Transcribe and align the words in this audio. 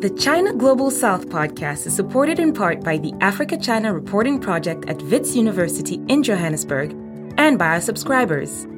The 0.00 0.10
China 0.10 0.52
Global 0.52 0.92
South 0.92 1.28
podcast 1.28 1.84
is 1.84 1.96
supported 1.96 2.38
in 2.38 2.52
part 2.52 2.84
by 2.84 2.98
the 2.98 3.12
Africa 3.20 3.56
China 3.56 3.92
Reporting 3.92 4.38
Project 4.38 4.88
at 4.88 5.02
Wits 5.02 5.34
University 5.34 6.00
in 6.06 6.22
Johannesburg 6.22 6.92
and 7.36 7.58
by 7.58 7.66
our 7.66 7.80
subscribers. 7.80 8.68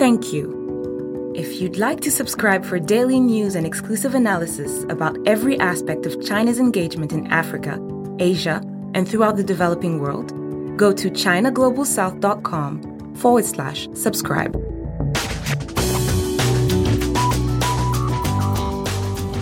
Thank 0.00 0.32
you. 0.32 1.32
If 1.36 1.60
you'd 1.60 1.76
like 1.76 2.00
to 2.00 2.10
subscribe 2.10 2.64
for 2.64 2.80
daily 2.80 3.20
news 3.20 3.54
and 3.54 3.64
exclusive 3.64 4.16
analysis 4.16 4.82
about 4.88 5.16
every 5.28 5.60
aspect 5.60 6.06
of 6.06 6.20
China's 6.26 6.58
engagement 6.58 7.12
in 7.12 7.28
Africa, 7.28 7.78
Asia, 8.18 8.60
and 8.94 9.08
throughout 9.08 9.36
the 9.36 9.44
developing 9.44 10.00
world, 10.00 10.30
go 10.76 10.92
to 10.92 11.08
ChinaGlobalSouth.com 11.08 13.14
forward 13.14 13.44
slash 13.44 13.88
subscribe. 13.94 14.56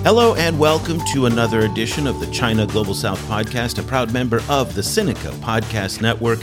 Hello 0.07 0.37
and 0.37 0.57
welcome 0.57 1.01
to 1.07 1.27
another 1.27 1.63
edition 1.63 2.07
of 2.07 2.21
the 2.21 2.31
China 2.31 2.65
Global 2.65 2.95
South 2.95 3.19
podcast, 3.27 3.81
a 3.81 3.83
proud 3.83 4.13
member 4.13 4.41
of 4.49 4.73
the 4.77 4.81
Sinica 4.81 5.33
Podcast 5.41 6.01
Network. 6.01 6.39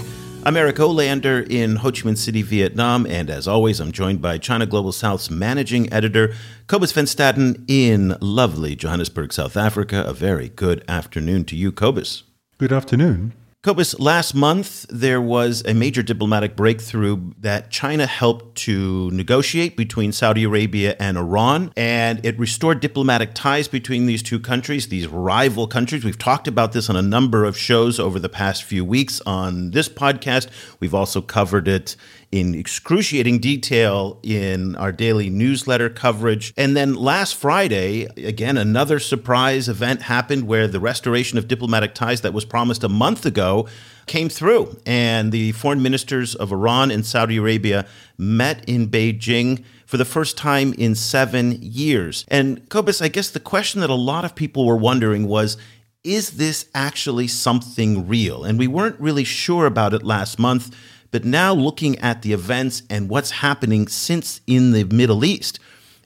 I'm 0.45 0.57
Eric 0.57 0.75
Olander 0.75 1.49
in 1.49 1.77
Ho 1.77 1.89
Chi 1.89 2.01
Minh 2.01 2.17
City, 2.17 2.41
Vietnam, 2.41 3.05
and 3.05 3.29
as 3.29 3.47
always, 3.47 3.79
I'm 3.79 3.93
joined 3.93 4.21
by 4.21 4.37
China 4.37 4.65
Global 4.65 4.91
South's 4.91 5.31
managing 5.31 5.93
editor, 5.93 6.33
Cobus 6.67 6.91
Van 6.91 7.05
Staden 7.05 7.63
in 7.69 8.17
lovely 8.19 8.75
Johannesburg, 8.75 9.31
South 9.31 9.55
Africa. 9.55 10.03
A 10.05 10.11
very 10.11 10.49
good 10.49 10.83
afternoon 10.89 11.45
to 11.45 11.55
you, 11.55 11.71
Cobus. 11.71 12.23
Good 12.57 12.73
afternoon. 12.73 13.31
Cobus, 13.63 13.97
last 13.97 14.35
month 14.35 14.85
there 14.89 15.21
was 15.21 15.63
a 15.65 15.73
major 15.73 16.03
diplomatic 16.03 16.57
breakthrough 16.57 17.31
that 17.39 17.71
China 17.71 18.05
helped 18.05 18.57
to 18.57 19.09
negotiate 19.11 19.77
between 19.77 20.11
Saudi 20.11 20.43
Arabia 20.43 20.97
and 20.99 21.17
Iran, 21.17 21.71
and 21.77 22.19
it 22.25 22.37
restored 22.37 22.81
diplomatic 22.81 23.33
ties 23.33 23.69
between 23.69 24.05
these 24.05 24.21
two 24.21 24.37
countries, 24.37 24.89
these 24.89 25.07
rival 25.07 25.65
countries. 25.65 26.03
We've 26.03 26.17
talked 26.17 26.49
about 26.49 26.73
this 26.73 26.89
on 26.89 26.97
a 26.97 27.01
number 27.01 27.45
of 27.45 27.57
shows 27.57 28.01
over 28.01 28.19
the 28.19 28.27
past 28.27 28.65
few 28.65 28.83
weeks 28.83 29.21
on 29.25 29.71
this 29.71 29.87
podcast. 29.87 30.49
We've 30.81 30.93
also 30.93 31.21
covered 31.21 31.69
it 31.69 31.95
in 32.33 32.55
excruciating 32.55 33.37
detail 33.37 34.19
in 34.23 34.75
our 34.77 34.91
daily 34.91 35.29
newsletter 35.29 35.87
coverage. 35.87 36.51
And 36.57 36.75
then 36.75 36.95
last 36.95 37.35
Friday, 37.35 38.05
again, 38.17 38.57
another 38.57 38.97
surprise 38.97 39.69
event 39.69 40.01
happened 40.01 40.47
where 40.47 40.67
the 40.67 40.79
restoration 40.79 41.37
of 41.37 41.47
diplomatic 41.47 41.93
ties 41.93 42.21
that 42.21 42.33
was 42.33 42.43
promised 42.43 42.83
a 42.83 42.89
month 42.89 43.27
ago 43.27 43.67
came 44.07 44.29
through. 44.29 44.75
And 44.83 45.31
the 45.31 45.51
foreign 45.51 45.83
ministers 45.83 46.33
of 46.33 46.51
Iran 46.51 46.89
and 46.89 47.05
Saudi 47.05 47.37
Arabia 47.37 47.85
met 48.17 48.67
in 48.67 48.87
Beijing 48.87 49.63
for 49.85 49.97
the 49.97 50.05
first 50.05 50.35
time 50.35 50.73
in 50.73 50.95
seven 50.95 51.59
years. 51.61 52.25
And 52.29 52.67
Cobus, 52.67 52.99
I 52.99 53.09
guess 53.09 53.29
the 53.29 53.39
question 53.39 53.81
that 53.81 53.91
a 53.91 53.93
lot 53.93 54.25
of 54.25 54.33
people 54.33 54.65
were 54.65 54.75
wondering 54.75 55.27
was, 55.27 55.55
is 56.03 56.31
this 56.31 56.67
actually 56.73 57.27
something 57.27 58.07
real? 58.07 58.43
And 58.43 58.57
we 58.57 58.65
weren't 58.65 58.99
really 58.99 59.23
sure 59.23 59.67
about 59.67 59.93
it 59.93 60.01
last 60.01 60.39
month 60.39 60.75
but 61.13 61.23
now 61.23 61.53
looking 61.53 61.97
at 61.99 62.23
the 62.23 62.33
events 62.33 62.81
and 62.89 63.07
what's 63.07 63.29
happening 63.29 63.87
since 63.87 64.41
in 64.47 64.71
the 64.71 64.83
Middle 64.85 65.23
East 65.23 65.59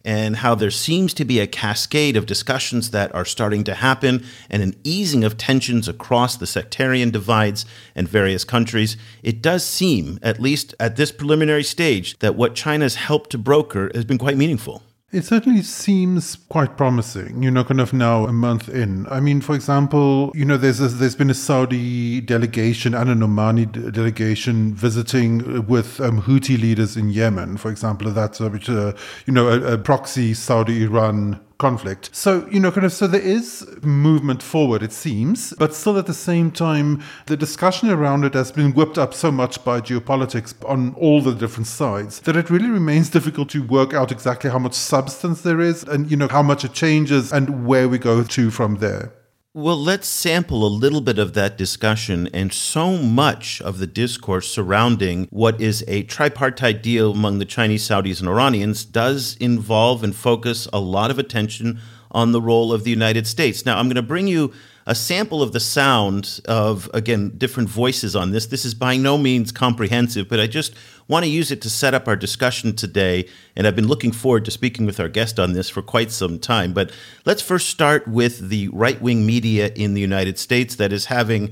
and 0.03 0.35
how 0.35 0.53
there 0.53 0.69
seems 0.69 1.13
to 1.13 1.23
be 1.23 1.39
a 1.39 1.47
cascade 1.47 2.17
of 2.17 2.25
discussions 2.25 2.91
that 2.91 3.15
are 3.15 3.23
starting 3.23 3.63
to 3.63 3.73
happen 3.73 4.25
and 4.49 4.61
an 4.61 4.75
easing 4.83 5.23
of 5.23 5.37
tensions 5.37 5.87
across 5.87 6.35
the 6.35 6.45
sectarian 6.45 7.09
divides 7.09 7.65
and 7.95 8.09
various 8.09 8.43
countries, 8.43 8.97
it 9.23 9.41
does 9.41 9.65
seem, 9.65 10.19
at 10.21 10.41
least 10.41 10.75
at 10.77 10.97
this 10.97 11.13
preliminary 11.13 11.63
stage, 11.63 12.19
that 12.19 12.35
what 12.35 12.53
China's 12.53 12.95
helped 12.95 13.29
to 13.29 13.37
broker 13.37 13.89
has 13.95 14.03
been 14.03 14.17
quite 14.17 14.35
meaningful. 14.35 14.83
It 15.09 15.23
certainly 15.23 15.61
seems 15.61 16.35
quite 16.35 16.75
promising, 16.75 17.41
You're 17.41 17.53
know, 17.53 17.63
kind 17.63 17.79
of 17.79 17.93
now 17.93 18.25
a 18.25 18.33
month 18.33 18.67
in. 18.67 19.07
I 19.07 19.21
mean, 19.21 19.39
for 19.39 19.55
example, 19.55 20.33
you 20.35 20.43
know, 20.43 20.57
there's 20.57 20.81
a, 20.81 20.89
there's 20.89 21.15
been 21.15 21.29
a 21.29 21.33
Saudi 21.33 22.19
delegation 22.19 22.93
and 22.93 23.09
an 23.09 23.19
Omani 23.19 23.93
delegation 23.93 24.75
visiting 24.75 25.65
with 25.65 26.01
um, 26.01 26.23
Houthi 26.23 26.59
leaders 26.59 26.97
in 26.97 27.09
Yemen, 27.09 27.55
for 27.55 27.71
example. 27.71 28.11
That's 28.11 28.41
a, 28.41 28.47
uh, 28.47 28.97
you 29.25 29.31
know, 29.31 29.47
a, 29.47 29.75
a 29.75 29.77
proxy 29.77 30.33
Saudi-Iran 30.33 31.39
conflict. 31.57 32.09
So, 32.13 32.47
you 32.49 32.59
know, 32.59 32.71
kind 32.71 32.85
of, 32.85 32.93
so 32.93 33.07
there 33.07 33.21
is 33.21 33.67
movement 33.81 34.43
forward, 34.43 34.83
it 34.83 34.91
seems, 34.91 35.53
but 35.57 35.73
still 35.73 35.97
at 35.97 36.05
the 36.05 36.13
same 36.13 36.51
time, 36.51 37.01
the 37.25 37.37
discussion 37.37 37.89
around 37.89 38.25
it 38.25 38.33
has 38.33 38.51
been 38.51 38.73
whipped 38.73 38.97
up 38.97 39.13
so 39.13 39.31
much 39.31 39.63
by 39.63 39.81
geopolitics 39.81 40.53
on 40.67 40.93
all 40.95 41.21
the 41.21 41.33
different 41.33 41.67
sides 41.67 42.19
that 42.21 42.35
it 42.35 42.49
really 42.49 42.69
remains 42.69 43.09
difficult 43.17 43.49
to 43.49 43.63
work 43.63 43.93
out 43.93 44.11
exactly 44.11 44.49
how 44.49 44.59
much 44.59 44.73
substance 44.73 45.41
there 45.41 45.59
is 45.59 45.83
and, 45.83 46.11
you 46.11 46.17
know, 46.17 46.27
how 46.27 46.43
much 46.43 46.63
it 46.63 46.73
changes 46.73 47.31
and 47.33 47.65
where 47.65 47.89
we 47.89 47.97
go 47.97 48.23
to 48.23 48.51
from 48.51 48.75
there. 48.75 49.11
Well, 49.57 49.75
let's 49.75 50.07
sample 50.07 50.67
a 50.67 50.69
little 50.69 51.01
bit 51.01 51.17
of 51.17 51.33
that 51.33 51.57
discussion 51.57 52.29
and 52.31 52.53
so 52.53 52.95
much 52.95 53.59
of 53.59 53.79
the 53.79 53.87
discourse 53.87 54.47
surrounding 54.51 55.27
what 55.31 55.59
is 55.59 55.83
a 55.87 56.03
tripartite 56.03 56.83
deal 56.83 57.13
among 57.13 57.39
the 57.39 57.45
Chinese, 57.45 57.81
Saudis, 57.81 58.19
and 58.19 58.29
Iranians 58.29 58.85
does 58.85 59.35
involve 59.39 60.03
and 60.03 60.15
focus 60.15 60.67
a 60.71 60.79
lot 60.79 61.09
of 61.09 61.17
attention 61.17 61.79
on 62.11 62.33
the 62.33 62.39
role 62.39 62.71
of 62.71 62.83
the 62.83 62.91
United 62.91 63.25
States. 63.25 63.65
Now, 63.65 63.79
I'm 63.79 63.87
going 63.87 63.95
to 63.95 64.03
bring 64.03 64.27
you 64.27 64.53
a 64.87 64.95
sample 64.95 65.43
of 65.43 65.51
the 65.51 65.59
sound 65.59 66.39
of, 66.45 66.89
again, 66.93 67.33
different 67.37 67.67
voices 67.67 68.15
on 68.15 68.31
this. 68.31 68.45
This 68.45 68.63
is 68.63 68.73
by 68.73 68.95
no 68.95 69.17
means 69.17 69.51
comprehensive, 69.51 70.29
but 70.29 70.39
I 70.39 70.47
just 70.47 70.73
want 71.09 71.25
to 71.25 71.29
use 71.29 71.51
it 71.51 71.61
to 71.63 71.69
set 71.69 71.93
up 71.93 72.07
our 72.07 72.15
discussion 72.15 72.73
today. 72.73 73.27
And 73.57 73.67
I've 73.67 73.75
been 73.75 73.87
looking 73.87 74.13
forward 74.13 74.45
to 74.45 74.51
speaking 74.51 74.85
with 74.85 74.99
our 75.01 75.09
guest 75.09 75.41
on 75.41 75.51
this 75.51 75.69
for 75.69 75.81
quite 75.81 76.09
some 76.09 76.39
time. 76.39 76.71
But 76.71 76.93
let's 77.25 77.41
first 77.41 77.69
start 77.69 78.07
with 78.07 78.47
the 78.47 78.69
right 78.69 78.99
wing 79.01 79.25
media 79.25 79.73
in 79.75 79.93
the 79.93 80.01
United 80.01 80.39
States 80.39 80.75
that 80.77 80.93
is 80.93 81.05
having 81.05 81.51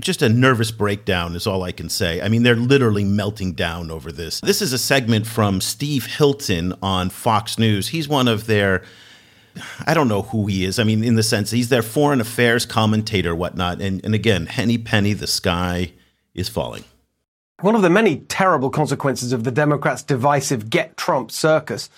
just 0.00 0.20
a 0.20 0.28
nervous 0.28 0.70
breakdown 0.70 1.36
is 1.36 1.46
all 1.46 1.62
I 1.62 1.72
can 1.72 1.88
say. 1.88 2.20
I 2.20 2.28
mean, 2.28 2.42
they're 2.42 2.56
literally 2.56 3.04
melting 3.04 3.52
down 3.52 3.90
over 3.90 4.12
this. 4.12 4.40
This 4.40 4.60
is 4.60 4.72
a 4.72 4.78
segment 4.78 5.26
from 5.26 5.60
Steve 5.62 6.04
Hilton 6.04 6.74
on 6.82 7.08
Fox 7.08 7.58
News. 7.58 7.88
He's 7.88 8.08
one 8.08 8.28
of 8.28 8.46
their 8.46 8.82
I 9.86 9.94
don't 9.94 10.08
know 10.08 10.22
who 10.22 10.46
he 10.46 10.64
is. 10.64 10.78
I 10.78 10.84
mean, 10.84 11.04
in 11.04 11.14
the 11.14 11.22
sense 11.22 11.50
he's 11.50 11.68
their 11.68 11.82
foreign 11.82 12.20
affairs 12.20 12.66
commentator, 12.66 13.34
whatnot. 13.34 13.80
And, 13.80 14.04
and 14.04 14.14
again, 14.14 14.46
Henny 14.46 14.78
Penny, 14.78 15.12
the 15.12 15.26
sky 15.26 15.92
is 16.34 16.48
falling. 16.48 16.84
One 17.60 17.76
of 17.76 17.82
the 17.82 17.90
many 17.90 18.16
terrible 18.16 18.70
consequences 18.70 19.32
of 19.32 19.44
the 19.44 19.50
Democrats' 19.50 20.02
divisive 20.02 20.70
get 20.70 20.96
Trump 20.96 21.30
circus 21.30 21.88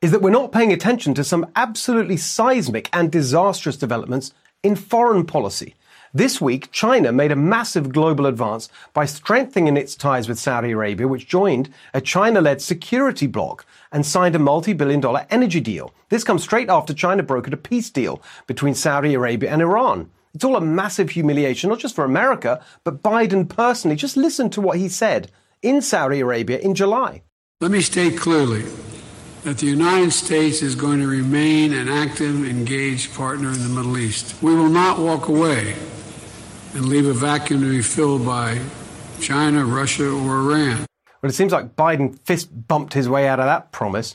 is 0.00 0.10
that 0.12 0.22
we're 0.22 0.30
not 0.30 0.52
paying 0.52 0.72
attention 0.72 1.14
to 1.14 1.24
some 1.24 1.46
absolutely 1.56 2.16
seismic 2.16 2.88
and 2.92 3.10
disastrous 3.10 3.76
developments 3.76 4.32
in 4.62 4.76
foreign 4.76 5.24
policy. 5.24 5.74
This 6.14 6.40
week, 6.40 6.72
China 6.72 7.12
made 7.12 7.32
a 7.32 7.36
massive 7.36 7.92
global 7.92 8.24
advance 8.24 8.70
by 8.94 9.04
strengthening 9.04 9.76
its 9.76 9.94
ties 9.94 10.26
with 10.26 10.38
Saudi 10.38 10.70
Arabia, 10.70 11.06
which 11.06 11.28
joined 11.28 11.68
a 11.92 12.00
China 12.00 12.40
led 12.40 12.62
security 12.62 13.26
bloc 13.26 13.66
and 13.92 14.06
signed 14.06 14.34
a 14.34 14.38
multi 14.38 14.72
billion 14.72 15.00
dollar 15.00 15.26
energy 15.28 15.60
deal. 15.60 15.92
This 16.08 16.24
comes 16.24 16.42
straight 16.42 16.70
after 16.70 16.94
China 16.94 17.22
brokered 17.22 17.52
a 17.52 17.58
peace 17.58 17.90
deal 17.90 18.22
between 18.46 18.74
Saudi 18.74 19.12
Arabia 19.12 19.50
and 19.50 19.60
Iran. 19.60 20.10
It's 20.32 20.44
all 20.44 20.56
a 20.56 20.62
massive 20.62 21.10
humiliation, 21.10 21.68
not 21.68 21.78
just 21.78 21.94
for 21.94 22.04
America, 22.04 22.64
but 22.84 23.02
Biden 23.02 23.46
personally. 23.46 23.96
Just 23.96 24.16
listen 24.16 24.48
to 24.50 24.62
what 24.62 24.78
he 24.78 24.88
said 24.88 25.30
in 25.60 25.82
Saudi 25.82 26.20
Arabia 26.20 26.58
in 26.58 26.74
July. 26.74 27.22
Let 27.60 27.70
me 27.70 27.82
state 27.82 28.16
clearly 28.16 28.64
that 29.44 29.58
the 29.58 29.66
United 29.66 30.12
States 30.12 30.62
is 30.62 30.74
going 30.74 31.00
to 31.00 31.06
remain 31.06 31.74
an 31.74 31.88
active, 31.88 32.48
engaged 32.48 33.14
partner 33.14 33.48
in 33.48 33.62
the 33.62 33.68
Middle 33.68 33.98
East. 33.98 34.40
We 34.42 34.54
will 34.54 34.68
not 34.70 34.98
walk 34.98 35.28
away 35.28 35.74
and 36.74 36.86
leave 36.86 37.06
a 37.06 37.12
vacuum 37.12 37.60
to 37.62 37.70
be 37.70 37.82
filled 37.82 38.24
by 38.24 38.60
China, 39.20 39.64
Russia, 39.64 40.08
or 40.08 40.40
Iran. 40.40 40.86
Well, 41.20 41.30
it 41.30 41.32
seems 41.34 41.50
like 41.50 41.74
Biden 41.74 42.16
fist 42.20 42.68
bumped 42.68 42.94
his 42.94 43.08
way 43.08 43.26
out 43.26 43.40
of 43.40 43.46
that 43.46 43.72
promise. 43.72 44.14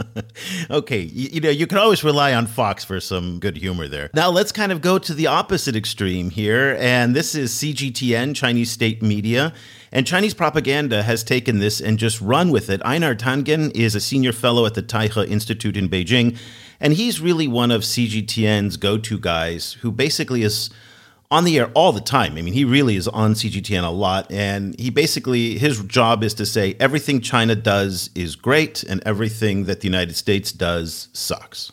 okay, 0.70 1.00
you, 1.00 1.30
you, 1.32 1.40
know, 1.40 1.48
you 1.48 1.66
can 1.66 1.78
always 1.78 2.04
rely 2.04 2.34
on 2.34 2.46
Fox 2.46 2.84
for 2.84 3.00
some 3.00 3.40
good 3.40 3.56
humor 3.56 3.88
there. 3.88 4.10
Now, 4.12 4.28
let's 4.28 4.52
kind 4.52 4.70
of 4.70 4.82
go 4.82 4.98
to 4.98 5.14
the 5.14 5.26
opposite 5.26 5.74
extreme 5.74 6.28
here. 6.28 6.76
And 6.78 7.16
this 7.16 7.34
is 7.34 7.50
CGTN, 7.52 8.36
Chinese 8.36 8.70
state 8.70 9.00
media. 9.00 9.54
And 9.90 10.06
Chinese 10.06 10.34
propaganda 10.34 11.02
has 11.02 11.24
taken 11.24 11.60
this 11.60 11.80
and 11.80 11.98
just 11.98 12.20
run 12.20 12.50
with 12.50 12.68
it. 12.68 12.82
Einar 12.84 13.14
Tangen 13.14 13.74
is 13.74 13.94
a 13.94 14.00
senior 14.00 14.32
fellow 14.32 14.66
at 14.66 14.74
the 14.74 14.82
Taihe 14.82 15.26
Institute 15.26 15.78
in 15.78 15.88
Beijing. 15.88 16.36
And 16.78 16.92
he's 16.92 17.22
really 17.22 17.48
one 17.48 17.70
of 17.70 17.82
CGTN's 17.82 18.76
go 18.76 18.98
to 18.98 19.18
guys 19.18 19.74
who 19.80 19.90
basically 19.90 20.42
is 20.42 20.68
on 21.30 21.44
the 21.44 21.58
air 21.58 21.70
all 21.74 21.92
the 21.92 22.00
time. 22.00 22.36
I 22.36 22.42
mean, 22.42 22.54
he 22.54 22.64
really 22.64 22.96
is 22.96 23.08
on 23.08 23.34
CGTN 23.34 23.84
a 23.84 23.90
lot. 23.90 24.30
And 24.30 24.78
he 24.78 24.90
basically, 24.90 25.58
his 25.58 25.82
job 25.84 26.22
is 26.22 26.34
to 26.34 26.46
say 26.46 26.76
everything 26.78 27.20
China 27.20 27.54
does 27.54 28.10
is 28.14 28.36
great 28.36 28.82
and 28.84 29.02
everything 29.04 29.64
that 29.64 29.80
the 29.80 29.86
United 29.86 30.16
States 30.16 30.52
does 30.52 31.08
sucks. 31.12 31.72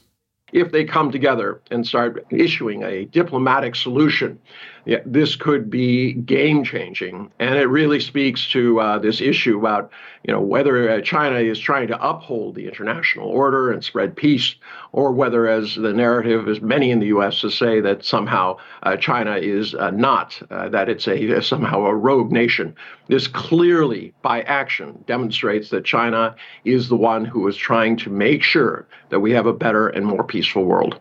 If 0.51 0.71
they 0.71 0.83
come 0.83 1.11
together 1.11 1.61
and 1.71 1.87
start 1.87 2.25
issuing 2.29 2.83
a 2.83 3.05
diplomatic 3.05 3.75
solution, 3.75 4.39
yeah, 4.85 4.99
this 5.05 5.35
could 5.35 5.69
be 5.69 6.13
game 6.13 6.63
changing. 6.63 7.31
And 7.39 7.55
it 7.55 7.67
really 7.67 7.99
speaks 7.99 8.49
to 8.51 8.79
uh, 8.79 8.99
this 8.99 9.21
issue 9.21 9.59
about 9.59 9.91
you 10.23 10.33
know, 10.33 10.41
whether 10.41 10.89
uh, 10.89 11.01
China 11.01 11.37
is 11.37 11.59
trying 11.59 11.87
to 11.87 12.07
uphold 12.07 12.53
the 12.53 12.67
international 12.67 13.27
order 13.27 13.71
and 13.71 13.83
spread 13.83 14.15
peace, 14.15 14.55
or 14.91 15.11
whether, 15.11 15.47
as 15.47 15.75
the 15.75 15.93
narrative 15.93 16.47
is 16.47 16.61
many 16.61 16.91
in 16.91 16.99
the 16.99 17.07
U.S. 17.07 17.41
to 17.41 17.49
say 17.49 17.79
that 17.81 18.05
somehow 18.05 18.57
uh, 18.83 18.97
China 18.97 19.37
is 19.37 19.73
uh, 19.73 19.89
not, 19.89 20.39
uh, 20.51 20.69
that 20.69 20.89
it's 20.89 21.07
a 21.07 21.41
somehow 21.41 21.85
a 21.85 21.95
rogue 21.95 22.31
nation. 22.31 22.75
This 23.07 23.27
clearly, 23.27 24.13
by 24.21 24.43
action, 24.43 25.03
demonstrates 25.07 25.69
that 25.69 25.85
China 25.85 26.35
is 26.65 26.87
the 26.87 26.95
one 26.95 27.25
who 27.25 27.47
is 27.47 27.57
trying 27.57 27.97
to 27.97 28.09
make 28.11 28.43
sure 28.43 28.87
that 29.09 29.21
we 29.21 29.31
have 29.31 29.47
a 29.47 29.53
better 29.53 29.87
and 29.87 30.05
more 30.05 30.23
peaceful 30.23 30.65
world. 30.65 30.99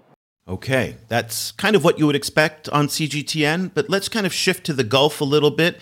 Okay, 0.51 0.97
that's 1.07 1.53
kind 1.53 1.77
of 1.77 1.85
what 1.85 2.01
you 2.01 2.07
would 2.07 2.17
expect 2.17 2.69
on 2.71 2.89
CGTN, 2.89 3.71
but 3.73 3.89
let's 3.89 4.09
kind 4.09 4.27
of 4.27 4.33
shift 4.33 4.67
to 4.67 4.73
the 4.73 4.83
Gulf 4.83 5.21
a 5.21 5.25
little 5.25 5.53
bit. 5.53 5.81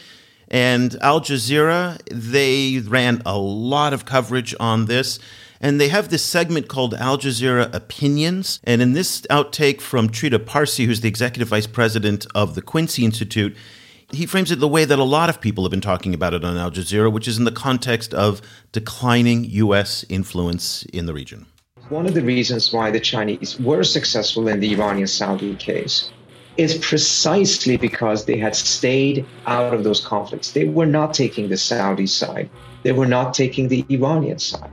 And 0.48 0.94
Al 1.00 1.22
Jazeera, 1.22 1.98
they 2.10 2.78
ran 2.86 3.22
a 3.24 3.38
lot 3.38 3.94
of 3.94 4.04
coverage 4.04 4.54
on 4.60 4.84
this. 4.84 5.18
And 5.58 5.80
they 5.80 5.88
have 5.88 6.10
this 6.10 6.22
segment 6.22 6.68
called 6.68 6.92
Al 6.92 7.16
Jazeera 7.16 7.74
Opinions. 7.74 8.60
And 8.62 8.82
in 8.82 8.92
this 8.92 9.22
outtake 9.30 9.80
from 9.80 10.10
Trita 10.10 10.44
Parsi, 10.44 10.84
who's 10.84 11.00
the 11.00 11.08
executive 11.08 11.48
vice 11.48 11.66
president 11.66 12.26
of 12.34 12.54
the 12.54 12.60
Quincy 12.60 13.06
Institute, 13.06 13.56
he 14.12 14.26
frames 14.26 14.50
it 14.50 14.60
the 14.60 14.68
way 14.68 14.84
that 14.84 14.98
a 14.98 15.04
lot 15.04 15.30
of 15.30 15.40
people 15.40 15.64
have 15.64 15.70
been 15.70 15.80
talking 15.80 16.12
about 16.12 16.34
it 16.34 16.44
on 16.44 16.58
Al 16.58 16.70
Jazeera, 16.70 17.10
which 17.10 17.26
is 17.26 17.38
in 17.38 17.44
the 17.44 17.52
context 17.52 18.12
of 18.12 18.42
declining 18.72 19.44
U.S. 19.44 20.04
influence 20.10 20.82
in 20.92 21.06
the 21.06 21.14
region. 21.14 21.46
One 21.90 22.06
of 22.06 22.12
the 22.12 22.22
reasons 22.22 22.70
why 22.70 22.90
the 22.90 23.00
Chinese 23.00 23.58
were 23.58 23.82
successful 23.82 24.46
in 24.48 24.60
the 24.60 24.74
Iranian 24.74 25.06
Saudi 25.06 25.54
case 25.54 26.10
is 26.58 26.76
precisely 26.76 27.78
because 27.78 28.26
they 28.26 28.36
had 28.36 28.54
stayed 28.54 29.24
out 29.46 29.72
of 29.72 29.84
those 29.84 30.04
conflicts. 30.04 30.52
They 30.52 30.66
were 30.66 30.84
not 30.84 31.14
taking 31.14 31.48
the 31.48 31.56
Saudi 31.56 32.06
side, 32.06 32.50
they 32.82 32.92
were 32.92 33.06
not 33.06 33.32
taking 33.32 33.68
the 33.68 33.86
Iranian 33.88 34.38
side. 34.38 34.70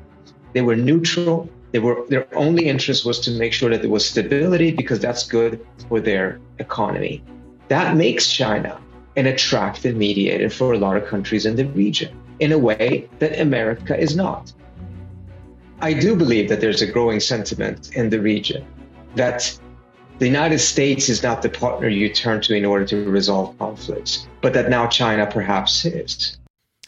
They 0.52 0.62
were 0.62 0.76
neutral. 0.76 1.50
They 1.72 1.80
were, 1.80 2.06
their 2.10 2.28
only 2.36 2.68
interest 2.68 3.06
was 3.06 3.20
to 3.22 3.32
make 3.32 3.54
sure 3.54 3.70
that 3.70 3.82
there 3.82 3.90
was 3.90 4.06
stability 4.06 4.72
because 4.72 5.00
that's 5.00 5.26
good 5.26 5.66
for 5.88 6.02
their 6.02 6.40
economy. 6.60 7.24
That 7.70 7.96
makes 7.96 8.32
China 8.32 8.80
an 9.16 9.28
attractive 9.28 9.96
mediator 9.96 10.50
for 10.50 10.74
a 10.74 10.78
lot 10.78 10.98
of 10.98 11.06
countries 11.06 11.46
in 11.46 11.56
the 11.56 11.66
region 11.68 12.18
in 12.40 12.52
a 12.52 12.58
way 12.58 13.10
that 13.20 13.40
America 13.40 13.98
is 13.98 14.16
not. 14.16 14.52
I 15.81 15.94
do 15.94 16.16
believe 16.16 16.50
that 16.50 16.62
there's 16.62 16.81
a 16.81 16.88
growing 16.88 17.19
sentiment 17.19 17.95
in 17.95 18.10
the 18.10 18.19
region 18.19 18.66
that 19.16 19.57
the 20.19 20.25
United 20.25 20.60
States 20.60 21.10
is 21.10 21.22
not 21.22 21.42
the 21.42 21.50
partner 21.50 21.89
you 21.89 22.07
turn 22.13 22.42
to 22.42 22.56
in 22.56 22.63
order 22.63 22.86
to 22.86 23.10
resolve 23.10 23.57
conflicts, 23.57 24.27
but 24.42 24.54
that 24.54 24.69
now 24.69 24.88
China 24.88 25.27
perhaps 25.27 25.83
is. 25.83 26.38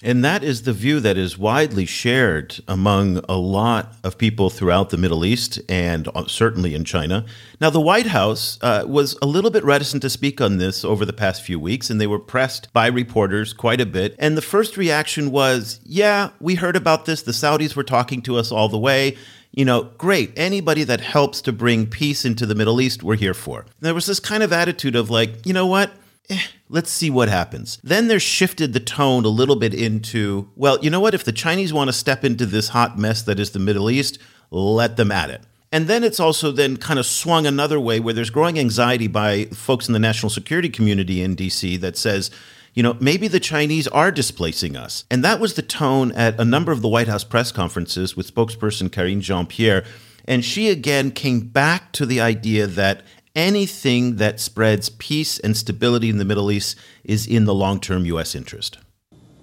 And 0.04 0.24
that 0.24 0.44
is 0.44 0.62
the 0.62 0.74
view 0.74 1.00
that 1.00 1.18
is 1.18 1.40
widely 1.40 1.88
shared 1.88 2.60
among 2.68 3.18
a 3.28 3.36
lot 3.36 3.96
of 4.04 4.18
people 4.20 4.52
throughout 4.52 4.92
the 4.92 4.98
Middle 4.98 5.26
East 5.26 5.60
and 5.68 6.08
uh, 6.14 6.28
certainly 6.28 6.76
in 6.76 6.86
China. 6.86 7.26
Now, 7.60 7.72
the 7.72 7.82
White 7.82 8.06
House 8.06 8.60
uh, 8.62 8.84
was 8.88 9.18
a 9.24 9.26
little 9.26 9.50
bit 9.50 9.64
reticent 9.64 10.04
to 10.04 10.10
speak 10.12 10.40
on 10.40 10.58
this 10.58 10.86
over 10.86 11.04
the 11.04 11.14
past 11.14 11.42
few 11.42 11.60
weeks, 11.60 11.90
and 11.90 12.00
they 12.00 12.06
were 12.06 12.20
pressed 12.20 12.72
by 12.74 12.88
reporters 12.88 13.54
quite 13.54 13.82
a 13.82 13.88
bit. 13.88 14.16
And 14.20 14.38
the 14.38 14.42
first 14.44 14.78
reaction 14.78 15.32
was, 15.32 15.80
yeah, 15.84 16.30
we 16.40 16.56
heard 16.56 16.76
about 16.76 17.06
this. 17.06 17.24
The 17.24 17.32
Saudis 17.32 17.76
were 17.76 17.84
talking 17.84 18.22
to 18.24 18.38
us 18.38 18.52
all 18.52 18.70
the 18.70 18.78
way 18.78 19.18
you 19.54 19.66
know, 19.66 19.86
great. 19.98 20.32
Anybody 20.38 20.84
that 20.84 21.02
helps 21.02 21.42
to 21.42 21.52
bring 21.52 21.88
peace 21.88 22.26
into 22.26 22.46
the 22.46 22.54
Middle 22.54 22.80
East, 22.80 23.02
we're 23.02 23.16
here 23.16 23.34
for. 23.34 23.66
There 23.80 23.96
was 23.96 24.06
this 24.06 24.20
kind 24.20 24.44
of 24.44 24.54
attitude 24.54 24.96
of 24.96 25.10
like, 25.10 25.48
you 25.48 25.54
know 25.54 25.66
what? 25.66 25.92
Eh, 26.30 26.42
let's 26.70 26.90
see 26.90 27.10
what 27.10 27.30
happens. 27.30 27.80
Then 27.84 28.08
there 28.08 28.20
shifted 28.20 28.74
the 28.74 28.80
tone 28.80 29.24
a 29.24 29.30
little 29.30 29.56
bit 29.56 29.74
into, 29.74 30.50
well, 30.56 30.78
you 30.82 30.90
know 30.90 31.00
what? 31.00 31.14
If 31.14 31.24
the 31.24 31.32
Chinese 31.32 31.72
want 31.72 31.88
to 31.88 31.94
step 31.94 32.26
into 32.26 32.46
this 32.46 32.70
hot 32.70 32.98
mess 32.98 33.22
that 33.24 33.40
is 33.40 33.52
the 33.52 33.60
Middle 33.60 33.90
East, 33.90 34.20
let 34.52 34.98
them 34.98 35.12
at 35.12 35.30
it. 35.30 35.42
And 35.72 35.88
then 35.88 36.04
it's 36.04 36.20
also 36.20 36.52
then 36.52 36.78
kind 36.78 37.00
of 37.00 37.06
swung 37.06 37.46
another 37.46 37.80
way 37.80 38.00
where 38.00 38.14
there's 38.14 38.30
growing 38.30 38.58
anxiety 38.58 39.08
by 39.08 39.46
folks 39.46 39.88
in 39.88 39.94
the 39.94 40.00
national 40.00 40.30
security 40.30 40.70
community 40.70 41.22
in 41.22 41.36
DC 41.36 41.80
that 41.82 41.98
says, 41.98 42.32
you 42.74 42.84
know, 42.84 42.96
maybe 43.00 43.28
the 43.28 43.40
Chinese 43.40 43.88
are 43.88 44.12
displacing 44.12 44.78
us. 44.78 45.04
And 45.10 45.24
that 45.24 45.40
was 45.40 45.56
the 45.56 45.62
tone 45.62 46.12
at 46.14 46.40
a 46.40 46.46
number 46.46 46.72
of 46.72 46.82
the 46.82 46.88
White 46.88 47.08
House 47.08 47.24
press 47.24 47.52
conferences 47.52 48.16
with 48.16 48.34
spokesperson 48.34 48.90
Karine 48.90 49.22
Jean 49.22 49.46
Pierre. 49.46 49.84
And 50.26 50.44
she 50.44 50.70
again 50.70 51.12
came 51.12 51.40
back 51.42 51.92
to 51.94 52.06
the 52.06 52.22
idea 52.22 52.68
that 52.68 53.02
anything 53.38 54.16
that 54.16 54.40
spreads 54.40 54.90
peace 54.90 55.40
and 55.40 55.56
stability 55.56 56.10
in 56.10 56.18
the 56.18 56.26
Middle 56.26 56.52
East 56.52 56.76
is 57.04 57.28
in 57.28 57.46
the 57.46 57.54
long 57.54 57.80
term 57.80 58.04
U.S. 58.06 58.36
interest. 58.36 58.80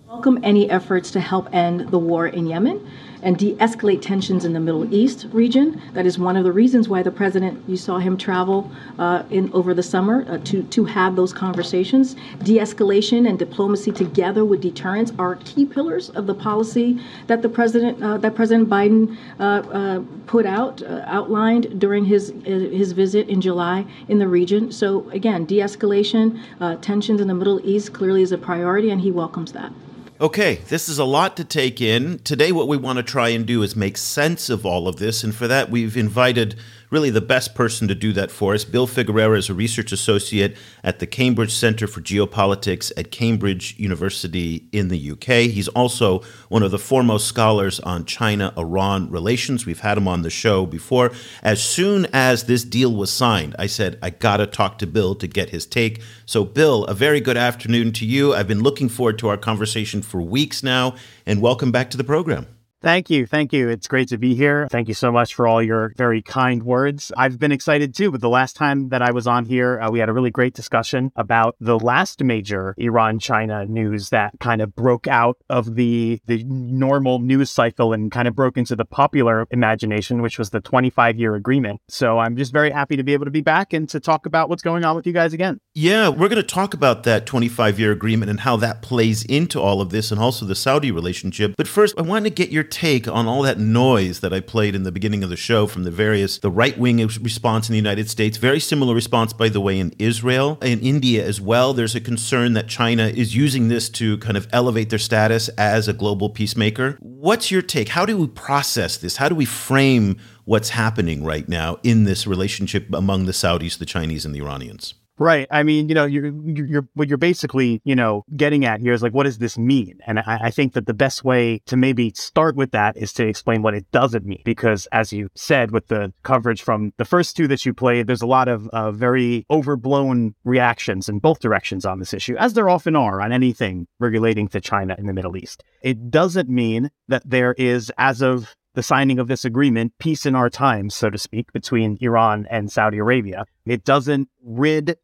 Welcome 0.09 0.41
any 0.43 0.69
efforts 0.69 1.11
to 1.13 1.21
help 1.21 1.53
end 1.55 1.91
the 1.91 1.99
war 1.99 2.27
in 2.27 2.47
Yemen 2.47 2.87
and 3.25 3.39
de 3.39 3.55
escalate 3.55 4.03
tensions 4.03 4.45
in 4.45 4.53
the 4.53 4.61
Middle 4.61 4.93
East 4.95 5.27
region. 5.33 5.81
That 5.95 6.07
is 6.07 6.19
one 6.19 6.37
of 6.37 6.45
the 6.45 6.53
reasons 6.53 6.89
why 6.89 7.03
the 7.03 7.11
president, 7.11 7.67
you 7.67 7.77
saw 7.77 7.99
him 7.99 8.17
travel 8.17 8.71
uh, 8.99 9.25
in 9.31 9.51
over 9.53 9.75
the 9.75 9.83
summer 9.83 10.27
uh, 10.29 10.39
to, 10.45 10.63
to 10.63 10.85
have 10.85 11.17
those 11.17 11.33
conversations. 11.33 12.15
De 12.43 12.59
escalation 12.59 13.29
and 13.29 13.39
diplomacy 13.39 13.91
together 13.91 14.45
with 14.45 14.61
deterrence 14.61 15.11
are 15.19 15.37
key 15.37 15.65
pillars 15.65 16.11
of 16.11 16.27
the 16.27 16.35
policy 16.35 17.01
that 17.27 17.41
the 17.41 17.49
president, 17.49 18.01
uh, 18.03 18.19
that 18.19 18.35
President 18.35 18.69
Biden 18.69 19.17
uh, 19.41 19.43
uh, 19.43 20.03
put 20.27 20.45
out, 20.45 20.83
uh, 20.83 21.03
outlined 21.07 21.81
during 21.81 22.05
his, 22.05 22.35
his 22.45 22.93
visit 22.93 23.29
in 23.29 23.41
July 23.41 23.87
in 24.09 24.19
the 24.19 24.29
region. 24.29 24.71
So, 24.71 25.09
again, 25.11 25.47
de 25.47 25.59
escalation, 25.59 26.41
tensions 26.83 27.21
in 27.21 27.29
the 27.29 27.35
Middle 27.35 27.61
East 27.67 27.93
clearly 27.95 28.23
is 28.23 28.33
a 28.33 28.39
priority, 28.39 28.91
and 28.91 29.01
he 29.01 29.11
welcomes 29.11 29.53
that. 29.53 29.73
Okay, 30.21 30.61
this 30.69 30.89
is 30.89 31.01
a 31.01 31.05
lot 31.05 31.37
to 31.39 31.45
take 31.45 31.81
in. 31.81 32.21
Today, 32.21 32.53
what 32.53 32.69
we 32.69 32.77
want 32.77 32.99
to 32.99 33.03
try 33.03 33.31
and 33.31 33.45
do 33.45 33.65
is 33.65 33.75
make 33.75 33.97
sense 33.97 34.49
of 34.49 34.65
all 34.65 34.87
of 34.87 34.97
this. 34.97 35.25
And 35.25 35.35
for 35.35 35.49
that, 35.49 35.71
we've 35.71 35.97
invited 35.97 36.55
really 36.95 37.11
the 37.11 37.21
best 37.21 37.57
person 37.57 37.89
to 37.89 37.95
do 37.97 38.13
that 38.13 38.31
for 38.31 38.55
us. 38.55 38.65
Bill 38.65 38.87
Figueroa 38.87 39.37
is 39.37 39.51
a 39.51 39.55
research 39.55 39.91
associate 39.91 40.57
at 40.85 41.01
the 41.01 41.09
Cambridge 41.09 41.53
Center 41.53 41.89
for 41.89 42.01
Geopolitics 42.01 42.93
at 42.97 43.11
Cambridge 43.11 43.75
University 43.81 44.69
in 44.71 44.87
the 44.87 45.11
UK. 45.11 45.51
He's 45.51 45.67
also 45.67 46.23
one 46.51 46.63
of 46.63 46.71
the 46.71 46.79
foremost 46.79 47.27
scholars 47.27 47.81
on 47.81 48.05
China 48.05 48.55
Iran 48.57 49.11
relations. 49.11 49.67
We've 49.67 49.81
had 49.81 49.99
him 49.99 50.07
on 50.07 50.23
the 50.23 50.31
show 50.31 50.67
before. 50.67 51.11
As 51.43 51.61
soon 51.61 52.07
as 52.13 52.45
this 52.45 52.63
deal 52.63 52.95
was 52.95 53.11
signed, 53.11 53.57
I 53.59 53.67
said, 53.67 53.99
I 54.01 54.11
got 54.11 54.37
to 54.37 54.47
talk 54.47 54.79
to 54.79 54.87
Bill 54.87 55.17
to 55.17 55.27
get 55.27 55.51
his 55.51 55.67
take. 55.67 56.01
So, 56.27 56.45
Bill, 56.45 56.85
a 56.85 56.95
very 56.95 57.21
good 57.21 57.37
afternoon 57.37 57.91
to 57.95 58.07
you. 58.07 58.35
I've 58.35 58.47
been 58.47 58.63
looking 58.63 58.89
forward 58.89 59.19
to 59.19 59.27
our 59.27 59.37
conversation 59.37 60.01
for 60.01 60.23
weeks 60.23 60.63
now, 60.63 60.95
and 61.27 61.43
welcome 61.43 61.73
back 61.73 61.91
to 61.91 61.97
the 61.97 62.05
program. 62.05 62.47
Thank 62.85 63.09
you. 63.09 63.25
Thank 63.25 63.55
you. 63.55 63.71
It's 63.71 63.89
great 63.89 64.09
to 64.09 64.19
be 64.19 64.35
here. 64.35 64.69
Thank 64.71 64.89
you 64.89 64.95
so 64.95 65.11
much 65.11 65.35
for 65.35 65.49
all 65.49 65.63
your 65.63 65.95
very 65.97 66.21
kind 66.21 66.63
words. 66.63 67.11
I've 67.17 67.39
been 67.39 67.51
excited 67.51 67.95
too. 67.95 68.11
But 68.11 68.21
the 68.21 68.29
last 68.29 68.57
time 68.57 68.91
that 68.91 69.01
I 69.01 69.11
was 69.11 69.27
on 69.27 69.47
here, 69.47 69.81
uh, 69.81 69.91
we 69.91 70.01
had 70.01 70.11
a 70.11 70.13
really 70.13 70.31
great 70.31 70.53
discussion 70.53 71.11
about 71.17 71.57
the 71.59 71.79
last 71.79 72.23
major 72.23 72.75
Iran 72.77 73.19
China 73.19 73.65
news 73.65 74.11
that 74.11 74.35
kind 74.39 74.61
of 74.61 74.77
broke 74.77 75.07
out 75.07 75.39
of 75.49 75.77
the, 75.77 76.21
the 76.27 76.45
normal 76.45 77.21
news 77.21 77.51
cycle 77.51 77.95
and 77.95 78.13
kind 78.13 78.29
of 78.29 78.37
broke 78.37 78.59
into 78.59 78.77
the 78.77 78.85
popular 78.85 79.47
imagination, 79.51 80.21
which 80.21 80.39
was 80.39 80.51
the 80.51 80.61
25 80.61 81.19
year 81.19 81.35
agreement. 81.35 81.81
So 81.89 82.19
I'm 82.19 82.37
just 82.37 82.53
very 82.53 82.71
happy 82.71 82.97
to 82.97 83.03
be 83.03 83.15
able 83.15 83.25
to 83.25 83.31
be 83.31 83.41
back 83.41 83.73
and 83.73 83.89
to 83.89 83.99
talk 83.99 84.27
about 84.27 84.51
what's 84.51 84.63
going 84.63 84.85
on 84.85 84.95
with 84.95 85.07
you 85.07 85.15
guys 85.15 85.33
again. 85.33 85.59
Yeah, 85.73 86.11
we're 86.11 86.29
going 86.29 86.37
to 86.37 86.43
talk 86.43 86.75
about 86.75 87.05
that 87.05 87.25
25 87.25 87.81
year 87.81 87.93
agreement 87.93 88.29
and 88.31 88.41
how 88.41 88.59
that 88.59 88.83
plays 88.83 89.25
into 89.25 89.59
all 89.59 89.81
of 89.81 89.89
this 89.89 90.13
and 90.13 90.21
also 90.21 90.45
the 90.45 90.55
Saudi 90.55 90.91
relationship. 90.91 91.55
But 91.57 91.67
first, 91.67 91.95
I 91.97 92.03
want 92.03 92.27
to 92.27 92.31
get 92.31 92.51
your 92.51 92.65
take 92.75 93.07
on 93.07 93.29
all 93.29 93.43
that 93.43 93.61
noise 93.61 94.19
that 94.19 94.33
I 94.33 94.41
played 94.41 94.75
in 94.75 94.83
the 94.83 94.91
beginning 94.91 95.23
of 95.23 95.31
the 95.31 95.37
show 95.37 95.69
from 95.69 95.85
the 95.85 95.93
various, 95.93 96.39
the 96.39 96.51
right 96.51 96.77
wing 96.77 96.97
response 96.97 97.69
in 97.69 97.73
the 97.73 97.79
United 97.79 98.11
States, 98.11 98.37
very 98.37 98.59
similar 98.59 98.97
response, 98.97 99.33
by 99.33 99.49
the 99.49 99.61
way, 99.61 99.79
in 99.79 99.95
Israel, 100.01 100.59
in 100.61 100.81
India 100.81 101.25
as 101.25 101.41
well. 101.41 101.73
There's 101.73 101.95
a 101.95 102.01
concern 102.01 102.55
that 102.55 102.67
China 102.67 103.07
is 103.07 103.37
using 103.37 103.69
this 103.69 103.89
to 103.91 104.19
kind 104.19 104.37
of 104.37 104.49
elevate 104.53 104.91
their 104.91 104.99
status 104.99 105.49
as 105.51 105.87
a 105.87 105.93
global 105.93 106.31
peacemaker. 106.31 106.99
What's 107.01 107.53
your 107.53 107.63
take? 107.63 107.91
How 107.91 108.05
do 108.05 108.19
we 108.19 108.27
process 108.27 108.97
this? 108.97 109.19
How 109.19 109.29
do 109.29 109.37
we 109.37 109.45
frame 109.45 110.17
what's 110.45 110.71
happening 110.71 111.23
right 111.23 111.49
now 111.49 111.79
in 111.85 112.03
this 112.03 112.27
relationship 112.27 112.93
among 112.93 113.27
the 113.27 113.33
Saudis, 113.33 113.79
the 113.79 113.87
Chinese, 113.87 114.27
and 114.27 114.35
the 114.35 114.41
Iranians? 114.41 114.95
Right. 115.19 115.47
I 115.51 115.63
mean, 115.63 115.89
you 115.89 115.95
know, 115.95 116.07
you're, 116.07 116.33
you're, 116.45 116.89
what 116.95 117.09
you're 117.09 117.19
basically, 117.19 117.81
you 117.85 117.95
know, 117.95 118.25
getting 118.37 118.65
at 118.65 118.81
here 118.81 118.93
is 118.93 119.03
like, 119.03 119.15
what 119.15 119.25
does 119.25 119.39
this 119.39 119.57
mean? 119.57 119.99
And 120.07 120.19
I, 120.19 120.41
I, 120.45 120.51
think 120.51 120.73
that 120.73 120.87
the 120.87 120.95
best 120.95 121.25
way 121.25 121.61
to 121.67 121.77
maybe 121.77 122.13
start 122.17 122.57
with 122.57 122.73
that 122.73 122.97
is 122.97 123.13
to 123.15 123.27
explain 123.27 123.63
what 123.63 123.75
it 123.75 123.89
doesn't 123.93 124.25
mean. 124.25 124.43
Because 124.45 124.87
as 124.91 125.13
you 125.13 125.29
said, 125.37 125.71
with 125.71 125.87
the 125.87 126.13
coverage 126.25 126.63
from 126.63 126.93
the 126.97 127.05
first 127.05 127.37
two 127.37 127.47
that 127.49 127.65
you 127.65 127.73
played, 127.73 128.09
there's 128.09 128.23
a 128.23 128.27
lot 128.27 128.49
of 128.49 128.69
uh, 128.69 128.91
very 128.91 129.47
overblown 129.51 130.35
reactions 130.43 131.09
in 131.09 131.21
both 131.21 131.39
directions 131.39 131.85
on 131.85 132.01
this 132.01 132.13
issue, 132.13 132.37
as 132.37 132.55
there 132.55 132.69
often 132.69 132.97
are 132.97 133.21
on 133.21 133.33
anything 133.33 133.87
relating 134.01 134.49
to 134.49 134.61
China 134.61 134.97
in 134.99 135.07
the 135.07 135.13
Middle 135.13 135.37
East. 135.37 135.63
It 135.83 136.11
doesn't 136.11 136.49
mean 136.49 136.91
that 137.07 137.23
there 137.25 137.55
is, 137.57 137.93
as 137.99 138.21
of 138.21 138.57
the 138.75 138.83
signing 138.83 139.19
of 139.19 139.29
this 139.29 139.45
agreement, 139.45 139.93
peace 139.99 140.27
in 140.27 140.35
our 140.35 140.51
times, 140.51 140.95
so 140.95 141.09
to 141.09 141.19
speak, 141.19 141.53
between 141.53 141.97
Iran 142.01 142.47
and 142.51 142.71
Saudi 142.71 142.99
Arabia. 142.99 143.45
It 143.65 143.85
doesn't 143.85 144.29
rid 144.43 144.97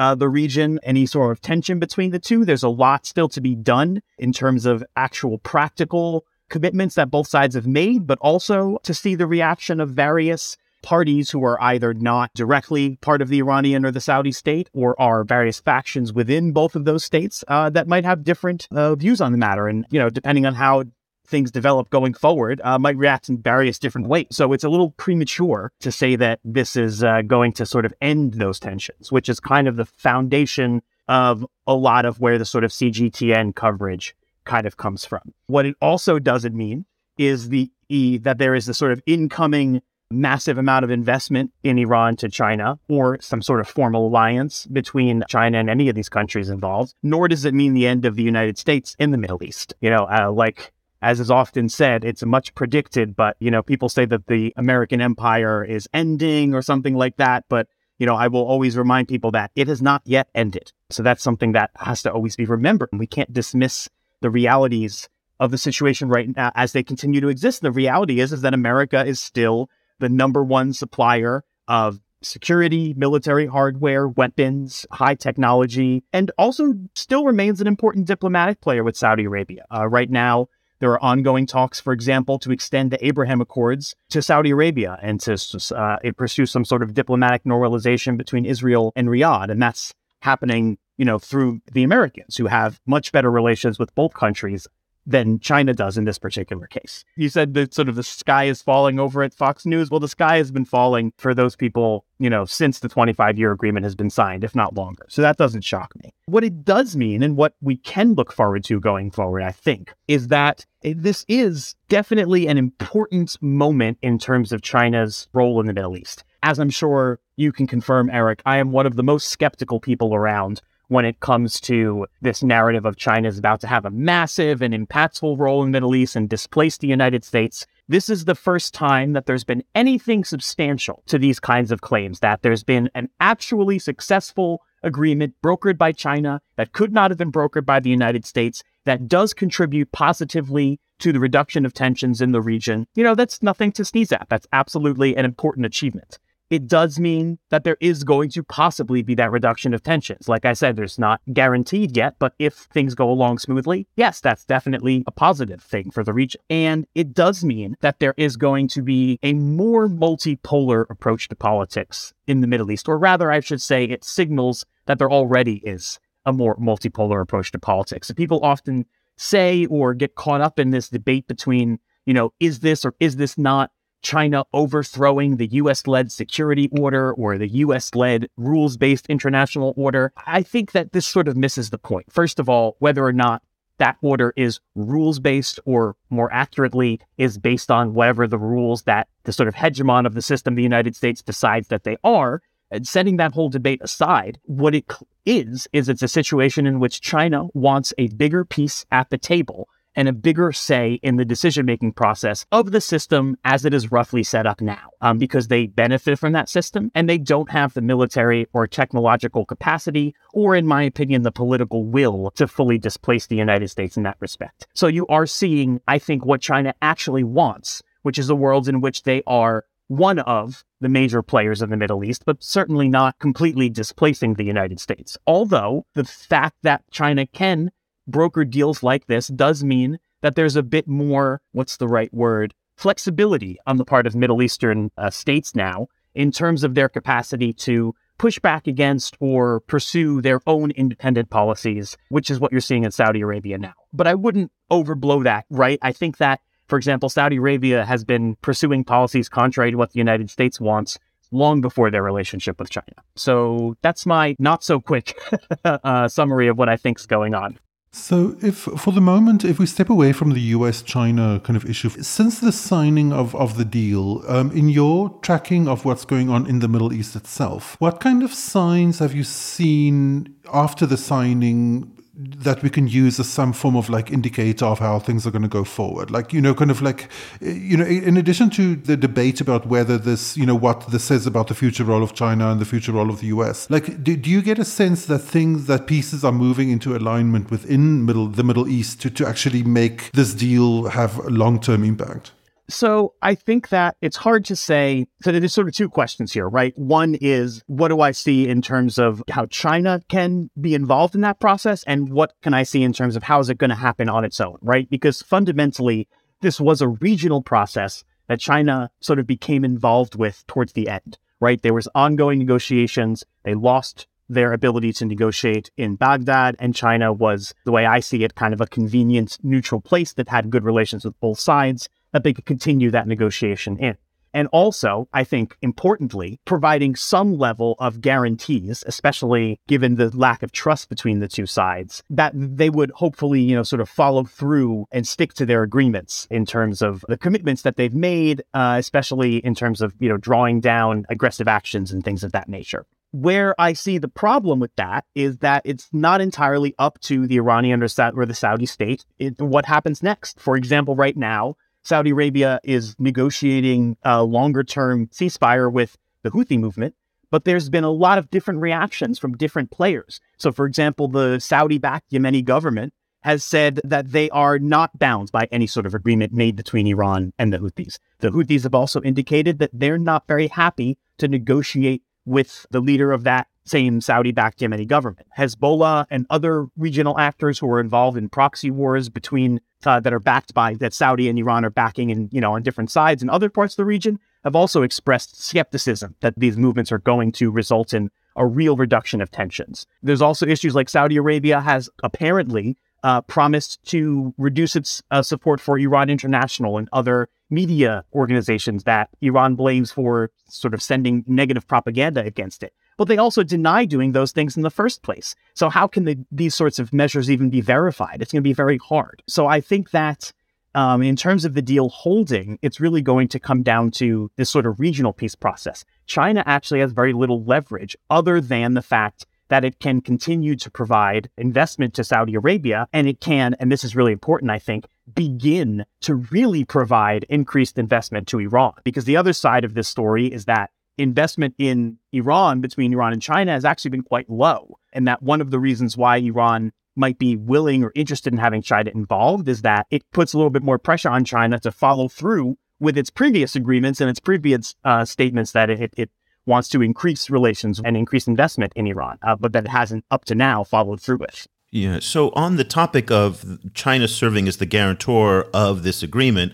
uh, 0.00 0.14
the 0.14 0.28
region 0.28 0.80
any 0.82 1.04
sort 1.04 1.30
of 1.30 1.40
tension 1.40 1.78
between 1.78 2.10
the 2.10 2.18
two. 2.18 2.44
There's 2.44 2.62
a 2.62 2.68
lot 2.68 3.04
still 3.04 3.28
to 3.28 3.40
be 3.40 3.54
done 3.54 4.02
in 4.18 4.32
terms 4.32 4.64
of 4.64 4.82
actual 4.96 5.38
practical 5.38 6.24
commitments 6.48 6.94
that 6.94 7.10
both 7.10 7.28
sides 7.28 7.54
have 7.54 7.66
made, 7.66 8.06
but 8.06 8.18
also 8.20 8.78
to 8.82 8.94
see 8.94 9.14
the 9.14 9.26
reaction 9.26 9.78
of 9.78 9.90
various 9.90 10.56
parties 10.82 11.30
who 11.30 11.44
are 11.44 11.62
either 11.62 11.92
not 11.92 12.32
directly 12.34 12.96
part 13.02 13.20
of 13.20 13.28
the 13.28 13.38
Iranian 13.38 13.84
or 13.84 13.90
the 13.90 14.00
Saudi 14.00 14.32
state, 14.32 14.70
or 14.72 14.98
are 14.98 15.22
various 15.22 15.60
factions 15.60 16.14
within 16.14 16.52
both 16.52 16.74
of 16.74 16.86
those 16.86 17.04
states 17.04 17.44
uh, 17.48 17.68
that 17.68 17.86
might 17.86 18.06
have 18.06 18.24
different 18.24 18.66
uh, 18.70 18.94
views 18.94 19.20
on 19.20 19.32
the 19.32 19.38
matter. 19.38 19.68
And, 19.68 19.84
you 19.90 20.00
know, 20.00 20.08
depending 20.08 20.46
on 20.46 20.54
how 20.54 20.84
things 21.30 21.50
develop 21.50 21.88
going 21.90 22.14
forward, 22.14 22.60
uh, 22.64 22.78
might 22.78 22.96
react 22.96 23.28
in 23.28 23.38
various 23.38 23.78
different 23.78 24.08
ways. 24.08 24.26
So 24.30 24.52
it's 24.52 24.64
a 24.64 24.68
little 24.68 24.90
premature 24.90 25.72
to 25.80 25.90
say 25.90 26.16
that 26.16 26.40
this 26.44 26.76
is 26.76 27.02
uh, 27.02 27.22
going 27.22 27.52
to 27.54 27.66
sort 27.66 27.86
of 27.86 27.94
end 28.00 28.34
those 28.34 28.60
tensions, 28.60 29.10
which 29.10 29.28
is 29.28 29.40
kind 29.40 29.68
of 29.68 29.76
the 29.76 29.84
foundation 29.84 30.82
of 31.08 31.46
a 31.66 31.74
lot 31.74 32.04
of 32.04 32.20
where 32.20 32.38
the 32.38 32.44
sort 32.44 32.64
of 32.64 32.70
CGTN 32.70 33.54
coverage 33.54 34.14
kind 34.44 34.66
of 34.66 34.76
comes 34.76 35.04
from. 35.04 35.32
What 35.46 35.66
it 35.66 35.76
also 35.80 36.18
doesn't 36.18 36.54
mean 36.54 36.84
is 37.18 37.48
the 37.48 37.70
e, 37.88 38.18
that 38.18 38.38
there 38.38 38.54
is 38.54 38.68
a 38.68 38.74
sort 38.74 38.92
of 38.92 39.02
incoming 39.06 39.82
massive 40.10 40.58
amount 40.58 40.84
of 40.84 40.90
investment 40.90 41.52
in 41.62 41.78
Iran 41.78 42.16
to 42.16 42.28
China 42.28 42.78
or 42.88 43.20
some 43.20 43.42
sort 43.42 43.60
of 43.60 43.68
formal 43.68 44.08
alliance 44.08 44.66
between 44.66 45.22
China 45.28 45.58
and 45.58 45.70
any 45.70 45.88
of 45.88 45.94
these 45.94 46.08
countries 46.08 46.48
involved, 46.48 46.94
nor 47.02 47.28
does 47.28 47.44
it 47.44 47.54
mean 47.54 47.74
the 47.74 47.86
end 47.86 48.04
of 48.04 48.16
the 48.16 48.22
United 48.22 48.58
States 48.58 48.96
in 48.98 49.12
the 49.12 49.18
Middle 49.18 49.42
East. 49.42 49.74
You 49.80 49.90
know, 49.90 50.08
uh, 50.10 50.30
like 50.32 50.72
as 51.02 51.20
is 51.20 51.30
often 51.30 51.68
said, 51.68 52.04
it's 52.04 52.24
much 52.24 52.54
predicted, 52.54 53.16
but 53.16 53.36
you 53.40 53.50
know, 53.50 53.62
people 53.62 53.88
say 53.88 54.04
that 54.06 54.26
the 54.26 54.52
American 54.56 55.00
empire 55.00 55.64
is 55.64 55.88
ending 55.92 56.54
or 56.54 56.62
something 56.62 56.94
like 56.94 57.16
that, 57.16 57.44
but 57.48 57.68
you 57.98 58.06
know, 58.06 58.16
I 58.16 58.28
will 58.28 58.44
always 58.44 58.76
remind 58.76 59.08
people 59.08 59.30
that 59.32 59.50
it 59.54 59.68
has 59.68 59.82
not 59.82 60.02
yet 60.04 60.28
ended. 60.34 60.72
So 60.88 61.02
that's 61.02 61.22
something 61.22 61.52
that 61.52 61.70
has 61.76 62.02
to 62.02 62.12
always 62.12 62.34
be 62.34 62.46
remembered. 62.46 62.88
We 62.92 63.06
can't 63.06 63.32
dismiss 63.32 63.88
the 64.20 64.30
realities 64.30 65.08
of 65.38 65.50
the 65.50 65.58
situation 65.58 66.08
right 66.08 66.34
now 66.34 66.50
as 66.54 66.72
they 66.72 66.82
continue 66.82 67.20
to 67.20 67.28
exist. 67.28 67.62
The 67.62 67.70
reality 67.70 68.20
is, 68.20 68.32
is 68.32 68.42
that 68.42 68.54
America 68.54 69.04
is 69.04 69.20
still 69.20 69.68
the 69.98 70.08
number 70.08 70.42
one 70.42 70.72
supplier 70.72 71.44
of 71.68 72.00
security, 72.22 72.94
military 72.94 73.46
hardware, 73.46 74.06
weapons, 74.08 74.86
high 74.90 75.14
technology, 75.14 76.04
and 76.12 76.30
also 76.38 76.74
still 76.94 77.24
remains 77.24 77.60
an 77.60 77.66
important 77.66 78.06
diplomatic 78.06 78.60
player 78.60 78.84
with 78.84 78.96
Saudi 78.96 79.24
Arabia. 79.24 79.64
Uh, 79.74 79.86
right 79.86 80.10
now, 80.10 80.48
there 80.80 80.92
are 80.92 81.02
ongoing 81.02 81.46
talks, 81.46 81.80
for 81.80 81.92
example, 81.92 82.38
to 82.40 82.50
extend 82.50 82.90
the 82.90 83.06
Abraham 83.06 83.40
Accords 83.40 83.94
to 84.08 84.20
Saudi 84.20 84.50
Arabia 84.50 84.98
and 85.02 85.20
to 85.20 85.38
uh, 85.76 85.98
pursue 86.16 86.46
some 86.46 86.64
sort 86.64 86.82
of 86.82 86.94
diplomatic 86.94 87.44
normalization 87.44 88.16
between 88.16 88.44
Israel 88.44 88.92
and 88.96 89.08
Riyadh. 89.08 89.50
And 89.50 89.62
that's 89.62 89.94
happening, 90.22 90.78
you 90.96 91.04
know, 91.04 91.18
through 91.18 91.60
the 91.72 91.82
Americans 91.82 92.36
who 92.36 92.46
have 92.46 92.80
much 92.86 93.12
better 93.12 93.30
relations 93.30 93.78
with 93.78 93.94
both 93.94 94.14
countries 94.14 94.66
than 95.06 95.40
China 95.40 95.72
does 95.72 95.96
in 95.98 96.04
this 96.04 96.18
particular 96.18 96.66
case. 96.66 97.04
You 97.16 97.28
said 97.28 97.54
that 97.54 97.74
sort 97.74 97.88
of 97.88 97.96
the 97.96 98.02
sky 98.02 98.44
is 98.44 98.62
falling 98.62 98.98
over 98.98 99.22
at 99.22 99.34
Fox 99.34 99.66
News. 99.66 99.90
Well, 99.90 100.00
the 100.00 100.08
sky 100.08 100.36
has 100.36 100.50
been 100.50 100.64
falling 100.64 101.12
for 101.16 101.34
those 101.34 101.56
people, 101.56 102.04
you 102.18 102.30
know, 102.30 102.44
since 102.44 102.78
the 102.78 102.88
25 102.88 103.38
year 103.38 103.52
agreement 103.52 103.84
has 103.84 103.94
been 103.94 104.10
signed, 104.10 104.44
if 104.44 104.54
not 104.54 104.74
longer. 104.74 105.06
So 105.08 105.22
that 105.22 105.36
doesn't 105.36 105.64
shock 105.64 105.92
me. 106.02 106.12
What 106.26 106.44
it 106.44 106.64
does 106.64 106.96
mean 106.96 107.22
and 107.22 107.36
what 107.36 107.54
we 107.60 107.76
can 107.76 108.14
look 108.14 108.32
forward 108.32 108.64
to 108.64 108.80
going 108.80 109.10
forward, 109.10 109.42
I 109.42 109.52
think, 109.52 109.92
is 110.06 110.28
that 110.28 110.66
this 110.82 111.24
is 111.28 111.74
definitely 111.88 112.46
an 112.46 112.58
important 112.58 113.36
moment 113.40 113.98
in 114.02 114.18
terms 114.18 114.52
of 114.52 114.62
China's 114.62 115.28
role 115.32 115.60
in 115.60 115.66
the 115.66 115.74
Middle 115.74 115.96
East. 115.96 116.24
As 116.42 116.58
I'm 116.58 116.70
sure 116.70 117.20
you 117.36 117.52
can 117.52 117.66
confirm, 117.66 118.08
Eric, 118.10 118.42
I 118.46 118.58
am 118.58 118.72
one 118.72 118.86
of 118.86 118.96
the 118.96 119.02
most 119.02 119.28
skeptical 119.28 119.80
people 119.80 120.14
around 120.14 120.62
when 120.90 121.04
it 121.04 121.20
comes 121.20 121.60
to 121.60 122.04
this 122.20 122.42
narrative 122.42 122.84
of 122.84 122.96
China 122.96 123.28
is 123.28 123.38
about 123.38 123.60
to 123.60 123.68
have 123.68 123.84
a 123.84 123.90
massive 123.90 124.60
and 124.60 124.74
impactful 124.74 125.38
role 125.38 125.62
in 125.62 125.70
the 125.70 125.76
Middle 125.76 125.94
East 125.94 126.16
and 126.16 126.28
displace 126.28 126.78
the 126.78 126.88
United 126.88 127.24
States. 127.24 127.64
This 127.86 128.10
is 128.10 128.24
the 128.24 128.34
first 128.34 128.74
time 128.74 129.12
that 129.12 129.26
there's 129.26 129.44
been 129.44 129.62
anything 129.76 130.24
substantial 130.24 131.04
to 131.06 131.16
these 131.16 131.38
kinds 131.38 131.70
of 131.70 131.80
claims, 131.80 132.18
that 132.20 132.42
there's 132.42 132.64
been 132.64 132.90
an 132.96 133.08
actually 133.20 133.78
successful 133.78 134.62
agreement 134.82 135.34
brokered 135.44 135.78
by 135.78 135.92
China 135.92 136.40
that 136.56 136.72
could 136.72 136.92
not 136.92 137.12
have 137.12 137.18
been 137.18 137.30
brokered 137.30 137.64
by 137.64 137.78
the 137.78 137.90
United 137.90 138.26
States 138.26 138.64
that 138.84 139.06
does 139.06 139.32
contribute 139.32 139.92
positively 139.92 140.80
to 140.98 141.12
the 141.12 141.20
reduction 141.20 141.64
of 141.64 141.72
tensions 141.72 142.20
in 142.20 142.32
the 142.32 142.42
region. 142.42 142.88
You 142.96 143.04
know, 143.04 143.14
that's 143.14 143.44
nothing 143.44 143.70
to 143.72 143.84
sneeze 143.84 144.10
at. 144.10 144.26
That's 144.28 144.48
absolutely 144.52 145.16
an 145.16 145.24
important 145.24 145.66
achievement 145.66 146.18
it 146.50 146.66
does 146.66 146.98
mean 146.98 147.38
that 147.50 147.64
there 147.64 147.76
is 147.80 148.04
going 148.04 148.30
to 148.30 148.42
possibly 148.42 149.02
be 149.02 149.14
that 149.14 149.30
reduction 149.30 149.72
of 149.72 149.82
tensions. 149.82 150.28
Like 150.28 150.44
I 150.44 150.52
said, 150.52 150.76
there's 150.76 150.98
not 150.98 151.20
guaranteed 151.32 151.96
yet, 151.96 152.16
but 152.18 152.34
if 152.38 152.54
things 152.54 152.94
go 152.94 153.08
along 153.08 153.38
smoothly, 153.38 153.86
yes, 153.96 154.20
that's 154.20 154.44
definitely 154.44 155.04
a 155.06 155.12
positive 155.12 155.62
thing 155.62 155.90
for 155.90 156.02
the 156.02 156.12
region. 156.12 156.40
And 156.50 156.86
it 156.94 157.14
does 157.14 157.44
mean 157.44 157.76
that 157.80 158.00
there 158.00 158.14
is 158.16 158.36
going 158.36 158.68
to 158.68 158.82
be 158.82 159.18
a 159.22 159.32
more 159.32 159.88
multipolar 159.88 160.84
approach 160.90 161.28
to 161.28 161.36
politics 161.36 162.12
in 162.26 162.40
the 162.40 162.46
Middle 162.46 162.70
East, 162.70 162.88
or 162.88 162.98
rather, 162.98 163.30
I 163.30 163.40
should 163.40 163.62
say, 163.62 163.84
it 163.84 164.04
signals 164.04 164.66
that 164.86 164.98
there 164.98 165.10
already 165.10 165.58
is 165.58 166.00
a 166.26 166.32
more 166.32 166.56
multipolar 166.56 167.22
approach 167.22 167.52
to 167.52 167.58
politics. 167.58 168.10
And 168.10 168.16
people 168.16 168.40
often 168.42 168.86
say 169.16 169.66
or 169.66 169.94
get 169.94 170.14
caught 170.14 170.40
up 170.40 170.58
in 170.58 170.70
this 170.70 170.88
debate 170.88 171.26
between, 171.26 171.78
you 172.06 172.14
know, 172.14 172.32
is 172.40 172.60
this 172.60 172.84
or 172.84 172.94
is 173.00 173.16
this 173.16 173.38
not 173.38 173.70
China 174.02 174.44
overthrowing 174.52 175.36
the 175.36 175.48
US 175.48 175.86
led 175.86 176.10
security 176.10 176.68
order 176.78 177.12
or 177.12 177.38
the 177.38 177.48
US 177.48 177.94
led 177.94 178.28
rules 178.36 178.76
based 178.76 179.06
international 179.06 179.74
order. 179.76 180.12
I 180.26 180.42
think 180.42 180.72
that 180.72 180.92
this 180.92 181.06
sort 181.06 181.28
of 181.28 181.36
misses 181.36 181.70
the 181.70 181.78
point. 181.78 182.12
First 182.12 182.38
of 182.38 182.48
all, 182.48 182.76
whether 182.78 183.04
or 183.04 183.12
not 183.12 183.42
that 183.78 183.96
order 184.02 184.32
is 184.36 184.60
rules 184.74 185.18
based 185.18 185.58
or 185.64 185.96
more 186.10 186.32
accurately 186.32 187.00
is 187.16 187.38
based 187.38 187.70
on 187.70 187.94
whatever 187.94 188.26
the 188.26 188.38
rules 188.38 188.82
that 188.82 189.08
the 189.24 189.32
sort 189.32 189.48
of 189.48 189.54
hegemon 189.54 190.06
of 190.06 190.14
the 190.14 190.22
system, 190.22 190.54
the 190.54 190.62
United 190.62 190.94
States, 190.94 191.22
decides 191.22 191.68
that 191.68 191.84
they 191.84 191.96
are. 192.04 192.42
And 192.70 192.86
setting 192.86 193.16
that 193.16 193.32
whole 193.32 193.48
debate 193.48 193.80
aside, 193.82 194.38
what 194.44 194.76
it 194.76 194.84
is, 195.26 195.66
is 195.72 195.88
it's 195.88 196.02
a 196.02 196.08
situation 196.08 196.66
in 196.66 196.78
which 196.78 197.00
China 197.00 197.46
wants 197.52 197.92
a 197.98 198.08
bigger 198.08 198.44
piece 198.44 198.86
at 198.92 199.10
the 199.10 199.18
table 199.18 199.68
and 199.94 200.08
a 200.08 200.12
bigger 200.12 200.52
say 200.52 201.00
in 201.02 201.16
the 201.16 201.24
decision 201.24 201.66
making 201.66 201.92
process 201.92 202.46
of 202.52 202.70
the 202.70 202.80
system 202.80 203.36
as 203.44 203.64
it 203.64 203.74
is 203.74 203.90
roughly 203.92 204.22
set 204.22 204.46
up 204.46 204.60
now, 204.60 204.90
um, 205.00 205.18
because 205.18 205.48
they 205.48 205.66
benefit 205.66 206.18
from 206.18 206.32
that 206.32 206.48
system 206.48 206.90
and 206.94 207.08
they 207.08 207.18
don't 207.18 207.50
have 207.50 207.74
the 207.74 207.82
military 207.82 208.46
or 208.52 208.66
technological 208.66 209.44
capacity, 209.44 210.14
or 210.32 210.54
in 210.54 210.66
my 210.66 210.82
opinion, 210.82 211.22
the 211.22 211.32
political 211.32 211.84
will 211.84 212.30
to 212.36 212.46
fully 212.46 212.78
displace 212.78 213.26
the 213.26 213.36
United 213.36 213.68
States 213.68 213.96
in 213.96 214.02
that 214.02 214.16
respect. 214.20 214.66
So 214.74 214.86
you 214.86 215.06
are 215.08 215.26
seeing, 215.26 215.80
I 215.88 215.98
think, 215.98 216.24
what 216.24 216.40
China 216.40 216.74
actually 216.82 217.24
wants, 217.24 217.82
which 218.02 218.18
is 218.18 218.30
a 218.30 218.34
world 218.34 218.68
in 218.68 218.80
which 218.80 219.02
they 219.02 219.22
are 219.26 219.64
one 219.88 220.20
of 220.20 220.64
the 220.80 220.88
major 220.88 221.20
players 221.20 221.60
in 221.60 221.70
the 221.70 221.76
Middle 221.76 222.04
East, 222.04 222.22
but 222.24 222.40
certainly 222.42 222.88
not 222.88 223.18
completely 223.18 223.68
displacing 223.68 224.34
the 224.34 224.44
United 224.44 224.78
States. 224.78 225.18
Although 225.26 225.84
the 225.94 226.04
fact 226.04 226.56
that 226.62 226.84
China 226.92 227.26
can 227.26 227.72
broker 228.10 228.44
deals 228.44 228.82
like 228.82 229.06
this 229.06 229.28
does 229.28 229.64
mean 229.64 229.98
that 230.22 230.34
there's 230.34 230.56
a 230.56 230.62
bit 230.62 230.86
more, 230.86 231.40
what's 231.52 231.76
the 231.76 231.88
right 231.88 232.12
word, 232.12 232.54
flexibility 232.76 233.58
on 233.66 233.76
the 233.76 233.84
part 233.84 234.06
of 234.06 234.14
Middle 234.14 234.42
Eastern 234.42 234.90
uh, 234.96 235.10
states 235.10 235.54
now 235.54 235.86
in 236.14 236.32
terms 236.32 236.64
of 236.64 236.74
their 236.74 236.88
capacity 236.88 237.52
to 237.52 237.94
push 238.18 238.38
back 238.38 238.66
against 238.66 239.16
or 239.20 239.60
pursue 239.60 240.20
their 240.20 240.40
own 240.46 240.70
independent 240.72 241.30
policies, 241.30 241.96
which 242.10 242.30
is 242.30 242.38
what 242.38 242.52
you're 242.52 242.60
seeing 242.60 242.84
in 242.84 242.90
Saudi 242.90 243.20
Arabia 243.22 243.56
now. 243.56 243.72
But 243.92 244.06
I 244.06 244.14
wouldn't 244.14 244.52
overblow 244.70 245.24
that, 245.24 245.46
right? 245.48 245.78
I 245.80 245.92
think 245.92 246.18
that, 246.18 246.40
for 246.68 246.76
example, 246.76 247.08
Saudi 247.08 247.36
Arabia 247.36 247.84
has 247.84 248.04
been 248.04 248.36
pursuing 248.36 248.84
policies 248.84 249.28
contrary 249.28 249.70
to 249.70 249.78
what 249.78 249.92
the 249.92 249.98
United 249.98 250.30
States 250.30 250.60
wants 250.60 250.98
long 251.32 251.60
before 251.60 251.90
their 251.90 252.02
relationship 252.02 252.58
with 252.58 252.70
China. 252.70 252.92
So 253.14 253.76
that's 253.82 254.04
my 254.04 254.36
not 254.38 254.62
so 254.62 254.80
quick 254.80 255.18
uh, 255.64 256.08
summary 256.08 256.48
of 256.48 256.58
what 256.58 256.68
I 256.68 256.76
think 256.76 256.98
is 256.98 257.06
going 257.06 257.34
on. 257.34 257.58
So, 257.92 258.36
if 258.40 258.56
for 258.56 258.92
the 258.92 259.00
moment, 259.00 259.44
if 259.44 259.58
we 259.58 259.66
step 259.66 259.90
away 259.90 260.12
from 260.12 260.30
the 260.30 260.40
US 260.56 260.80
China 260.80 261.40
kind 261.42 261.56
of 261.56 261.68
issue, 261.68 261.88
since 261.88 262.38
the 262.38 262.52
signing 262.52 263.12
of, 263.12 263.34
of 263.34 263.56
the 263.56 263.64
deal, 263.64 264.22
um, 264.28 264.52
in 264.52 264.68
your 264.68 265.10
tracking 265.22 265.66
of 265.66 265.84
what's 265.84 266.04
going 266.04 266.30
on 266.30 266.46
in 266.46 266.60
the 266.60 266.68
Middle 266.68 266.92
East 266.92 267.16
itself, 267.16 267.76
what 267.80 267.98
kind 267.98 268.22
of 268.22 268.32
signs 268.32 269.00
have 269.00 269.12
you 269.12 269.24
seen 269.24 270.36
after 270.52 270.86
the 270.86 270.96
signing 270.96 271.99
that 272.20 272.62
we 272.62 272.70
can 272.70 272.88
use 272.88 273.18
as 273.20 273.28
some 273.28 273.52
form 273.52 273.76
of 273.76 273.88
like 273.88 274.10
indicator 274.10 274.66
of 274.66 274.78
how 274.78 274.98
things 274.98 275.26
are 275.26 275.30
going 275.30 275.42
to 275.42 275.48
go 275.48 275.64
forward. 275.64 276.10
Like 276.10 276.32
you 276.32 276.40
know 276.40 276.54
kind 276.54 276.70
of 276.70 276.82
like 276.82 277.08
you 277.40 277.76
know 277.76 277.84
in 277.84 278.16
addition 278.16 278.50
to 278.50 278.76
the 278.76 278.96
debate 278.96 279.40
about 279.40 279.66
whether 279.66 279.98
this 279.98 280.36
you 280.36 280.46
know 280.46 280.54
what 280.54 280.90
this 280.90 281.04
says 281.04 281.26
about 281.26 281.48
the 281.48 281.54
future 281.54 281.84
role 281.84 282.02
of 282.02 282.14
china 282.14 282.50
and 282.50 282.60
the 282.60 282.64
future 282.64 282.92
role 282.92 283.10
of 283.10 283.20
the 283.20 283.28
us 283.28 283.68
like 283.70 284.02
do, 284.02 284.16
do 284.16 284.30
you 284.30 284.42
get 284.42 284.58
a 284.58 284.64
sense 284.64 285.06
that 285.06 285.20
things 285.20 285.66
that 285.66 285.86
pieces 285.86 286.24
are 286.24 286.32
moving 286.32 286.70
into 286.70 286.96
alignment 286.96 287.50
within 287.50 288.04
middle 288.04 288.26
the 288.26 288.42
middle 288.42 288.68
east 288.68 289.00
to, 289.00 289.10
to 289.10 289.26
actually 289.26 289.62
make 289.62 290.10
this 290.12 290.34
deal 290.34 290.88
have 290.88 291.18
long-term 291.26 291.84
impact 291.84 292.32
so 292.72 293.14
I 293.22 293.34
think 293.34 293.68
that 293.68 293.96
it's 294.00 294.16
hard 294.16 294.44
to 294.46 294.56
say. 294.56 295.06
So 295.22 295.32
there's 295.32 295.52
sort 295.52 295.68
of 295.68 295.74
two 295.74 295.88
questions 295.88 296.32
here, 296.32 296.48
right? 296.48 296.76
One 296.78 297.16
is 297.20 297.62
what 297.66 297.88
do 297.88 298.00
I 298.00 298.12
see 298.12 298.48
in 298.48 298.62
terms 298.62 298.98
of 298.98 299.22
how 299.30 299.46
China 299.46 300.00
can 300.08 300.50
be 300.60 300.74
involved 300.74 301.14
in 301.14 301.20
that 301.22 301.40
process? 301.40 301.82
And 301.84 302.10
what 302.10 302.34
can 302.42 302.54
I 302.54 302.62
see 302.62 302.82
in 302.82 302.92
terms 302.92 303.16
of 303.16 303.22
how 303.22 303.40
is 303.40 303.50
it 303.50 303.58
going 303.58 303.70
to 303.70 303.76
happen 303.76 304.08
on 304.08 304.24
its 304.24 304.40
own, 304.40 304.56
right? 304.62 304.88
Because 304.88 305.22
fundamentally, 305.22 306.08
this 306.40 306.60
was 306.60 306.80
a 306.80 306.88
regional 306.88 307.42
process 307.42 308.04
that 308.28 308.40
China 308.40 308.90
sort 309.00 309.18
of 309.18 309.26
became 309.26 309.64
involved 309.64 310.14
with 310.14 310.46
towards 310.46 310.72
the 310.72 310.88
end, 310.88 311.18
right? 311.40 311.60
There 311.62 311.74
was 311.74 311.88
ongoing 311.94 312.38
negotiations. 312.38 313.24
They 313.42 313.54
lost 313.54 314.06
their 314.28 314.52
ability 314.52 314.92
to 314.92 315.04
negotiate 315.04 315.72
in 315.76 315.96
Baghdad, 315.96 316.54
and 316.60 316.72
China 316.72 317.12
was, 317.12 317.52
the 317.64 317.72
way 317.72 317.84
I 317.84 317.98
see 317.98 318.22
it, 318.22 318.36
kind 318.36 318.54
of 318.54 318.60
a 318.60 318.66
convenient 318.66 319.38
neutral 319.42 319.80
place 319.80 320.12
that 320.12 320.28
had 320.28 320.50
good 320.50 320.62
relations 320.62 321.04
with 321.04 321.18
both 321.18 321.40
sides 321.40 321.88
that 322.12 322.24
they 322.24 322.32
could 322.32 322.46
continue 322.46 322.90
that 322.90 323.06
negotiation 323.06 323.78
in. 323.78 323.96
And 324.32 324.48
also, 324.52 325.08
I 325.12 325.24
think 325.24 325.56
importantly, 325.60 326.38
providing 326.44 326.94
some 326.94 327.36
level 327.36 327.74
of 327.78 328.00
guarantees, 328.00 328.84
especially 328.86 329.60
given 329.66 329.96
the 329.96 330.16
lack 330.16 330.42
of 330.42 330.52
trust 330.52 330.88
between 330.88 331.18
the 331.18 331.28
two 331.28 331.46
sides, 331.46 332.02
that 332.10 332.32
they 332.34 332.70
would 332.70 332.92
hopefully, 332.92 333.40
you 333.40 333.56
know, 333.56 333.62
sort 333.62 333.80
of 333.80 333.88
follow 333.88 334.24
through 334.24 334.86
and 334.92 335.06
stick 335.06 335.34
to 335.34 335.46
their 335.46 335.62
agreements 335.62 336.28
in 336.30 336.46
terms 336.46 336.80
of 336.82 337.04
the 337.08 337.18
commitments 337.18 337.62
that 337.62 337.76
they've 337.76 337.94
made, 337.94 338.42
uh, 338.54 338.76
especially 338.78 339.38
in 339.38 339.54
terms 339.54 339.80
of, 339.80 339.94
you 339.98 340.08
know, 340.08 340.16
drawing 340.16 340.60
down 340.60 341.04
aggressive 341.08 341.48
actions 341.48 341.90
and 341.90 342.04
things 342.04 342.22
of 342.22 342.32
that 342.32 342.48
nature. 342.48 342.86
Where 343.12 343.60
I 343.60 343.72
see 343.72 343.98
the 343.98 344.06
problem 344.06 344.60
with 344.60 344.70
that 344.76 345.04
is 345.16 345.38
that 345.38 345.62
it's 345.64 345.88
not 345.92 346.20
entirely 346.20 346.76
up 346.78 347.00
to 347.00 347.26
the 347.26 347.38
Iranian 347.38 347.82
or, 347.82 347.88
or 348.14 348.24
the 348.24 348.34
Saudi 348.34 348.66
state 348.66 349.04
it, 349.18 349.40
what 349.40 349.66
happens 349.66 350.00
next. 350.00 350.38
For 350.38 350.56
example, 350.56 350.94
right 350.94 351.16
now, 351.16 351.56
Saudi 351.82 352.10
Arabia 352.10 352.60
is 352.62 352.94
negotiating 352.98 353.96
a 354.02 354.22
longer 354.22 354.62
term 354.62 355.06
ceasefire 355.08 355.72
with 355.72 355.96
the 356.22 356.30
Houthi 356.30 356.58
movement, 356.58 356.94
but 357.30 357.44
there's 357.44 357.68
been 357.68 357.84
a 357.84 357.90
lot 357.90 358.18
of 358.18 358.30
different 358.30 358.60
reactions 358.60 359.18
from 359.18 359.36
different 359.36 359.70
players. 359.70 360.20
So, 360.36 360.52
for 360.52 360.66
example, 360.66 361.08
the 361.08 361.38
Saudi 361.38 361.78
backed 361.78 362.10
Yemeni 362.10 362.44
government 362.44 362.92
has 363.22 363.44
said 363.44 363.80
that 363.84 364.12
they 364.12 364.30
are 364.30 364.58
not 364.58 364.98
bound 364.98 365.30
by 365.30 365.46
any 365.52 365.66
sort 365.66 365.86
of 365.86 365.94
agreement 365.94 366.32
made 366.32 366.56
between 366.56 366.86
Iran 366.86 367.32
and 367.38 367.52
the 367.52 367.58
Houthis. 367.58 367.98
The 368.20 368.30
Houthis 368.30 368.62
have 368.62 368.74
also 368.74 369.02
indicated 369.02 369.58
that 369.58 369.70
they're 369.72 369.98
not 369.98 370.26
very 370.26 370.48
happy 370.48 370.98
to 371.18 371.28
negotiate 371.28 372.02
with 372.24 372.66
the 372.70 372.80
leader 372.80 373.12
of 373.12 373.24
that 373.24 373.48
same 373.64 374.00
Saudi 374.00 374.32
backed 374.32 374.60
Yemeni 374.60 374.86
government. 374.86 375.26
Hezbollah 375.36 376.06
and 376.10 376.26
other 376.30 376.66
regional 376.76 377.18
actors 377.18 377.58
who 377.58 377.70
are 377.70 377.80
involved 377.80 378.16
in 378.16 378.28
proxy 378.28 378.70
wars 378.70 379.08
between 379.08 379.60
uh, 379.86 380.00
that 380.00 380.12
are 380.12 380.20
backed 380.20 380.54
by 380.54 380.74
that 380.74 380.92
Saudi 380.92 381.28
and 381.28 381.38
Iran 381.38 381.64
are 381.64 381.70
backing 381.70 382.10
and 382.10 382.32
you 382.32 382.40
know 382.40 382.54
on 382.54 382.62
different 382.62 382.90
sides 382.90 383.22
in 383.22 383.30
other 383.30 383.48
parts 383.48 383.74
of 383.74 383.78
the 383.78 383.84
region 383.84 384.18
have 384.44 384.56
also 384.56 384.82
expressed 384.82 385.42
skepticism 385.42 386.14
that 386.20 386.34
these 386.36 386.56
movements 386.56 386.90
are 386.90 386.98
going 386.98 387.32
to 387.32 387.50
result 387.50 387.92
in 387.92 388.10
a 388.36 388.46
real 388.46 388.76
reduction 388.76 389.20
of 389.20 389.30
tensions. 389.30 389.86
There's 390.02 390.22
also 390.22 390.46
issues 390.46 390.74
like 390.74 390.88
Saudi 390.88 391.16
Arabia 391.16 391.60
has 391.60 391.90
apparently 392.02 392.76
uh, 393.02 393.22
promised 393.22 393.82
to 393.86 394.34
reduce 394.38 394.76
its 394.76 395.02
uh, 395.10 395.22
support 395.22 395.60
for 395.60 395.78
Iran 395.78 396.10
International 396.10 396.78
and 396.78 396.88
other 396.92 397.28
media 397.50 398.04
organizations 398.12 398.84
that 398.84 399.08
Iran 399.20 399.56
blames 399.56 399.90
for 399.90 400.30
sort 400.48 400.74
of 400.74 400.82
sending 400.82 401.24
negative 401.26 401.66
propaganda 401.66 402.24
against 402.24 402.62
it. 402.62 402.72
But 403.00 403.08
they 403.08 403.16
also 403.16 403.42
deny 403.42 403.86
doing 403.86 404.12
those 404.12 404.30
things 404.30 404.58
in 404.58 404.62
the 404.62 404.68
first 404.68 405.00
place. 405.00 405.34
So, 405.54 405.70
how 405.70 405.86
can 405.86 406.04
the, 406.04 406.18
these 406.30 406.54
sorts 406.54 406.78
of 406.78 406.92
measures 406.92 407.30
even 407.30 407.48
be 407.48 407.62
verified? 407.62 408.20
It's 408.20 408.30
going 408.30 408.42
to 408.42 408.46
be 408.46 408.52
very 408.52 408.76
hard. 408.76 409.22
So, 409.26 409.46
I 409.46 409.62
think 409.62 409.92
that 409.92 410.34
um, 410.74 411.02
in 411.02 411.16
terms 411.16 411.46
of 411.46 411.54
the 411.54 411.62
deal 411.62 411.88
holding, 411.88 412.58
it's 412.60 412.78
really 412.78 413.00
going 413.00 413.28
to 413.28 413.40
come 413.40 413.62
down 413.62 413.90
to 413.92 414.30
this 414.36 414.50
sort 414.50 414.66
of 414.66 414.78
regional 414.80 415.14
peace 415.14 415.34
process. 415.34 415.82
China 416.04 416.42
actually 416.44 416.80
has 416.80 416.92
very 416.92 417.14
little 417.14 417.42
leverage 417.42 417.96
other 418.10 418.38
than 418.38 418.74
the 418.74 418.82
fact 418.82 419.24
that 419.48 419.64
it 419.64 419.80
can 419.80 420.02
continue 420.02 420.54
to 420.56 420.70
provide 420.70 421.30
investment 421.38 421.94
to 421.94 422.04
Saudi 422.04 422.34
Arabia. 422.34 422.86
And 422.92 423.08
it 423.08 423.18
can, 423.18 423.56
and 423.60 423.72
this 423.72 423.82
is 423.82 423.96
really 423.96 424.12
important, 424.12 424.50
I 424.50 424.58
think, 424.58 424.84
begin 425.14 425.86
to 426.02 426.16
really 426.16 426.66
provide 426.66 427.24
increased 427.30 427.78
investment 427.78 428.28
to 428.28 428.40
Iran. 428.40 428.74
Because 428.84 429.06
the 429.06 429.16
other 429.16 429.32
side 429.32 429.64
of 429.64 429.72
this 429.72 429.88
story 429.88 430.26
is 430.26 430.44
that 430.44 430.70
investment 430.98 431.54
in 431.58 431.98
Iran 432.12 432.60
between 432.60 432.92
Iran 432.92 433.12
and 433.12 433.22
China 433.22 433.52
has 433.52 433.64
actually 433.64 433.90
been 433.90 434.02
quite 434.02 434.28
low. 434.28 434.78
And 434.92 435.06
that 435.08 435.22
one 435.22 435.40
of 435.40 435.50
the 435.50 435.58
reasons 435.58 435.96
why 435.96 436.16
Iran 436.18 436.72
might 436.96 437.18
be 437.18 437.36
willing 437.36 437.82
or 437.84 437.92
interested 437.94 438.32
in 438.32 438.38
having 438.38 438.62
China 438.62 438.90
involved 438.94 439.48
is 439.48 439.62
that 439.62 439.86
it 439.90 440.02
puts 440.12 440.32
a 440.32 440.36
little 440.36 440.50
bit 440.50 440.62
more 440.62 440.78
pressure 440.78 441.08
on 441.08 441.24
China 441.24 441.58
to 441.60 441.72
follow 441.72 442.08
through 442.08 442.56
with 442.78 442.98
its 442.98 443.10
previous 443.10 443.54
agreements 443.54 444.00
and 444.00 444.10
its 444.10 444.20
previous 444.20 444.74
uh, 444.84 445.04
statements 445.04 445.52
that 445.52 445.70
it, 445.70 445.92
it 445.96 446.10
wants 446.46 446.68
to 446.70 446.82
increase 446.82 447.30
relations 447.30 447.80
and 447.84 447.96
increase 447.96 448.26
investment 448.26 448.72
in 448.74 448.86
Iran, 448.86 449.18
uh, 449.22 449.36
but 449.36 449.52
that 449.52 449.64
it 449.66 449.70
hasn't 449.70 450.04
up 450.10 450.24
to 450.26 450.34
now 450.34 450.64
followed 450.64 451.00
through 451.00 451.18
with. 451.18 451.46
Yeah. 451.70 452.00
So, 452.00 452.30
on 452.30 452.56
the 452.56 452.64
topic 452.64 453.10
of 453.10 453.60
China 453.74 454.08
serving 454.08 454.48
as 454.48 454.56
the 454.56 454.66
guarantor 454.66 455.46
of 455.54 455.84
this 455.84 456.02
agreement, 456.02 456.52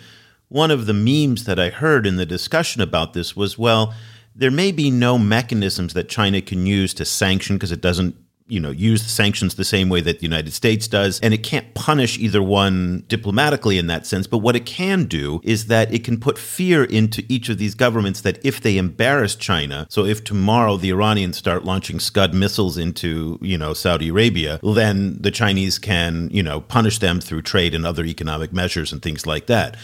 one 0.49 0.71
of 0.71 0.87
the 0.87 0.93
memes 0.93 1.45
that 1.45 1.59
I 1.59 1.71
heard 1.71 2.07
in 2.07 2.17
the 2.17 2.27
discussion 2.27 2.83
about 2.83 3.15
this 3.15 3.35
was 3.35 3.57
well, 3.57 3.95
there 4.37 4.51
may 4.51 4.71
be 4.71 4.91
no 4.91 5.19
mechanisms 5.19 5.95
that 5.95 6.09
China 6.09 6.41
can 6.41 6.67
use 6.67 6.93
to 6.95 7.05
sanction 7.05 7.57
because 7.57 7.73
it 7.73 7.81
doesn't 7.81 8.17
you 8.49 8.61
know, 8.61 8.71
use 8.71 9.03
the 9.03 9.09
sanctions 9.09 9.57
the 9.57 9.65
same 9.65 9.89
way 9.89 10.01
that 10.01 10.21
the 10.21 10.23
United 10.23 10.53
States 10.53 10.87
does. 10.87 11.19
And 11.21 11.35
it 11.35 11.43
can't 11.43 11.75
punish 11.75 12.19
either 12.19 12.43
one 12.43 13.05
diplomatically 13.09 13.77
in 13.77 13.89
that 13.89 14.07
sense. 14.07 14.27
But 14.27 14.39
what 14.39 14.55
it 14.55 14.65
can 14.65 15.05
do 15.05 15.41
is 15.43 15.67
that 15.67 15.93
it 15.93 16.05
can 16.05 16.21
put 16.21 16.39
fear 16.39 16.85
into 16.85 17.25
each 17.29 17.49
of 17.49 17.59
these 17.59 17.75
governments 17.75 18.21
that 18.21 18.45
if 18.45 18.61
they 18.61 18.79
embarrass 18.79 19.35
China, 19.35 19.87
so 19.91 20.05
if 20.05 20.23
tomorrow 20.23 20.77
the 20.77 20.91
Iranians 20.91 21.37
start 21.37 21.65
launching 21.65 21.99
Scud 21.99 22.35
missiles 22.35 22.79
into, 22.79 23.39
you 23.43 23.59
know, 23.59 23.75
Saudi 23.75 24.09
Arabia, 24.09 24.61
then 24.63 25.21
the 25.21 25.33
Chinese 25.33 25.79
can, 25.79 26.29
you 26.31 26.43
know, 26.43 26.61
punish 26.61 27.01
them 27.01 27.21
through 27.21 27.43
trade 27.43 27.75
and 27.75 27.85
other 27.85 28.05
economic 28.05 28.53
measures 28.53 28.93
and 28.93 29.03
things 29.03 29.27
like 29.27 29.47
that. 29.47 29.77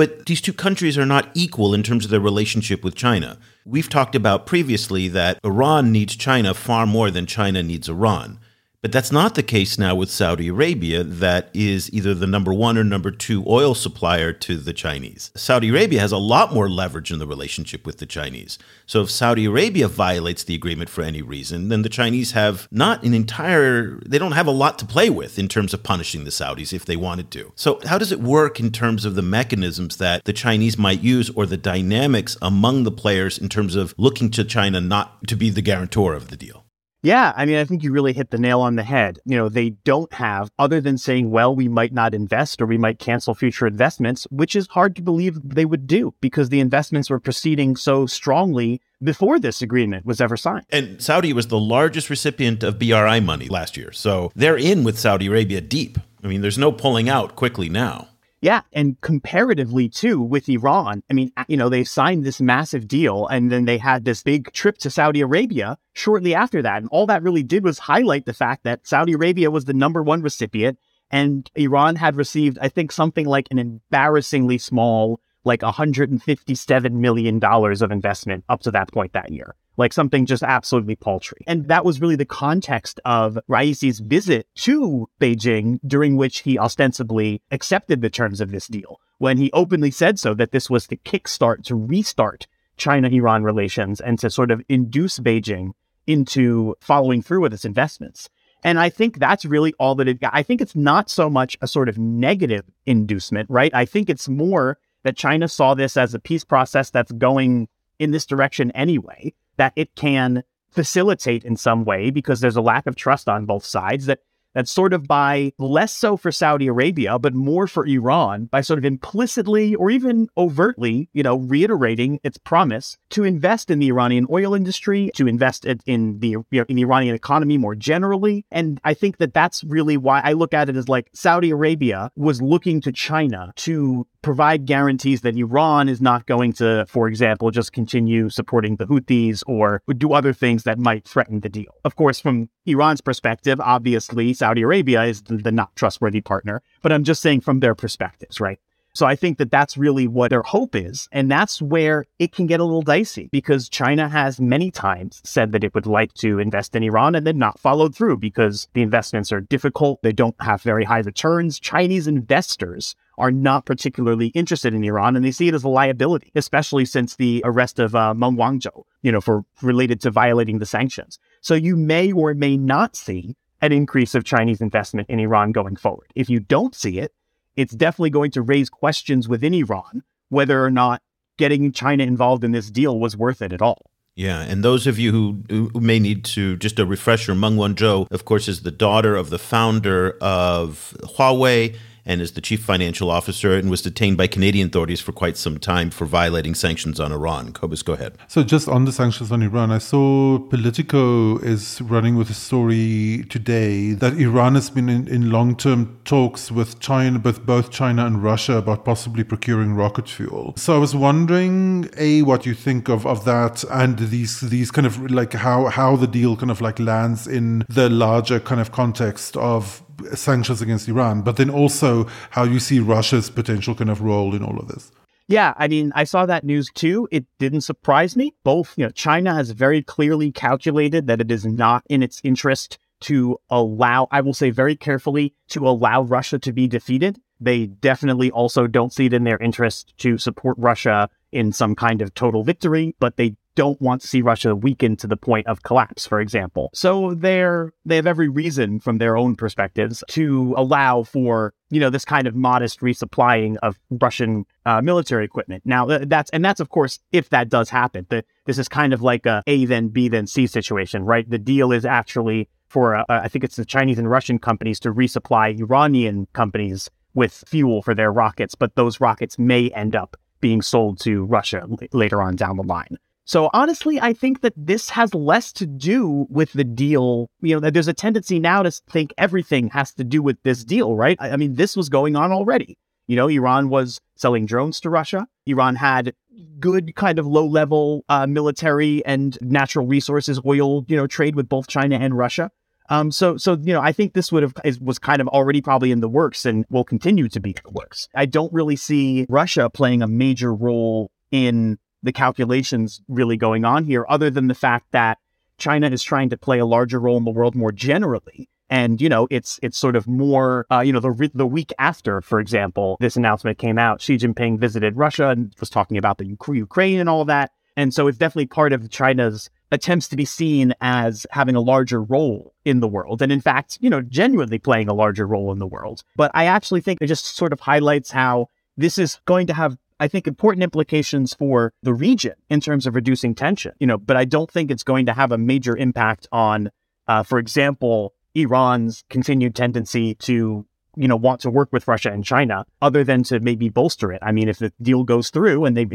But 0.00 0.24
these 0.24 0.40
two 0.40 0.54
countries 0.54 0.96
are 0.96 1.04
not 1.04 1.28
equal 1.34 1.74
in 1.74 1.82
terms 1.82 2.06
of 2.06 2.10
their 2.10 2.20
relationship 2.20 2.82
with 2.82 2.94
China. 2.94 3.36
We've 3.66 3.90
talked 3.90 4.14
about 4.14 4.46
previously 4.46 5.08
that 5.08 5.38
Iran 5.44 5.92
needs 5.92 6.16
China 6.16 6.54
far 6.54 6.86
more 6.86 7.10
than 7.10 7.26
China 7.26 7.62
needs 7.62 7.86
Iran. 7.86 8.38
But 8.82 8.92
that's 8.92 9.12
not 9.12 9.34
the 9.34 9.42
case 9.42 9.76
now 9.76 9.94
with 9.94 10.10
Saudi 10.10 10.48
Arabia, 10.48 11.04
that 11.04 11.50
is 11.52 11.92
either 11.92 12.14
the 12.14 12.26
number 12.26 12.54
one 12.54 12.78
or 12.78 12.84
number 12.84 13.10
two 13.10 13.44
oil 13.46 13.74
supplier 13.74 14.32
to 14.32 14.56
the 14.56 14.72
Chinese. 14.72 15.30
Saudi 15.36 15.68
Arabia 15.68 16.00
has 16.00 16.12
a 16.12 16.16
lot 16.16 16.54
more 16.54 16.66
leverage 16.66 17.10
in 17.10 17.18
the 17.18 17.26
relationship 17.26 17.84
with 17.84 17.98
the 17.98 18.06
Chinese. 18.06 18.58
So 18.86 19.02
if 19.02 19.10
Saudi 19.10 19.44
Arabia 19.44 19.86
violates 19.86 20.44
the 20.44 20.54
agreement 20.54 20.88
for 20.88 21.02
any 21.02 21.20
reason, 21.20 21.68
then 21.68 21.82
the 21.82 21.90
Chinese 21.90 22.32
have 22.32 22.68
not 22.70 23.02
an 23.02 23.12
entire, 23.12 24.00
they 24.06 24.18
don't 24.18 24.32
have 24.32 24.46
a 24.46 24.50
lot 24.50 24.78
to 24.78 24.86
play 24.86 25.10
with 25.10 25.38
in 25.38 25.46
terms 25.46 25.74
of 25.74 25.82
punishing 25.82 26.24
the 26.24 26.30
Saudis 26.30 26.72
if 26.72 26.86
they 26.86 26.96
wanted 26.96 27.30
to. 27.32 27.52
So 27.56 27.80
how 27.84 27.98
does 27.98 28.12
it 28.12 28.20
work 28.20 28.60
in 28.60 28.72
terms 28.72 29.04
of 29.04 29.14
the 29.14 29.20
mechanisms 29.20 29.98
that 29.98 30.24
the 30.24 30.32
Chinese 30.32 30.78
might 30.78 31.02
use 31.02 31.28
or 31.28 31.44
the 31.44 31.58
dynamics 31.58 32.38
among 32.40 32.84
the 32.84 32.90
players 32.90 33.36
in 33.36 33.50
terms 33.50 33.76
of 33.76 33.94
looking 33.98 34.30
to 34.30 34.42
China 34.42 34.80
not 34.80 35.28
to 35.28 35.36
be 35.36 35.50
the 35.50 35.60
guarantor 35.60 36.14
of 36.14 36.28
the 36.28 36.36
deal? 36.36 36.64
Yeah, 37.02 37.32
I 37.34 37.46
mean, 37.46 37.56
I 37.56 37.64
think 37.64 37.82
you 37.82 37.92
really 37.92 38.12
hit 38.12 38.30
the 38.30 38.38
nail 38.38 38.60
on 38.60 38.76
the 38.76 38.82
head. 38.82 39.20
You 39.24 39.36
know, 39.36 39.48
they 39.48 39.70
don't 39.70 40.12
have, 40.12 40.50
other 40.58 40.80
than 40.80 40.98
saying, 40.98 41.30
well, 41.30 41.54
we 41.54 41.66
might 41.66 41.92
not 41.92 42.14
invest 42.14 42.60
or 42.60 42.66
we 42.66 42.76
might 42.76 42.98
cancel 42.98 43.34
future 43.34 43.66
investments, 43.66 44.26
which 44.30 44.54
is 44.54 44.68
hard 44.68 44.94
to 44.96 45.02
believe 45.02 45.40
they 45.42 45.64
would 45.64 45.86
do 45.86 46.14
because 46.20 46.50
the 46.50 46.60
investments 46.60 47.08
were 47.08 47.20
proceeding 47.20 47.74
so 47.74 48.04
strongly 48.04 48.82
before 49.02 49.38
this 49.38 49.62
agreement 49.62 50.04
was 50.04 50.20
ever 50.20 50.36
signed. 50.36 50.66
And 50.68 51.00
Saudi 51.02 51.32
was 51.32 51.46
the 51.46 51.58
largest 51.58 52.10
recipient 52.10 52.62
of 52.62 52.78
BRI 52.78 53.20
money 53.20 53.48
last 53.48 53.78
year. 53.78 53.92
So 53.92 54.30
they're 54.34 54.58
in 54.58 54.84
with 54.84 54.98
Saudi 54.98 55.26
Arabia 55.26 55.62
deep. 55.62 55.98
I 56.22 56.26
mean, 56.26 56.42
there's 56.42 56.58
no 56.58 56.70
pulling 56.70 57.08
out 57.08 57.34
quickly 57.34 57.70
now. 57.70 58.08
Yeah, 58.42 58.62
and 58.72 58.98
comparatively 59.02 59.90
too 59.90 60.22
with 60.22 60.48
Iran, 60.48 61.02
I 61.10 61.12
mean, 61.12 61.30
you 61.46 61.58
know, 61.58 61.68
they 61.68 61.84
signed 61.84 62.24
this 62.24 62.40
massive 62.40 62.88
deal 62.88 63.26
and 63.26 63.52
then 63.52 63.66
they 63.66 63.76
had 63.76 64.04
this 64.04 64.22
big 64.22 64.50
trip 64.52 64.78
to 64.78 64.90
Saudi 64.90 65.20
Arabia 65.20 65.76
shortly 65.92 66.34
after 66.34 66.62
that. 66.62 66.78
And 66.78 66.88
all 66.90 67.06
that 67.06 67.22
really 67.22 67.42
did 67.42 67.64
was 67.64 67.78
highlight 67.78 68.24
the 68.24 68.32
fact 68.32 68.64
that 68.64 68.86
Saudi 68.86 69.12
Arabia 69.12 69.50
was 69.50 69.66
the 69.66 69.74
number 69.74 70.02
one 70.02 70.22
recipient 70.22 70.78
and 71.10 71.50
Iran 71.54 71.96
had 71.96 72.16
received, 72.16 72.58
I 72.62 72.68
think, 72.68 72.92
something 72.92 73.26
like 73.26 73.48
an 73.50 73.58
embarrassingly 73.58 74.56
small, 74.56 75.20
like 75.44 75.60
$157 75.60 76.92
million 76.92 77.44
of 77.44 77.90
investment 77.90 78.44
up 78.48 78.60
to 78.62 78.70
that 78.70 78.90
point 78.90 79.12
that 79.12 79.32
year 79.32 79.54
like 79.80 79.92
something 79.92 80.26
just 80.26 80.42
absolutely 80.42 80.94
paltry. 80.94 81.42
And 81.46 81.66
that 81.68 81.84
was 81.84 82.00
really 82.00 82.14
the 82.14 82.24
context 82.24 83.00
of 83.04 83.38
Raisi's 83.48 83.98
visit 83.98 84.46
to 84.56 85.08
Beijing, 85.20 85.80
during 85.86 86.16
which 86.16 86.40
he 86.40 86.58
ostensibly 86.58 87.42
accepted 87.50 88.02
the 88.02 88.10
terms 88.10 88.40
of 88.40 88.50
this 88.52 88.68
deal, 88.68 89.00
when 89.18 89.38
he 89.38 89.50
openly 89.52 89.90
said 89.90 90.18
so 90.18 90.34
that 90.34 90.52
this 90.52 90.70
was 90.70 90.86
the 90.86 90.98
kickstart 90.98 91.64
to 91.64 91.74
restart 91.74 92.46
China 92.76 93.08
Iran 93.08 93.42
relations 93.42 94.00
and 94.00 94.18
to 94.20 94.30
sort 94.30 94.50
of 94.50 94.62
induce 94.68 95.18
Beijing 95.18 95.72
into 96.06 96.76
following 96.80 97.22
through 97.22 97.40
with 97.40 97.54
its 97.54 97.64
investments. 97.64 98.28
And 98.62 98.78
I 98.78 98.90
think 98.90 99.18
that's 99.18 99.44
really 99.46 99.72
all 99.78 99.94
that 99.96 100.08
it 100.08 100.20
got. 100.20 100.32
I 100.34 100.42
think 100.42 100.60
it's 100.60 100.76
not 100.76 101.08
so 101.08 101.30
much 101.30 101.56
a 101.62 101.66
sort 101.66 101.88
of 101.88 101.96
negative 101.98 102.64
inducement, 102.84 103.48
right? 103.48 103.74
I 103.74 103.86
think 103.86 104.10
it's 104.10 104.28
more 104.28 104.78
that 105.04 105.16
China 105.16 105.48
saw 105.48 105.74
this 105.74 105.96
as 105.96 106.12
a 106.12 106.18
peace 106.18 106.44
process 106.44 106.90
that's 106.90 107.12
going 107.12 107.68
in 107.98 108.10
this 108.10 108.26
direction 108.26 108.70
anyway 108.72 109.32
that 109.60 109.74
it 109.76 109.94
can 109.94 110.42
facilitate 110.70 111.44
in 111.44 111.54
some 111.54 111.84
way 111.84 112.10
because 112.10 112.40
there's 112.40 112.56
a 112.56 112.62
lack 112.62 112.86
of 112.86 112.96
trust 112.96 113.28
on 113.28 113.44
both 113.44 113.64
sides 113.64 114.06
that 114.06 114.20
That's 114.54 114.70
sort 114.70 114.92
of 114.92 115.06
by 115.06 115.52
less 115.58 115.94
so 115.94 116.16
for 116.16 116.32
Saudi 116.32 116.66
Arabia, 116.66 117.18
but 117.18 117.34
more 117.34 117.66
for 117.66 117.86
Iran 117.86 118.46
by 118.46 118.62
sort 118.62 118.78
of 118.78 118.84
implicitly 118.84 119.74
or 119.76 119.90
even 119.90 120.28
overtly, 120.36 121.08
you 121.12 121.22
know, 121.22 121.36
reiterating 121.36 122.18
its 122.24 122.36
promise 122.38 122.98
to 123.10 123.22
invest 123.22 123.70
in 123.70 123.78
the 123.78 123.88
Iranian 123.88 124.26
oil 124.30 124.54
industry, 124.54 125.10
to 125.14 125.28
invest 125.28 125.64
in 125.64 126.18
the 126.18 126.28
you 126.28 126.44
know, 126.50 126.64
in 126.68 126.76
the 126.76 126.82
Iranian 126.82 127.14
economy 127.14 127.58
more 127.58 127.76
generally. 127.76 128.44
And 128.50 128.80
I 128.82 128.94
think 128.94 129.18
that 129.18 129.34
that's 129.34 129.62
really 129.64 129.96
why 129.96 130.20
I 130.20 130.32
look 130.32 130.52
at 130.52 130.68
it 130.68 130.76
as 130.76 130.88
like 130.88 131.10
Saudi 131.12 131.50
Arabia 131.50 132.10
was 132.16 132.42
looking 132.42 132.80
to 132.80 132.92
China 132.92 133.52
to 133.56 134.06
provide 134.22 134.66
guarantees 134.66 135.22
that 135.22 135.36
Iran 135.36 135.88
is 135.88 136.00
not 136.00 136.26
going 136.26 136.52
to, 136.54 136.84
for 136.88 137.08
example, 137.08 137.50
just 137.50 137.72
continue 137.72 138.28
supporting 138.28 138.76
the 138.76 138.86
Houthis 138.86 139.42
or 139.46 139.82
do 139.96 140.12
other 140.12 140.32
things 140.32 140.64
that 140.64 140.78
might 140.78 141.06
threaten 141.06 141.40
the 141.40 141.48
deal. 141.48 141.72
Of 141.84 141.96
course, 141.96 142.20
from 142.20 142.48
Iran's 142.66 143.00
perspective, 143.00 143.60
obviously, 143.60 144.34
Saudi 144.34 144.62
Arabia 144.62 145.04
is 145.04 145.22
the, 145.22 145.50
not 145.50 145.74
trustworthy 145.76 146.20
partner, 146.20 146.62
but 146.82 146.92
I'm 146.92 147.04
just 147.04 147.22
saying 147.22 147.40
from 147.40 147.60
their 147.60 147.74
perspectives, 147.74 148.40
right? 148.40 148.58
So 148.92 149.06
I 149.06 149.16
think 149.16 149.38
that 149.38 149.50
that's 149.50 149.76
really 149.76 150.08
what 150.08 150.30
their 150.30 150.42
hope 150.42 150.74
is. 150.74 151.08
And 151.12 151.30
that's 151.30 151.62
where 151.62 152.04
it 152.18 152.32
can 152.32 152.46
get 152.46 152.60
a 152.60 152.64
little 152.64 152.82
dicey 152.82 153.28
because 153.30 153.68
China 153.68 154.08
has 154.08 154.40
many 154.40 154.70
times 154.70 155.20
said 155.24 155.52
that 155.52 155.64
it 155.64 155.74
would 155.74 155.86
like 155.86 156.12
to 156.14 156.38
invest 156.38 156.74
in 156.74 156.82
Iran 156.82 157.14
and 157.14 157.26
then 157.26 157.38
not 157.38 157.58
followed 157.58 157.94
through 157.94 158.18
because 158.18 158.68
the 158.74 158.82
investments 158.82 159.32
are 159.32 159.40
difficult. 159.40 160.02
They 160.02 160.12
don't 160.12 160.36
have 160.40 160.62
very 160.62 160.84
high 160.84 161.00
returns. 161.00 161.60
Chinese 161.60 162.06
investors 162.06 162.96
are 163.18 163.30
not 163.30 163.66
particularly 163.66 164.28
interested 164.28 164.74
in 164.74 164.82
Iran 164.82 165.14
and 165.14 165.24
they 165.24 165.30
see 165.30 165.48
it 165.48 165.54
as 165.54 165.64
a 165.64 165.68
liability, 165.68 166.32
especially 166.34 166.84
since 166.84 167.16
the 167.16 167.42
arrest 167.44 167.78
of 167.78 167.94
uh, 167.94 168.14
Meng 168.14 168.36
Wanzhou, 168.36 168.84
you 169.02 169.12
know, 169.12 169.20
for 169.20 169.44
related 169.62 170.00
to 170.00 170.10
violating 170.10 170.58
the 170.58 170.66
sanctions. 170.66 171.18
So 171.42 171.54
you 171.54 171.76
may 171.76 172.12
or 172.12 172.34
may 172.34 172.56
not 172.56 172.96
see 172.96 173.36
an 173.60 173.72
increase 173.72 174.14
of 174.14 174.24
Chinese 174.24 174.60
investment 174.60 175.08
in 175.10 175.20
Iran 175.20 175.52
going 175.52 175.76
forward. 175.76 176.06
If 176.14 176.30
you 176.30 176.40
don't 176.40 176.74
see 176.74 176.98
it, 176.98 177.12
it's 177.60 177.74
definitely 177.74 178.10
going 178.10 178.30
to 178.30 178.42
raise 178.42 178.70
questions 178.70 179.28
within 179.28 179.52
Iran 179.52 180.02
whether 180.30 180.64
or 180.64 180.70
not 180.70 181.02
getting 181.36 181.72
China 181.72 182.04
involved 182.04 182.42
in 182.42 182.52
this 182.52 182.70
deal 182.70 182.98
was 182.98 183.16
worth 183.16 183.42
it 183.42 183.52
at 183.52 183.60
all. 183.60 183.90
Yeah, 184.14 184.42
and 184.42 184.64
those 184.64 184.86
of 184.86 184.98
you 184.98 185.12
who, 185.12 185.68
who 185.72 185.80
may 185.80 185.98
need 185.98 186.24
to 186.26 186.56
just 186.56 186.78
a 186.78 186.86
refresher, 186.86 187.34
Meng 187.34 187.56
Wanzhou, 187.56 188.10
of 188.10 188.24
course, 188.24 188.48
is 188.48 188.62
the 188.62 188.70
daughter 188.70 189.14
of 189.14 189.30
the 189.30 189.38
founder 189.38 190.16
of 190.20 190.94
Huawei 191.02 191.76
and 192.04 192.20
is 192.20 192.32
the 192.32 192.40
chief 192.40 192.62
financial 192.62 193.10
officer 193.10 193.54
and 193.54 193.70
was 193.70 193.82
detained 193.82 194.16
by 194.16 194.26
Canadian 194.26 194.68
authorities 194.68 195.00
for 195.00 195.12
quite 195.12 195.36
some 195.36 195.58
time 195.58 195.90
for 195.90 196.04
violating 196.04 196.54
sanctions 196.54 196.98
on 197.00 197.12
Iran. 197.12 197.52
Cobus, 197.52 197.82
go 197.82 197.92
ahead. 197.92 198.16
So, 198.28 198.42
just 198.42 198.68
on 198.68 198.84
the 198.84 198.92
sanctions 198.92 199.30
on 199.32 199.42
Iran, 199.42 199.70
I 199.70 199.78
saw 199.78 200.38
Politico 200.38 201.38
is 201.38 201.80
running 201.82 202.16
with 202.16 202.30
a 202.30 202.34
story 202.34 203.24
today 203.28 203.92
that 203.92 204.14
Iran 204.14 204.54
has 204.54 204.70
been 204.70 204.88
in, 204.88 205.08
in 205.08 205.30
long 205.30 205.56
term 205.56 205.98
talks 206.04 206.50
with 206.50 206.80
China, 206.80 207.18
with 207.18 207.44
both 207.44 207.70
China 207.70 208.06
and 208.06 208.22
Russia, 208.22 208.56
about 208.56 208.84
possibly 208.84 209.24
procuring 209.24 209.74
rocket 209.74 210.08
fuel. 210.08 210.54
So, 210.56 210.74
I 210.74 210.78
was 210.78 210.94
wondering, 210.94 211.90
A, 211.96 212.22
what 212.22 212.46
you 212.46 212.54
think 212.54 212.88
of, 212.88 213.06
of 213.06 213.24
that 213.24 213.64
and 213.70 213.98
these, 213.98 214.40
these 214.40 214.70
kind 214.70 214.86
of 214.86 215.10
like 215.10 215.32
how, 215.32 215.66
how 215.66 215.96
the 215.96 216.06
deal 216.06 216.36
kind 216.36 216.50
of 216.50 216.60
like 216.60 216.78
lands 216.78 217.26
in 217.26 217.64
the 217.68 217.88
larger 217.88 218.40
kind 218.40 218.60
of 218.60 218.72
context 218.72 219.36
of 219.36 219.82
sanctions 220.14 220.62
against 220.62 220.88
Iran, 220.88 221.22
but 221.22 221.36
then 221.36 221.50
also 221.50 222.06
how 222.30 222.44
you 222.44 222.58
see 222.58 222.80
Russia's 222.80 223.30
potential 223.30 223.74
kind 223.74 223.90
of 223.90 224.00
role 224.00 224.34
in 224.34 224.42
all 224.42 224.58
of 224.58 224.68
this. 224.68 224.90
Yeah, 225.28 225.54
I 225.56 225.68
mean, 225.68 225.92
I 225.94 226.02
saw 226.04 226.26
that 226.26 226.42
news 226.42 226.70
too. 226.74 227.06
It 227.12 227.24
didn't 227.38 227.60
surprise 227.60 228.16
me. 228.16 228.34
Both, 228.42 228.74
you 228.76 228.84
know, 228.84 228.90
China 228.90 229.32
has 229.32 229.52
very 229.52 229.80
clearly 229.80 230.32
calculated 230.32 231.06
that 231.06 231.20
it 231.20 231.30
is 231.30 231.46
not 231.46 231.84
in 231.88 232.02
its 232.02 232.20
interest 232.24 232.78
to 233.02 233.38
allow, 233.48 234.08
I 234.10 234.22
will 234.22 234.34
say 234.34 234.50
very 234.50 234.74
carefully, 234.74 235.34
to 235.50 235.68
allow 235.68 236.02
Russia 236.02 236.38
to 236.40 236.52
be 236.52 236.66
defeated. 236.66 237.20
They 237.38 237.66
definitely 237.66 238.30
also 238.30 238.66
don't 238.66 238.92
see 238.92 239.06
it 239.06 239.14
in 239.14 239.24
their 239.24 239.38
interest 239.38 239.94
to 239.98 240.18
support 240.18 240.56
Russia 240.58 241.08
in 241.32 241.52
some 241.52 241.74
kind 241.74 242.02
of 242.02 242.12
total 242.12 242.42
victory, 242.42 242.96
but 242.98 243.16
they 243.16 243.36
don't 243.56 243.80
want 243.80 244.00
to 244.02 244.06
see 244.06 244.22
Russia 244.22 244.54
weaken 244.54 244.96
to 244.96 245.06
the 245.06 245.16
point 245.16 245.46
of 245.46 245.62
collapse, 245.62 246.06
for 246.06 246.20
example. 246.20 246.70
So 246.72 247.14
they're 247.14 247.72
they 247.84 247.96
have 247.96 248.06
every 248.06 248.28
reason 248.28 248.80
from 248.80 248.98
their 248.98 249.16
own 249.16 249.36
perspectives 249.36 250.04
to 250.10 250.54
allow 250.56 251.02
for 251.02 251.52
you 251.70 251.80
know 251.80 251.90
this 251.90 252.04
kind 252.04 252.26
of 252.26 252.34
modest 252.34 252.80
resupplying 252.80 253.56
of 253.62 253.78
Russian 253.90 254.44
uh, 254.66 254.80
military 254.80 255.24
equipment. 255.24 255.62
Now 255.64 255.86
that's 255.86 256.30
and 256.30 256.44
that's 256.44 256.60
of 256.60 256.70
course 256.70 256.98
if 257.12 257.30
that 257.30 257.48
does 257.48 257.70
happen. 257.70 258.06
The, 258.08 258.24
this 258.46 258.58
is 258.58 258.68
kind 258.68 258.92
of 258.92 259.02
like 259.02 259.26
a 259.26 259.42
A 259.46 259.64
then 259.64 259.88
B 259.88 260.08
then 260.08 260.26
C 260.26 260.46
situation, 260.46 261.04
right? 261.04 261.28
The 261.28 261.38
deal 261.38 261.72
is 261.72 261.84
actually 261.84 262.48
for 262.68 262.96
uh, 262.96 263.04
I 263.08 263.28
think 263.28 263.44
it's 263.44 263.56
the 263.56 263.64
Chinese 263.64 263.98
and 263.98 264.10
Russian 264.10 264.38
companies 264.38 264.80
to 264.80 264.92
resupply 264.92 265.58
Iranian 265.60 266.28
companies 266.32 266.88
with 267.14 267.44
fuel 267.46 267.82
for 267.82 267.94
their 267.94 268.12
rockets, 268.12 268.54
but 268.54 268.76
those 268.76 269.00
rockets 269.00 269.38
may 269.38 269.68
end 269.70 269.96
up 269.96 270.16
being 270.40 270.62
sold 270.62 271.00
to 271.00 271.24
Russia 271.24 271.66
l- 271.68 271.78
later 271.92 272.22
on 272.22 272.36
down 272.36 272.56
the 272.56 272.62
line. 272.62 272.96
So 273.30 273.48
honestly, 273.52 274.00
I 274.00 274.12
think 274.12 274.40
that 274.40 274.54
this 274.56 274.90
has 274.90 275.14
less 275.14 275.52
to 275.52 275.64
do 275.64 276.26
with 276.30 276.52
the 276.52 276.64
deal. 276.64 277.30
You 277.40 277.54
know, 277.54 277.60
that 277.60 277.74
there's 277.74 277.86
a 277.86 277.92
tendency 277.92 278.40
now 278.40 278.64
to 278.64 278.72
think 278.72 279.14
everything 279.18 279.68
has 279.68 279.94
to 279.94 280.02
do 280.02 280.20
with 280.20 280.42
this 280.42 280.64
deal, 280.64 280.96
right? 280.96 281.16
I, 281.20 281.30
I 281.30 281.36
mean, 281.36 281.54
this 281.54 281.76
was 281.76 281.88
going 281.88 282.16
on 282.16 282.32
already. 282.32 282.76
You 283.06 283.14
know, 283.14 283.28
Iran 283.28 283.68
was 283.68 284.00
selling 284.16 284.46
drones 284.46 284.80
to 284.80 284.90
Russia. 284.90 285.28
Iran 285.46 285.76
had 285.76 286.12
good 286.58 286.96
kind 286.96 287.20
of 287.20 287.26
low 287.28 287.46
level 287.46 288.04
uh, 288.08 288.26
military 288.26 289.06
and 289.06 289.38
natural 289.40 289.86
resources, 289.86 290.40
oil, 290.44 290.84
you 290.88 290.96
know, 290.96 291.06
trade 291.06 291.36
with 291.36 291.48
both 291.48 291.68
China 291.68 291.98
and 291.98 292.18
Russia. 292.18 292.50
Um, 292.88 293.12
so, 293.12 293.36
so 293.36 293.56
you 293.62 293.72
know, 293.72 293.80
I 293.80 293.92
think 293.92 294.14
this 294.14 294.32
would 294.32 294.42
have 294.42 294.54
is, 294.64 294.80
was 294.80 294.98
kind 294.98 295.20
of 295.20 295.28
already 295.28 295.60
probably 295.60 295.92
in 295.92 296.00
the 296.00 296.08
works 296.08 296.44
and 296.44 296.64
will 296.68 296.82
continue 296.82 297.28
to 297.28 297.38
be 297.38 297.50
in 297.50 297.62
the 297.64 297.70
works. 297.70 298.08
I 298.12 298.26
don't 298.26 298.52
really 298.52 298.74
see 298.74 299.24
Russia 299.28 299.70
playing 299.70 300.02
a 300.02 300.08
major 300.08 300.52
role 300.52 301.12
in 301.30 301.78
the 302.02 302.12
calculations 302.12 303.00
really 303.08 303.36
going 303.36 303.64
on 303.64 303.84
here, 303.84 304.06
other 304.08 304.30
than 304.30 304.48
the 304.48 304.54
fact 304.54 304.86
that 304.92 305.18
China 305.58 305.88
is 305.88 306.02
trying 306.02 306.30
to 306.30 306.36
play 306.36 306.58
a 306.58 306.66
larger 306.66 306.98
role 306.98 307.16
in 307.16 307.24
the 307.24 307.30
world 307.30 307.54
more 307.54 307.72
generally. 307.72 308.48
And 308.70 309.00
you 309.00 309.08
know, 309.08 309.26
it's 309.30 309.58
it's 309.62 309.76
sort 309.76 309.96
of 309.96 310.06
more, 310.06 310.64
uh, 310.70 310.80
you 310.80 310.92
know, 310.92 311.00
the 311.00 311.30
the 311.34 311.46
week 311.46 311.72
after, 311.78 312.20
for 312.20 312.38
example, 312.38 312.96
this 313.00 313.16
announcement 313.16 313.58
came 313.58 313.78
out, 313.78 314.00
Xi 314.00 314.16
Jinping 314.16 314.58
visited 314.58 314.96
Russia 314.96 315.28
and 315.28 315.52
was 315.58 315.70
talking 315.70 315.96
about 315.96 316.18
the 316.18 316.26
Ukraine 316.26 317.00
and 317.00 317.08
all 317.08 317.24
that. 317.24 317.50
And 317.76 317.92
so 317.92 318.06
it's 318.06 318.18
definitely 318.18 318.46
part 318.46 318.72
of 318.72 318.90
China's 318.90 319.50
attempts 319.72 320.08
to 320.08 320.16
be 320.16 320.24
seen 320.24 320.74
as 320.80 321.26
having 321.30 321.54
a 321.54 321.60
larger 321.60 322.02
role 322.02 322.54
in 322.64 322.80
the 322.80 322.88
world. 322.88 323.22
And 323.22 323.32
in 323.32 323.40
fact, 323.40 323.78
you 323.80 323.90
know, 323.90 324.02
genuinely 324.02 324.58
playing 324.58 324.88
a 324.88 324.94
larger 324.94 325.26
role 325.26 325.52
in 325.52 325.58
the 325.58 325.66
world. 325.66 326.02
But 326.16 326.30
I 326.34 326.46
actually 326.46 326.80
think 326.80 326.98
it 327.00 327.06
just 327.06 327.36
sort 327.36 327.52
of 327.52 327.60
highlights 327.60 328.10
how 328.10 328.48
this 328.76 328.98
is 328.98 329.20
going 329.24 329.46
to 329.48 329.54
have 329.54 329.76
I 330.00 330.08
think, 330.08 330.26
important 330.26 330.64
implications 330.64 331.34
for 331.34 331.72
the 331.82 331.94
region 331.94 332.34
in 332.48 332.60
terms 332.60 332.86
of 332.86 332.94
reducing 332.94 333.34
tension. 333.34 333.72
You 333.78 333.86
know, 333.86 333.98
but 333.98 334.16
I 334.16 334.24
don't 334.24 334.50
think 334.50 334.70
it's 334.70 334.82
going 334.82 335.06
to 335.06 335.12
have 335.12 335.30
a 335.30 335.38
major 335.38 335.76
impact 335.76 336.26
on, 336.32 336.70
uh, 337.06 337.22
for 337.22 337.38
example, 337.38 338.14
Iran's 338.34 339.04
continued 339.10 339.54
tendency 339.54 340.14
to 340.16 340.66
you 340.96 341.08
know 341.08 341.16
want 341.16 341.40
to 341.42 341.50
work 341.50 341.68
with 341.72 341.86
Russia 341.86 342.10
and 342.10 342.24
China, 342.24 342.64
other 342.80 343.04
than 343.04 343.22
to 343.24 343.38
maybe 343.40 343.68
bolster 343.68 344.10
it. 344.10 344.20
I 344.22 344.32
mean, 344.32 344.48
if 344.48 344.58
the 344.58 344.72
deal 344.82 345.04
goes 345.04 345.30
through 345.30 345.66
and 345.66 345.76
they 345.76 345.86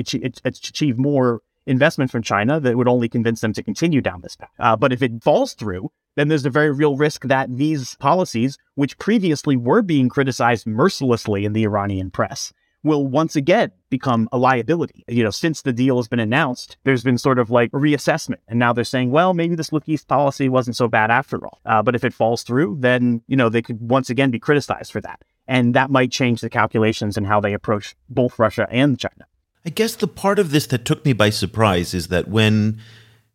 achieve 0.46 0.98
more 0.98 1.42
investment 1.66 2.12
from 2.12 2.22
China, 2.22 2.60
that 2.60 2.78
would 2.78 2.88
only 2.88 3.10
convince 3.10 3.42
them 3.42 3.54
to 3.54 3.64
continue 3.64 4.02
down 4.02 4.22
this 4.22 4.36
path. 4.36 4.50
Uh, 4.60 4.76
but 4.76 4.94
if 4.94 5.02
it 5.02 5.24
falls 5.24 5.54
through, 5.54 5.92
then 6.16 6.28
there's 6.28 6.46
a 6.46 6.50
very 6.50 6.72
real 6.72 6.96
risk 6.96 7.24
that 7.26 7.56
these 7.56 7.96
policies, 7.96 8.58
which 8.76 8.98
previously 8.98 9.58
were 9.58 9.82
being 9.82 10.10
criticized 10.10 10.68
mercilessly 10.68 11.44
in 11.44 11.54
the 11.54 11.64
Iranian 11.64 12.12
press, 12.12 12.54
will 12.86 13.06
once 13.06 13.36
again 13.36 13.72
become 13.90 14.30
a 14.32 14.38
liability. 14.38 15.04
You 15.08 15.24
know, 15.24 15.32
since 15.32 15.64
the 15.64 15.74
deal 15.74 15.98
has 15.98 16.08
been 16.08 16.20
announced, 16.20 16.78
there's 16.84 17.04
been 17.04 17.18
sort 17.18 17.40
of 17.40 17.50
like 17.50 17.72
a 17.74 17.78
reassessment. 17.78 18.38
And 18.48 18.60
now 18.60 18.72
they're 18.72 18.84
saying, 18.84 19.12
well, 19.12 19.34
maybe 19.34 19.56
this 19.56 19.74
look 19.74 19.90
east 19.90 20.08
policy 20.08 20.48
wasn't 20.48 20.78
so 20.78 20.88
bad 20.88 21.12
after 21.12 21.44
all. 21.44 21.60
Uh, 21.66 21.82
but 21.82 21.96
if 21.96 22.04
it 22.04 22.14
falls 22.14 22.44
through, 22.44 22.78
then, 22.80 23.22
you 23.28 23.36
know, 23.36 23.50
they 23.50 23.62
could 23.62 23.82
once 23.82 24.10
again 24.10 24.32
be 24.32 24.40
criticized 24.40 24.92
for 24.92 25.02
that. 25.02 25.24
And 25.48 25.74
that 25.74 25.90
might 25.90 26.12
change 26.12 26.42
the 26.42 26.50
calculations 26.50 27.18
and 27.18 27.28
how 27.28 27.40
they 27.42 27.54
approach 27.54 27.96
both 28.08 28.40
Russia 28.40 28.68
and 28.72 28.98
China. 29.00 29.26
I 29.66 29.72
guess 29.72 29.96
the 29.96 30.08
part 30.08 30.38
of 30.38 30.52
this 30.52 30.68
that 30.68 30.86
took 30.86 31.04
me 31.06 31.14
by 31.14 31.32
surprise 31.32 31.96
is 31.96 32.08
that 32.10 32.28
when 32.28 32.80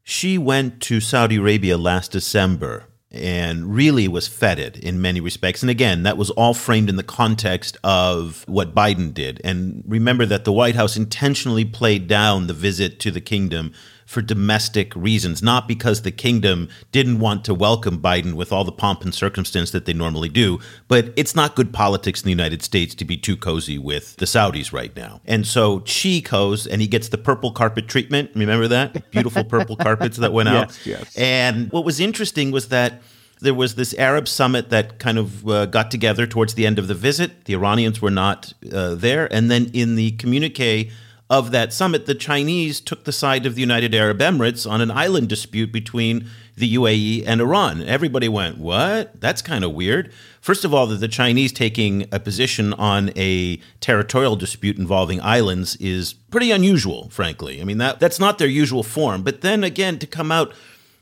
Xi 0.05 0.39
went 0.39 0.81
to 0.83 1.01
Saudi 1.01 1.37
Arabia 1.37 1.77
last 1.77 2.13
December, 2.13 2.85
and 3.13 3.75
really 3.75 4.07
was 4.07 4.29
feted 4.29 4.77
in 4.77 5.01
many 5.01 5.21
respects. 5.21 5.63
And 5.63 5.71
again, 5.71 6.05
that 6.05 6.17
was 6.17 6.31
all 6.31 6.55
framed 6.55 6.89
in 6.89 6.97
the 6.97 7.03
context 7.03 7.77
of 7.83 8.45
what 8.47 8.75
Biden 8.75 9.13
did. 9.13 9.41
And 9.43 9.83
remember 9.87 10.25
that 10.27 10.45
the 10.45 10.53
White 10.53 10.77
House 10.77 10.97
intentionally 10.97 11.65
played 11.65 12.07
down 12.07 12.47
the 12.47 12.55
visit 12.55 13.01
to 13.01 13.11
the 13.11 13.21
kingdom 13.21 13.73
for 14.11 14.21
domestic 14.21 14.93
reasons, 14.97 15.41
not 15.41 15.69
because 15.69 16.03
the 16.03 16.11
kingdom 16.11 16.69
didn't 16.91 17.21
want 17.21 17.45
to 17.45 17.55
welcome 17.55 17.97
Biden 18.03 18.33
with 18.35 18.51
all 18.51 18.65
the 18.65 18.73
pomp 18.73 19.03
and 19.03 19.15
circumstance 19.15 19.71
that 19.71 19.85
they 19.85 19.93
normally 19.93 20.29
do, 20.29 20.59
but 20.89 21.13
it's 21.15 21.37
not 21.37 21.55
good 21.55 21.73
politics 21.73 22.21
in 22.21 22.25
the 22.25 22.33
United 22.33 22.61
States 22.61 22.93
to 22.97 23.05
be 23.05 23.17
too 23.17 23.37
cozy 23.37 23.79
with 23.79 24.17
the 24.17 24.27
Saudis 24.27 24.73
right 24.73 24.95
now. 24.97 25.21
And 25.27 25.47
so 25.47 25.85
Xi 25.85 26.23
goes 26.23 26.67
and 26.67 26.81
he 26.81 26.89
gets 26.89 27.11
the 27.11 27.19
purple 27.19 27.53
carpet 27.53 27.87
treatment. 27.87 28.33
Remember 28.35 28.67
that? 28.67 29.13
Beautiful 29.13 29.45
purple 29.45 29.77
carpets 29.87 30.17
that 30.17 30.33
went 30.33 30.49
out. 30.49 30.77
Yes, 30.85 30.87
yes. 30.87 31.17
And 31.17 31.71
what 31.71 31.85
was 31.85 32.01
interesting 32.01 32.51
was 32.51 32.67
that 32.71 33.03
There 33.43 33.55
was 33.55 33.75
this 33.75 33.95
Arab 33.95 34.27
summit 34.29 34.69
that 34.69 34.99
kind 34.99 35.19
of 35.19 35.49
uh, 35.49 35.67
got 35.67 35.91
together 35.91 36.27
towards 36.27 36.55
the 36.55 36.67
end 36.67 36.79
of 36.79 36.89
the 36.89 36.95
visit. 36.95 37.47
The 37.47 37.55
Iranians 37.55 38.03
were 38.03 38.11
not 38.11 38.53
uh, 38.71 38.97
there. 38.97 39.33
And 39.33 39.51
then 39.51 39.71
in 39.73 39.97
the 39.97 40.11
communique 40.23 40.91
of 41.31 41.53
that 41.53 41.73
summit, 41.73 42.07
the 42.07 42.15
Chinese 42.15 42.81
took 42.81 43.05
the 43.05 43.13
side 43.13 43.47
of 43.47 43.55
the 43.55 43.61
United 43.61 43.95
Arab 43.95 44.19
Emirates 44.19 44.69
on 44.69 44.81
an 44.81 44.91
island 44.91 45.29
dispute 45.29 45.71
between 45.71 46.29
the 46.57 46.75
UAE 46.75 47.23
and 47.25 47.41
Iran. 47.41 47.83
Everybody 47.83 48.29
went, 48.29 48.59
What? 48.59 49.21
That's 49.21 49.41
kind 49.41 49.63
of 49.63 49.73
weird. 49.73 50.13
First 50.41 50.65
of 50.65 50.75
all, 50.75 50.89
that 50.89 50.97
the 50.97 51.07
Chinese 51.07 51.53
taking 51.53 52.09
a 52.11 52.19
position 52.19 52.73
on 52.75 53.13
a 53.17 53.61
territorial 53.79 54.35
dispute 54.35 54.77
involving 54.77 55.21
islands 55.21 55.77
is 55.77 56.15
pretty 56.15 56.51
unusual, 56.51 57.09
frankly. 57.11 57.61
I 57.61 57.65
mean, 57.65 57.79
that, 57.79 58.01
that's 58.01 58.19
not 58.19 58.39
their 58.39 58.49
usual 58.49 58.83
form. 58.83 59.23
But 59.23 59.43
then 59.43 59.63
again, 59.63 60.01
to 60.01 60.09
come 60.09 60.33
out 60.33 60.53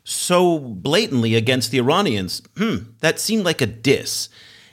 so 0.04 0.58
blatantly 0.58 1.36
against 1.36 1.70
the 1.70 1.78
Iranians, 1.78 2.42
hmm, 2.56 2.76
that 3.00 3.18
seemed 3.18 3.44
like 3.44 3.62
a 3.62 3.66
diss. 3.66 4.28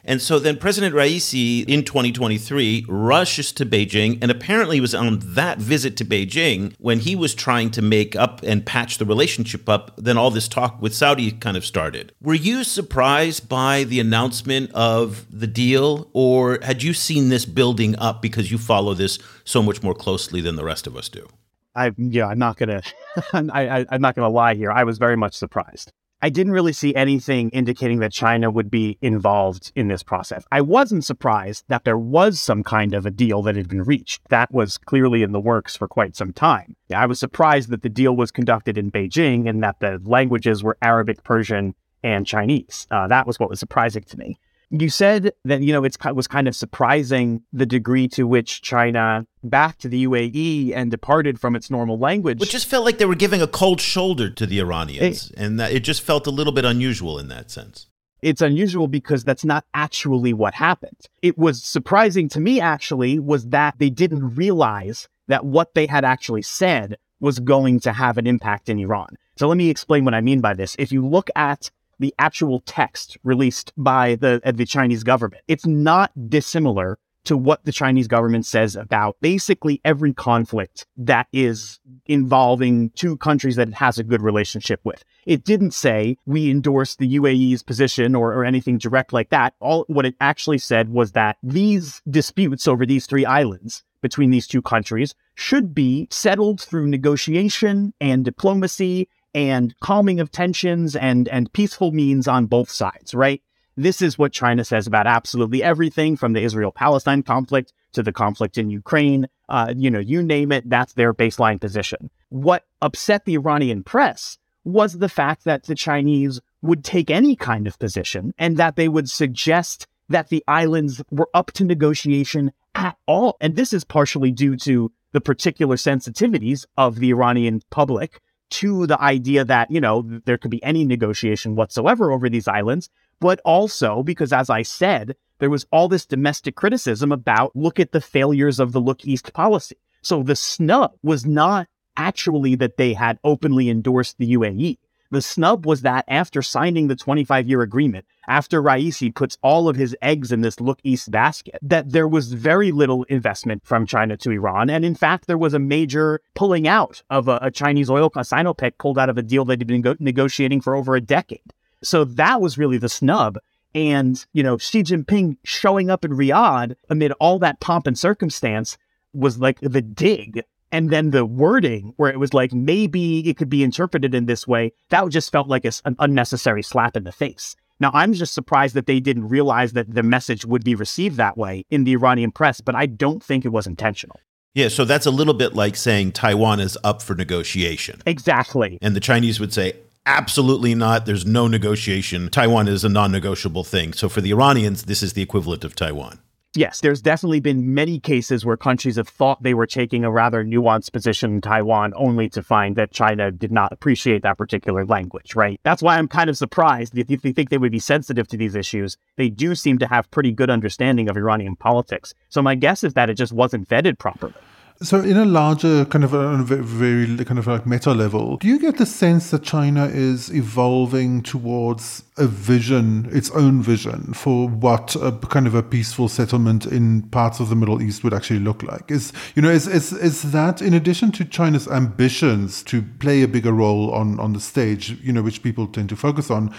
And 0.06 0.22
so 0.22 0.38
then 0.38 0.58
President 0.58 0.96
Raisi 0.96 1.68
in 1.68 1.84
2023 1.84 2.86
rushes 2.88 3.52
to 3.54 3.66
Beijing 3.66 4.20
and 4.22 4.30
apparently 4.30 4.80
was 4.80 4.94
on 4.94 5.20
that 5.22 5.58
visit 5.58 5.98
to 5.98 6.06
Beijing 6.06 6.74
when 6.78 7.00
he 7.00 7.16
was 7.16 7.34
trying 7.34 7.72
to 7.72 7.82
make 7.82 8.16
up 8.16 8.42
and 8.44 8.66
patch 8.66 9.00
the 9.00 9.06
relationship 9.06 9.68
up. 9.68 9.92
Then 9.98 10.18
all 10.18 10.30
this 10.30 10.48
talk 10.48 10.80
with 10.82 10.94
Saudi 10.94 11.32
kind 11.32 11.58
of 11.58 11.66
started. 11.66 12.14
Were 12.22 12.36
you 12.36 12.64
surprised 12.64 13.50
by 13.50 13.84
the 13.84 14.00
announcement 14.00 14.72
of 14.74 15.26
the 15.32 15.48
deal, 15.48 16.10
or 16.14 16.60
had 16.62 16.84
you 16.84 16.94
seen 16.94 17.30
this 17.30 17.46
building 17.46 17.96
up 17.98 18.22
because 18.22 18.52
you 18.52 18.58
follow 18.58 18.94
this 18.94 19.18
so 19.44 19.64
much 19.64 19.82
more 19.82 19.96
closely 19.96 20.40
than 20.40 20.56
the 20.56 20.64
rest 20.64 20.86
of 20.86 20.96
us 20.96 21.10
do? 21.10 21.28
I 21.76 21.92
yeah, 21.98 22.28
I'm 22.28 22.40
not 22.40 22.58
gonna, 22.58 22.82
I, 23.34 23.80
I, 23.80 23.86
I'm 23.90 24.02
not 24.02 24.16
gonna 24.16 24.30
lie 24.30 24.54
here. 24.54 24.72
I 24.72 24.84
was 24.84 24.98
very 24.98 25.18
much 25.18 25.34
surprised. 25.34 25.92
I 26.26 26.30
didn't 26.30 26.54
really 26.54 26.74
see 26.74 26.96
anything 26.96 27.52
indicating 27.52 28.00
that 28.00 28.12
China 28.12 28.50
would 28.50 28.72
be 28.72 28.98
involved 29.00 29.72
in 29.76 29.90
this 29.90 30.02
process. 30.02 30.44
I 30.52 30.60
wasn't 30.60 31.06
surprised 31.06 31.66
that 31.68 31.84
there 31.84 32.00
was 32.00 32.40
some 32.40 32.64
kind 32.64 32.96
of 32.96 33.06
a 33.06 33.12
deal 33.12 33.44
that 33.44 33.56
had 33.56 33.70
been 33.70 33.84
reached. 33.84 34.28
That 34.30 34.52
was 34.52 34.80
clearly 34.80 35.22
in 35.22 35.34
the 35.34 35.40
works 35.40 35.76
for 35.76 35.88
quite 35.88 36.16
some 36.16 36.34
time. 36.34 36.76
I 36.92 37.06
was 37.06 37.20
surprised 37.20 37.70
that 37.70 37.84
the 37.84 37.90
deal 37.90 38.16
was 38.16 38.32
conducted 38.32 38.76
in 38.76 38.90
Beijing 38.90 39.48
and 39.48 39.62
that 39.62 39.82
the 39.82 40.02
languages 40.04 40.64
were 40.64 40.80
Arabic, 40.82 41.24
Persian, 41.24 41.76
and 42.02 42.26
Chinese. 42.26 42.88
Uh, 42.90 43.08
that 43.08 43.28
was 43.28 43.40
what 43.40 43.52
was 43.52 43.60
surprising 43.60 44.02
to 44.06 44.18
me. 44.18 44.40
You 44.70 44.90
said 44.90 45.32
that, 45.46 45.62
you 45.62 45.72
know, 45.74 45.84
it 45.84 45.98
was 46.16 46.28
kind 46.28 46.48
of 46.48 46.56
surprising 46.56 47.44
the 47.54 47.66
degree 47.66 48.08
to 48.10 48.26
which 48.26 48.62
China 48.62 49.26
backed 49.44 49.82
to 49.82 49.90
the 49.90 50.06
UAE 50.06 50.74
and 50.76 50.90
departed 50.90 51.40
from 51.40 51.56
its 51.56 51.70
normal 51.70 52.00
language. 52.00 52.40
Which 52.40 52.52
just 52.52 52.68
felt 52.68 52.84
like 52.84 52.98
they 52.98 53.06
were 53.06 53.16
giving 53.16 53.42
a 53.42 53.48
cold 53.48 53.80
shoulder 53.80 54.30
to 54.30 54.46
the 54.46 54.60
Iranians. 54.60 55.30
It, 55.30 55.38
and 55.38 55.60
that 55.60 55.72
it 55.72 55.82
just 55.82 56.02
felt 56.02 56.28
a 56.28 56.32
little 56.32 56.54
bit 56.54 56.66
unusual 56.66 57.20
in 57.20 57.28
that 57.30 57.52
sense. 57.52 57.88
It's 58.22 58.42
unusual 58.42 58.88
because 58.88 59.24
that's 59.24 59.46
not 59.46 59.66
actually 59.76 60.34
what 60.34 60.56
happened. 60.56 61.00
It 61.22 61.38
was 61.38 61.64
surprising 61.64 62.28
to 62.30 62.40
me, 62.40 62.60
actually, 62.60 63.20
was 63.20 63.48
that 63.50 63.76
they 63.78 63.92
didn't 63.92 64.36
realize 64.36 65.08
that 65.28 65.46
what 65.46 65.76
they 65.76 65.86
had 65.86 66.04
actually 66.04 66.42
said 66.42 66.98
was 67.20 67.40
going 67.40 67.80
to 67.82 67.94
have 67.94 68.18
an 68.18 68.26
impact 68.28 68.68
in 68.68 68.80
Iran. 68.80 69.10
So 69.38 69.48
let 69.48 69.58
me 69.58 69.70
explain 69.70 70.06
what 70.06 70.14
I 70.14 70.22
mean 70.22 70.42
by 70.42 70.54
this. 70.54 70.76
If 70.80 70.92
you 70.92 71.06
look 71.06 71.30
at 71.36 71.70
the 72.00 72.14
actual 72.20 72.62
text 72.62 73.18
released 73.24 73.72
by 73.78 74.16
the, 74.16 74.42
uh, 74.44 74.52
the 74.52 74.66
Chinese 74.66 75.04
government. 75.04 75.44
It's 75.48 75.66
not 75.66 76.12
dissimilar 76.30 77.00
to 77.26 77.36
what 77.36 77.66
the 77.66 77.72
Chinese 77.72 78.08
government 78.08 78.46
says 78.46 78.76
about 78.76 79.18
basically 79.20 79.82
every 79.84 80.14
conflict 80.14 80.86
that 80.96 81.28
is 81.34 81.80
involving 82.06 82.92
two 82.92 83.18
countries 83.18 83.56
that 83.56 83.68
it 83.68 83.74
has 83.74 83.98
a 83.98 84.04
good 84.04 84.22
relationship 84.22 84.80
with. 84.84 85.04
It 85.26 85.44
didn't 85.44 85.72
say 85.72 86.18
we 86.26 86.50
endorse 86.50 86.96
the 86.96 87.18
UAE's 87.18 87.64
position 87.64 88.16
or, 88.16 88.34
or 88.34 88.46
anything 88.46 88.78
direct 88.78 89.12
like 89.12 89.30
that. 89.32 89.56
All 89.60 89.86
what 89.88 90.06
it 90.06 90.16
actually 90.22 90.60
said 90.60 90.90
was 90.90 91.12
that 91.14 91.38
these 91.42 92.02
disputes 92.10 92.68
over 92.68 92.86
these 92.86 93.08
three 93.08 93.26
islands 93.26 93.84
between 94.02 94.30
these 94.30 94.48
two 94.48 94.62
countries 94.62 95.16
should 95.34 95.74
be 95.74 96.08
settled 96.12 96.62
through 96.62 96.88
negotiation 96.88 97.92
and 98.00 98.24
diplomacy 98.24 99.10
and 99.36 99.76
calming 99.82 100.20
of 100.20 100.32
tensions 100.32 100.96
and 100.96 101.28
and 101.28 101.52
peaceful 101.54 101.92
means 101.92 102.28
on 102.28 102.48
both 102.48 102.72
sides, 102.72 103.14
right? 103.14 103.44
This 103.76 104.02
is 104.02 104.18
what 104.18 104.32
China 104.32 104.64
says 104.64 104.88
about 104.88 105.06
absolutely 105.06 105.62
everything 105.62 106.16
from 106.16 106.32
the 106.32 106.42
Israel-Palestine 106.42 107.24
conflict 107.24 107.74
to 107.92 108.02
the 108.02 108.14
conflict 108.14 108.58
in 108.58 108.70
Ukraine. 108.70 109.28
Uh, 109.50 109.74
you 109.76 109.92
know, 109.92 110.00
you 110.00 110.24
name 110.24 110.54
it, 110.54 110.68
that's 110.70 110.94
their 110.94 111.14
baseline 111.14 111.60
position. 111.60 112.10
What 112.30 112.64
upset 112.82 113.26
the 113.26 113.34
Iranian 113.34 113.84
press 113.84 114.38
was 114.64 114.94
the 114.94 115.10
fact 115.10 115.44
that 115.44 115.64
the 115.64 115.76
Chinese 115.76 116.40
would 116.62 116.86
take 116.86 117.12
any 117.12 117.36
kind 117.36 117.68
of 117.68 117.78
position 117.78 118.34
and 118.38 118.56
that 118.56 118.78
they 118.78 118.88
would 118.88 119.10
suggest 119.10 119.88
that 120.08 120.30
the 120.30 120.44
islands 120.48 121.04
were 121.12 121.30
up 121.34 121.52
to 121.52 121.66
negotiation 121.66 122.54
at 122.76 122.98
all. 123.06 123.36
And 123.42 123.56
this 123.56 123.74
is 123.74 123.84
partially 123.84 124.32
due 124.32 124.56
to 124.58 124.92
the 125.12 125.22
particular 125.22 125.76
sensitivities 125.76 126.66
of 126.78 127.00
the 127.00 127.10
Iranian 127.10 127.62
public 127.70 128.22
to 128.52 128.88
the 128.88 129.02
idea 129.02 129.44
that, 129.44 129.72
you 129.72 129.82
know, 129.82 130.04
there 130.26 130.38
could 130.38 130.52
be 130.52 130.64
any 130.64 130.86
negotiation 130.86 131.56
whatsoever 131.56 132.12
over 132.12 132.30
these 132.30 132.48
islands, 132.48 132.90
but 133.20 133.40
also 133.44 134.04
because, 134.04 134.32
as 134.32 134.50
I 134.50 134.62
said, 134.62 135.16
there 135.40 135.50
was 135.50 135.66
all 135.72 135.88
this 135.88 136.06
domestic 136.06 136.56
criticism 136.56 137.12
about 137.12 137.56
look 137.56 137.80
at 137.80 137.92
the 137.92 138.02
failures 138.02 138.60
of 138.60 138.72
the 138.72 138.80
Look 138.80 139.06
East 139.06 139.34
policy. 139.34 139.78
So 140.02 140.24
the 140.24 140.36
snub 140.36 140.94
was 141.02 141.26
not 141.26 141.68
actually 141.98 142.56
that 142.56 142.78
they 142.78 142.94
had 142.94 143.20
openly 143.24 143.70
endorsed 143.70 144.18
the 144.18 144.34
UAE. 144.34 144.78
The 145.16 145.22
snub 145.22 145.66
was 145.66 145.84
that 145.84 146.04
after 146.10 146.42
signing 146.42 146.90
the 146.90 146.96
25 146.98 147.48
year 147.48 147.62
agreement, 147.62 148.04
after 148.28 148.62
Raisi 148.62 149.16
puts 149.16 149.38
all 149.42 149.70
of 149.70 149.78
his 149.78 149.96
eggs 150.02 150.30
in 150.30 150.42
this 150.42 150.60
look 150.60 150.82
east 150.84 151.10
basket, 151.10 151.56
that 151.62 151.94
there 151.94 152.06
was 152.06 152.34
very 152.34 152.74
little 152.74 153.04
investment 153.04 153.66
from 153.66 153.86
China 153.86 154.18
to 154.18 154.32
Iran. 154.32 154.70
And 154.70 154.84
in 154.84 154.94
fact, 154.94 155.28
there 155.28 155.38
was 155.38 155.54
a 155.54 155.58
major 155.58 156.20
pulling 156.34 156.68
out 156.68 157.02
of 157.10 157.30
a, 157.30 157.40
a 157.42 157.50
Chinese 157.50 157.90
oil, 157.90 158.08
a 158.08 158.20
Sinopec 158.24 158.74
pulled 158.78 159.00
out 159.00 159.08
of 159.08 159.18
a 159.18 159.22
deal 159.22 159.46
they'd 159.46 159.66
been 159.66 159.80
go- 159.80 159.96
negotiating 160.00 160.60
for 160.60 160.76
over 160.76 160.98
a 160.98 161.02
decade. 161.02 161.54
So 161.82 162.04
that 162.04 162.42
was 162.42 162.58
really 162.58 162.78
the 162.78 162.90
snub. 162.90 163.38
And, 163.74 164.26
you 164.34 164.44
know, 164.44 164.58
Xi 164.58 164.84
Jinping 164.84 165.38
showing 165.46 165.90
up 165.90 166.04
in 166.04 166.12
Riyadh 166.12 166.76
amid 166.90 167.14
all 167.22 167.40
that 167.40 167.62
pomp 167.62 167.88
and 167.88 167.98
circumstance 167.98 168.78
was 169.14 169.40
like 169.40 169.62
the 169.62 169.82
dig 169.82 170.44
and 170.76 170.90
then 170.90 171.12
the 171.12 171.26
wording 171.26 171.94
where 171.96 172.12
it 172.12 172.20
was 172.20 172.34
like 172.34 172.54
maybe 172.54 173.28
it 173.30 173.38
could 173.38 173.50
be 173.50 173.64
interpreted 173.64 174.14
in 174.14 174.26
this 174.26 174.46
way 174.46 174.74
that 174.90 175.08
just 175.10 175.32
felt 175.32 175.48
like 175.48 175.64
a, 175.64 175.72
an 175.86 175.96
unnecessary 176.00 176.62
slap 176.62 176.98
in 176.98 177.06
the 177.06 177.12
face 177.12 177.56
now 177.80 177.92
i'm 177.94 178.12
just 178.14 178.34
surprised 178.34 178.76
that 178.76 178.86
they 178.86 179.00
didn't 179.00 179.30
realize 179.30 179.72
that 179.74 179.94
the 179.94 180.04
message 180.04 180.46
would 180.46 180.66
be 180.66 180.76
received 180.76 181.16
that 181.16 181.38
way 181.38 181.66
in 181.70 181.86
the 181.86 181.94
iranian 181.94 182.32
press 182.32 182.60
but 182.60 182.76
i 182.76 182.86
don't 182.86 183.24
think 183.24 183.46
it 183.46 183.54
was 183.54 183.66
intentional 183.66 184.20
yeah, 184.54 184.70
so 184.70 184.86
that's 184.86 185.06
a 185.06 185.12
little 185.12 185.34
bit 185.34 185.54
like 185.54 185.76
saying 185.76 186.14
Taiwan 186.14 186.62
is 186.62 186.78
up 186.82 187.02
for 187.02 187.14
negotiation. 187.14 188.02
Exactly. 188.06 188.80
And 188.82 188.96
the 188.96 189.02
Chinese 189.02 189.38
would 189.38 189.52
say, 189.52 189.74
absolutely 190.06 190.74
not. 190.74 191.06
There's 191.06 191.26
no 191.26 191.50
negotiation. 191.50 192.30
Taiwan 192.30 192.70
is 192.70 192.86
a 192.86 192.90
non 192.90 193.12
negotiable 193.12 193.66
thing. 193.66 193.92
So 193.92 194.08
for 194.08 194.22
the 194.22 194.32
Iranians, 194.32 194.84
this 194.84 195.04
is 195.04 195.12
the 195.12 195.22
equivalent 195.22 195.66
of 195.66 195.76
Taiwan. 195.76 196.20
Yes, 196.58 196.80
there's 196.80 197.02
definitely 197.02 197.42
been 197.42 197.74
many 197.74 198.00
cases 198.00 198.46
where 198.46 198.56
countries 198.56 198.96
have 198.96 199.10
thought 199.10 199.44
they 199.44 199.54
were 199.54 199.68
taking 199.68 200.06
a 200.06 200.12
rather 200.12 200.44
nuanced 200.44 200.94
position 200.94 201.36
in 201.36 201.42
Taiwan 201.42 201.94
only 201.96 202.30
to 202.30 202.42
find 202.42 202.76
that 202.78 202.92
China 202.92 203.30
did 203.30 203.52
not 203.52 203.74
appreciate 203.74 204.22
that 204.24 204.38
particular 204.38 204.86
language, 204.86 205.36
right? 205.36 205.60
That's 205.64 205.82
why 205.82 205.98
I'm 205.98 206.08
kind 206.08 206.30
of 206.30 206.38
surprised 206.38 206.98
if 206.98 207.10
you 207.10 207.34
think 207.34 207.50
they 207.50 207.58
would 207.58 207.72
be 207.72 207.80
sensitive 207.80 208.28
to 208.30 208.38
these 208.38 208.56
issues. 208.56 208.98
They 209.18 209.30
do 209.30 209.54
seem 209.56 209.80
to 209.80 209.88
have 209.88 210.10
pretty 210.12 210.32
good 210.32 210.50
understanding 210.50 211.10
of 211.10 211.18
Iranian 211.18 211.56
politics. 211.58 212.14
So 212.30 212.42
my 212.42 212.56
guess 212.56 212.84
is 212.84 212.94
that 212.94 213.10
it 213.10 213.16
just 213.16 213.34
wasn't 213.34 213.68
vetted 213.68 214.00
properly. 214.00 214.34
So, 214.82 215.00
in 215.00 215.16
a 215.16 215.24
larger 215.24 215.86
kind 215.86 216.04
of 216.04 216.14
a 216.14 216.36
very 216.44 217.24
kind 217.24 217.40
of 217.40 217.48
like 217.48 217.66
meta 217.66 217.94
level, 217.94 218.36
do 218.38 218.48
you 218.50 218.60
get 218.60 218.78
the 218.78 218.86
sense 218.86 219.32
that 219.32 219.42
China 219.42 219.86
is 219.86 220.30
evolving 220.34 221.24
towards 221.24 222.04
a 222.18 222.28
vision, 222.28 223.08
its 223.14 223.32
own 223.32 223.62
vision 223.62 224.14
for 224.14 224.50
what 224.50 224.98
a 224.98 225.14
kind 225.14 225.48
of 225.48 225.56
a 225.56 225.64
peaceful 225.64 226.10
settlement 226.10 226.66
in 226.66 227.04
parts 227.04 227.40
of 227.40 227.48
the 227.48 227.56
Middle 227.56 227.82
East 227.82 228.04
would 228.04 228.14
actually 228.14 228.40
look 228.42 228.64
like? 228.64 228.92
Is 228.92 229.14
you 229.34 229.42
know 229.42 229.50
is 229.50 229.66
is, 229.66 229.94
is 229.94 230.34
that 230.34 230.62
in 230.62 230.74
addition 230.74 231.14
to 231.14 231.24
China's 231.24 231.70
ambitions 231.70 232.62
to 232.64 232.82
play 233.00 233.22
a 233.22 233.30
bigger 233.30 233.54
role 233.54 233.94
on 233.94 234.20
on 234.20 234.34
the 234.34 234.42
stage, 234.42 235.00
you 235.02 235.14
know, 235.14 235.22
which 235.22 235.42
people 235.42 235.68
tend 235.68 235.88
to 235.88 235.96
focus 235.96 236.30
on, 236.30 236.54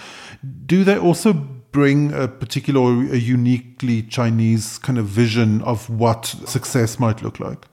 do 0.65 0.83
they 0.83 0.97
also 0.97 1.33
bring 1.33 2.11
a 2.13 2.27
particular 2.27 2.81
a 3.13 3.17
uniquely 3.17 4.01
Chinese 4.01 4.79
kind 4.79 4.97
of 4.97 5.05
vision 5.05 5.61
of 5.61 5.87
what 5.87 6.25
success 6.25 6.99
might 6.99 7.21
look 7.21 7.39
like? 7.39 7.67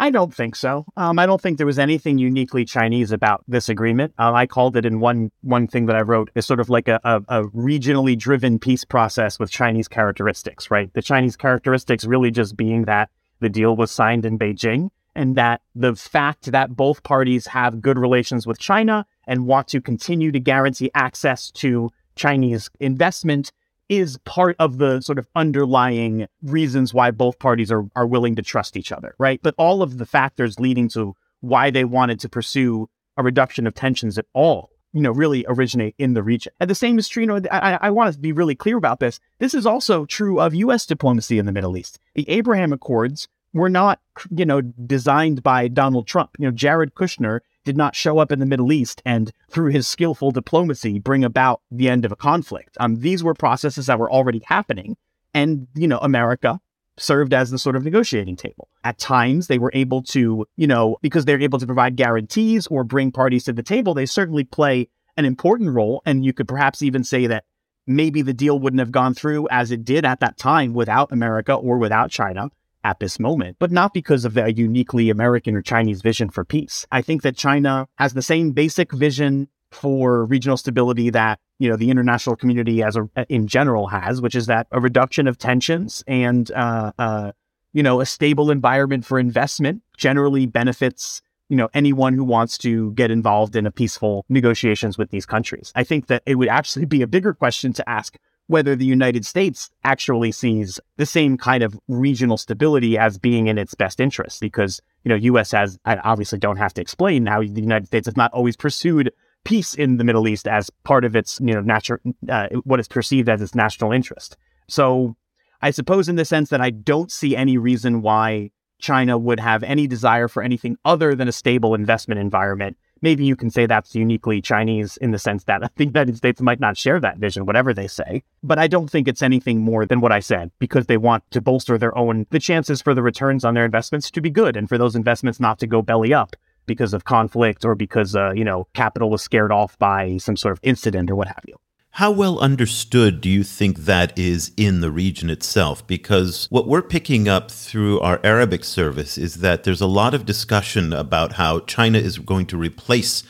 I 0.00 0.10
don't 0.10 0.32
think 0.32 0.54
so. 0.54 0.86
Um, 0.96 1.18
I 1.18 1.26
don't 1.26 1.40
think 1.40 1.58
there 1.58 1.66
was 1.66 1.78
anything 1.78 2.18
uniquely 2.18 2.64
Chinese 2.64 3.10
about 3.10 3.42
this 3.48 3.68
agreement. 3.68 4.14
Uh, 4.16 4.32
I 4.32 4.46
called 4.46 4.76
it 4.76 4.86
in 4.86 5.00
one 5.00 5.32
one 5.42 5.66
thing 5.66 5.86
that 5.86 5.96
I 5.96 6.02
wrote 6.02 6.30
is 6.36 6.46
sort 6.46 6.60
of 6.60 6.70
like 6.70 6.86
a, 6.86 7.00
a, 7.02 7.16
a, 7.28 7.42
regionally 7.48 8.16
driven 8.16 8.60
peace 8.60 8.84
process 8.84 9.40
with 9.40 9.50
Chinese 9.50 9.88
characteristics, 9.88 10.70
right? 10.70 10.92
The 10.94 11.02
Chinese 11.02 11.36
characteristics 11.36 12.04
really 12.04 12.30
just 12.30 12.56
being 12.56 12.84
that 12.84 13.10
the 13.40 13.48
deal 13.48 13.74
was 13.74 13.90
signed 13.90 14.24
in 14.24 14.38
Beijing 14.38 14.90
and 15.16 15.34
that 15.34 15.62
the 15.74 15.96
fact 15.96 16.52
that 16.52 16.76
both 16.76 17.02
parties 17.02 17.48
have 17.48 17.82
good 17.82 17.98
relations 17.98 18.46
with 18.46 18.60
China 18.60 19.04
and 19.26 19.46
want 19.46 19.66
to 19.68 19.80
continue 19.80 20.30
to 20.30 20.38
guarantee 20.38 20.92
access 20.94 21.50
to 21.50 21.90
Chinese 22.14 22.70
investment 22.78 23.50
is 23.88 24.18
part 24.18 24.56
of 24.58 24.78
the 24.78 25.00
sort 25.00 25.18
of 25.18 25.26
underlying 25.34 26.26
reasons 26.42 26.92
why 26.92 27.10
both 27.10 27.38
parties 27.38 27.72
are, 27.72 27.84
are 27.96 28.06
willing 28.06 28.36
to 28.36 28.42
trust 28.42 28.76
each 28.76 28.92
other, 28.92 29.14
right? 29.18 29.40
But 29.42 29.54
all 29.58 29.82
of 29.82 29.98
the 29.98 30.06
factors 30.06 30.60
leading 30.60 30.88
to 30.90 31.14
why 31.40 31.70
they 31.70 31.84
wanted 31.84 32.20
to 32.20 32.28
pursue 32.28 32.88
a 33.16 33.22
reduction 33.22 33.66
of 33.66 33.74
tensions 33.74 34.18
at 34.18 34.26
all, 34.32 34.70
you 34.92 35.00
know, 35.00 35.10
really 35.10 35.44
originate 35.48 35.94
in 35.98 36.14
the 36.14 36.22
region. 36.22 36.52
And 36.60 36.68
the 36.68 36.74
same 36.74 36.98
is 36.98 37.08
true, 37.08 37.22
you 37.22 37.26
know, 37.26 37.40
I, 37.50 37.78
I 37.82 37.90
want 37.90 38.12
to 38.12 38.18
be 38.18 38.32
really 38.32 38.54
clear 38.54 38.76
about 38.76 39.00
this. 39.00 39.20
This 39.38 39.54
is 39.54 39.66
also 39.66 40.04
true 40.04 40.40
of 40.40 40.54
U.S. 40.54 40.86
diplomacy 40.86 41.38
in 41.38 41.46
the 41.46 41.52
Middle 41.52 41.76
East. 41.76 41.98
The 42.14 42.28
Abraham 42.28 42.72
Accords 42.72 43.28
were 43.52 43.68
not, 43.70 44.00
you 44.30 44.44
know, 44.44 44.60
designed 44.60 45.42
by 45.42 45.68
Donald 45.68 46.06
Trump. 46.06 46.36
You 46.38 46.46
know, 46.46 46.52
Jared 46.52 46.94
Kushner 46.94 47.40
did 47.68 47.76
not 47.76 47.94
show 47.94 48.16
up 48.18 48.32
in 48.32 48.38
the 48.38 48.46
Middle 48.46 48.72
East 48.72 49.02
and, 49.04 49.30
through 49.50 49.72
his 49.72 49.86
skillful 49.86 50.30
diplomacy, 50.30 50.98
bring 50.98 51.22
about 51.22 51.60
the 51.70 51.90
end 51.90 52.06
of 52.06 52.12
a 52.12 52.16
conflict. 52.16 52.78
Um, 52.80 53.00
these 53.00 53.22
were 53.22 53.34
processes 53.34 53.88
that 53.88 53.98
were 53.98 54.10
already 54.10 54.40
happening. 54.46 54.96
And, 55.34 55.66
you 55.74 55.86
know, 55.86 55.98
America 55.98 56.60
served 56.96 57.34
as 57.34 57.50
the 57.50 57.58
sort 57.58 57.76
of 57.76 57.84
negotiating 57.84 58.36
table. 58.36 58.68
At 58.84 58.96
times, 58.96 59.48
they 59.48 59.58
were 59.58 59.70
able 59.74 60.02
to, 60.04 60.46
you 60.56 60.66
know, 60.66 60.96
because 61.02 61.26
they're 61.26 61.42
able 61.42 61.58
to 61.58 61.66
provide 61.66 61.96
guarantees 61.96 62.66
or 62.68 62.84
bring 62.84 63.12
parties 63.12 63.44
to 63.44 63.52
the 63.52 63.62
table, 63.62 63.92
they 63.92 64.06
certainly 64.06 64.44
play 64.44 64.88
an 65.18 65.26
important 65.26 65.74
role. 65.74 66.00
And 66.06 66.24
you 66.24 66.32
could 66.32 66.48
perhaps 66.48 66.80
even 66.80 67.04
say 67.04 67.26
that 67.26 67.44
maybe 67.86 68.22
the 68.22 68.32
deal 68.32 68.58
wouldn't 68.58 68.80
have 68.80 68.92
gone 68.92 69.12
through 69.12 69.46
as 69.50 69.70
it 69.70 69.84
did 69.84 70.06
at 70.06 70.20
that 70.20 70.38
time 70.38 70.72
without 70.72 71.12
America 71.12 71.52
or 71.52 71.76
without 71.76 72.10
China 72.10 72.48
at 72.84 73.00
this 73.00 73.18
moment, 73.18 73.56
but 73.58 73.70
not 73.70 73.92
because 73.92 74.24
of 74.24 74.36
a 74.36 74.52
uniquely 74.52 75.10
American 75.10 75.56
or 75.56 75.62
Chinese 75.62 76.02
vision 76.02 76.30
for 76.30 76.44
peace. 76.44 76.86
I 76.92 77.02
think 77.02 77.22
that 77.22 77.36
China 77.36 77.88
has 77.96 78.14
the 78.14 78.22
same 78.22 78.52
basic 78.52 78.92
vision 78.92 79.48
for 79.70 80.24
regional 80.24 80.56
stability 80.56 81.10
that 81.10 81.38
you 81.58 81.68
know 81.68 81.76
the 81.76 81.90
international 81.90 82.36
community 82.36 82.82
as 82.82 82.96
a, 82.96 83.08
in 83.28 83.46
general 83.46 83.88
has, 83.88 84.20
which 84.20 84.34
is 84.34 84.46
that 84.46 84.66
a 84.72 84.80
reduction 84.80 85.26
of 85.26 85.38
tensions 85.38 86.04
and 86.06 86.50
uh, 86.52 86.92
uh, 86.98 87.32
you 87.72 87.82
know 87.82 88.00
a 88.00 88.06
stable 88.06 88.50
environment 88.50 89.04
for 89.04 89.18
investment 89.18 89.82
generally 89.96 90.46
benefits 90.46 91.20
you 91.48 91.56
know 91.56 91.68
anyone 91.74 92.14
who 92.14 92.24
wants 92.24 92.56
to 92.58 92.92
get 92.92 93.10
involved 93.10 93.56
in 93.56 93.66
a 93.66 93.70
peaceful 93.70 94.24
negotiations 94.28 94.96
with 94.96 95.10
these 95.10 95.26
countries. 95.26 95.72
I 95.74 95.84
think 95.84 96.06
that 96.06 96.22
it 96.26 96.36
would 96.36 96.48
actually 96.48 96.86
be 96.86 97.02
a 97.02 97.06
bigger 97.06 97.34
question 97.34 97.72
to 97.74 97.88
ask 97.88 98.16
whether 98.48 98.74
the 98.74 98.84
United 98.84 99.24
States 99.24 99.70
actually 99.84 100.32
sees 100.32 100.80
the 100.96 101.06
same 101.06 101.36
kind 101.36 101.62
of 101.62 101.78
regional 101.86 102.36
stability 102.36 102.98
as 102.98 103.18
being 103.18 103.46
in 103.46 103.58
its 103.58 103.74
best 103.74 104.00
interest. 104.00 104.40
Because, 104.40 104.80
you 105.04 105.10
know, 105.10 105.14
US 105.14 105.52
has, 105.52 105.78
I 105.84 105.96
obviously 105.98 106.38
don't 106.38 106.56
have 106.56 106.74
to 106.74 106.80
explain 106.80 107.26
how 107.26 107.40
the 107.40 107.60
United 107.60 107.86
States 107.86 108.06
has 108.06 108.16
not 108.16 108.32
always 108.32 108.56
pursued 108.56 109.12
peace 109.44 109.74
in 109.74 109.98
the 109.98 110.04
Middle 110.04 110.26
East 110.26 110.48
as 110.48 110.70
part 110.82 111.04
of 111.04 111.14
its, 111.14 111.38
you 111.40 111.54
know, 111.54 111.60
natural, 111.60 112.00
uh, 112.28 112.48
what 112.64 112.80
is 112.80 112.88
perceived 112.88 113.28
as 113.28 113.40
its 113.40 113.54
national 113.54 113.92
interest. 113.92 114.36
So 114.66 115.14
I 115.60 115.70
suppose 115.70 116.08
in 116.08 116.16
the 116.16 116.24
sense 116.24 116.50
that 116.50 116.60
I 116.60 116.70
don't 116.70 117.12
see 117.12 117.36
any 117.36 117.58
reason 117.58 118.02
why 118.02 118.50
China 118.80 119.18
would 119.18 119.40
have 119.40 119.62
any 119.62 119.86
desire 119.86 120.28
for 120.28 120.42
anything 120.42 120.76
other 120.84 121.14
than 121.14 121.28
a 121.28 121.32
stable 121.32 121.74
investment 121.74 122.20
environment 122.20 122.76
maybe 123.02 123.24
you 123.24 123.36
can 123.36 123.50
say 123.50 123.66
that's 123.66 123.94
uniquely 123.94 124.40
Chinese 124.40 124.96
in 124.98 125.10
the 125.10 125.18
sense 125.18 125.44
that 125.44 125.72
the 125.76 125.84
United 125.84 126.16
States 126.16 126.40
might 126.40 126.60
not 126.60 126.76
share 126.76 127.00
that 127.00 127.18
vision, 127.18 127.46
whatever 127.46 127.72
they 127.74 127.86
say. 127.86 128.22
But 128.42 128.58
I 128.58 128.66
don't 128.66 128.90
think 128.90 129.08
it's 129.08 129.22
anything 129.22 129.60
more 129.60 129.86
than 129.86 130.00
what 130.00 130.12
I 130.12 130.20
said, 130.20 130.50
because 130.58 130.86
they 130.86 130.96
want 130.96 131.28
to 131.30 131.40
bolster 131.40 131.78
their 131.78 131.96
own, 131.96 132.26
the 132.30 132.38
chances 132.38 132.82
for 132.82 132.94
the 132.94 133.02
returns 133.02 133.44
on 133.44 133.54
their 133.54 133.64
investments 133.64 134.10
to 134.12 134.20
be 134.20 134.30
good 134.30 134.56
and 134.56 134.68
for 134.68 134.78
those 134.78 134.96
investments 134.96 135.40
not 135.40 135.58
to 135.60 135.66
go 135.66 135.82
belly 135.82 136.12
up 136.12 136.36
because 136.66 136.94
of 136.94 137.04
conflict 137.04 137.64
or 137.64 137.74
because, 137.74 138.14
uh, 138.14 138.32
you 138.32 138.44
know, 138.44 138.66
capital 138.74 139.10
was 139.10 139.22
scared 139.22 139.50
off 139.50 139.78
by 139.78 140.16
some 140.18 140.36
sort 140.36 140.52
of 140.52 140.60
incident 140.62 141.10
or 141.10 141.16
what 141.16 141.28
have 141.28 141.42
you. 141.46 141.56
How 141.98 142.12
well 142.12 142.38
understood 142.38 143.20
do 143.20 143.28
you 143.28 143.42
think 143.42 143.78
that 143.78 144.16
is 144.16 144.52
in 144.56 144.82
the 144.82 144.92
region 144.92 145.30
itself? 145.30 145.84
Because 145.84 146.46
what 146.48 146.68
we're 146.68 146.80
picking 146.80 147.26
up 147.26 147.50
through 147.50 147.98
our 147.98 148.20
Arabic 148.22 148.62
service 148.62 149.18
is 149.18 149.38
that 149.40 149.64
there's 149.64 149.80
a 149.80 149.86
lot 149.88 150.14
of 150.14 150.24
discussion 150.24 150.92
about 150.92 151.32
how 151.32 151.58
China 151.58 151.98
is 151.98 152.20
going 152.20 152.46
to 152.46 152.56
replace 152.56 153.24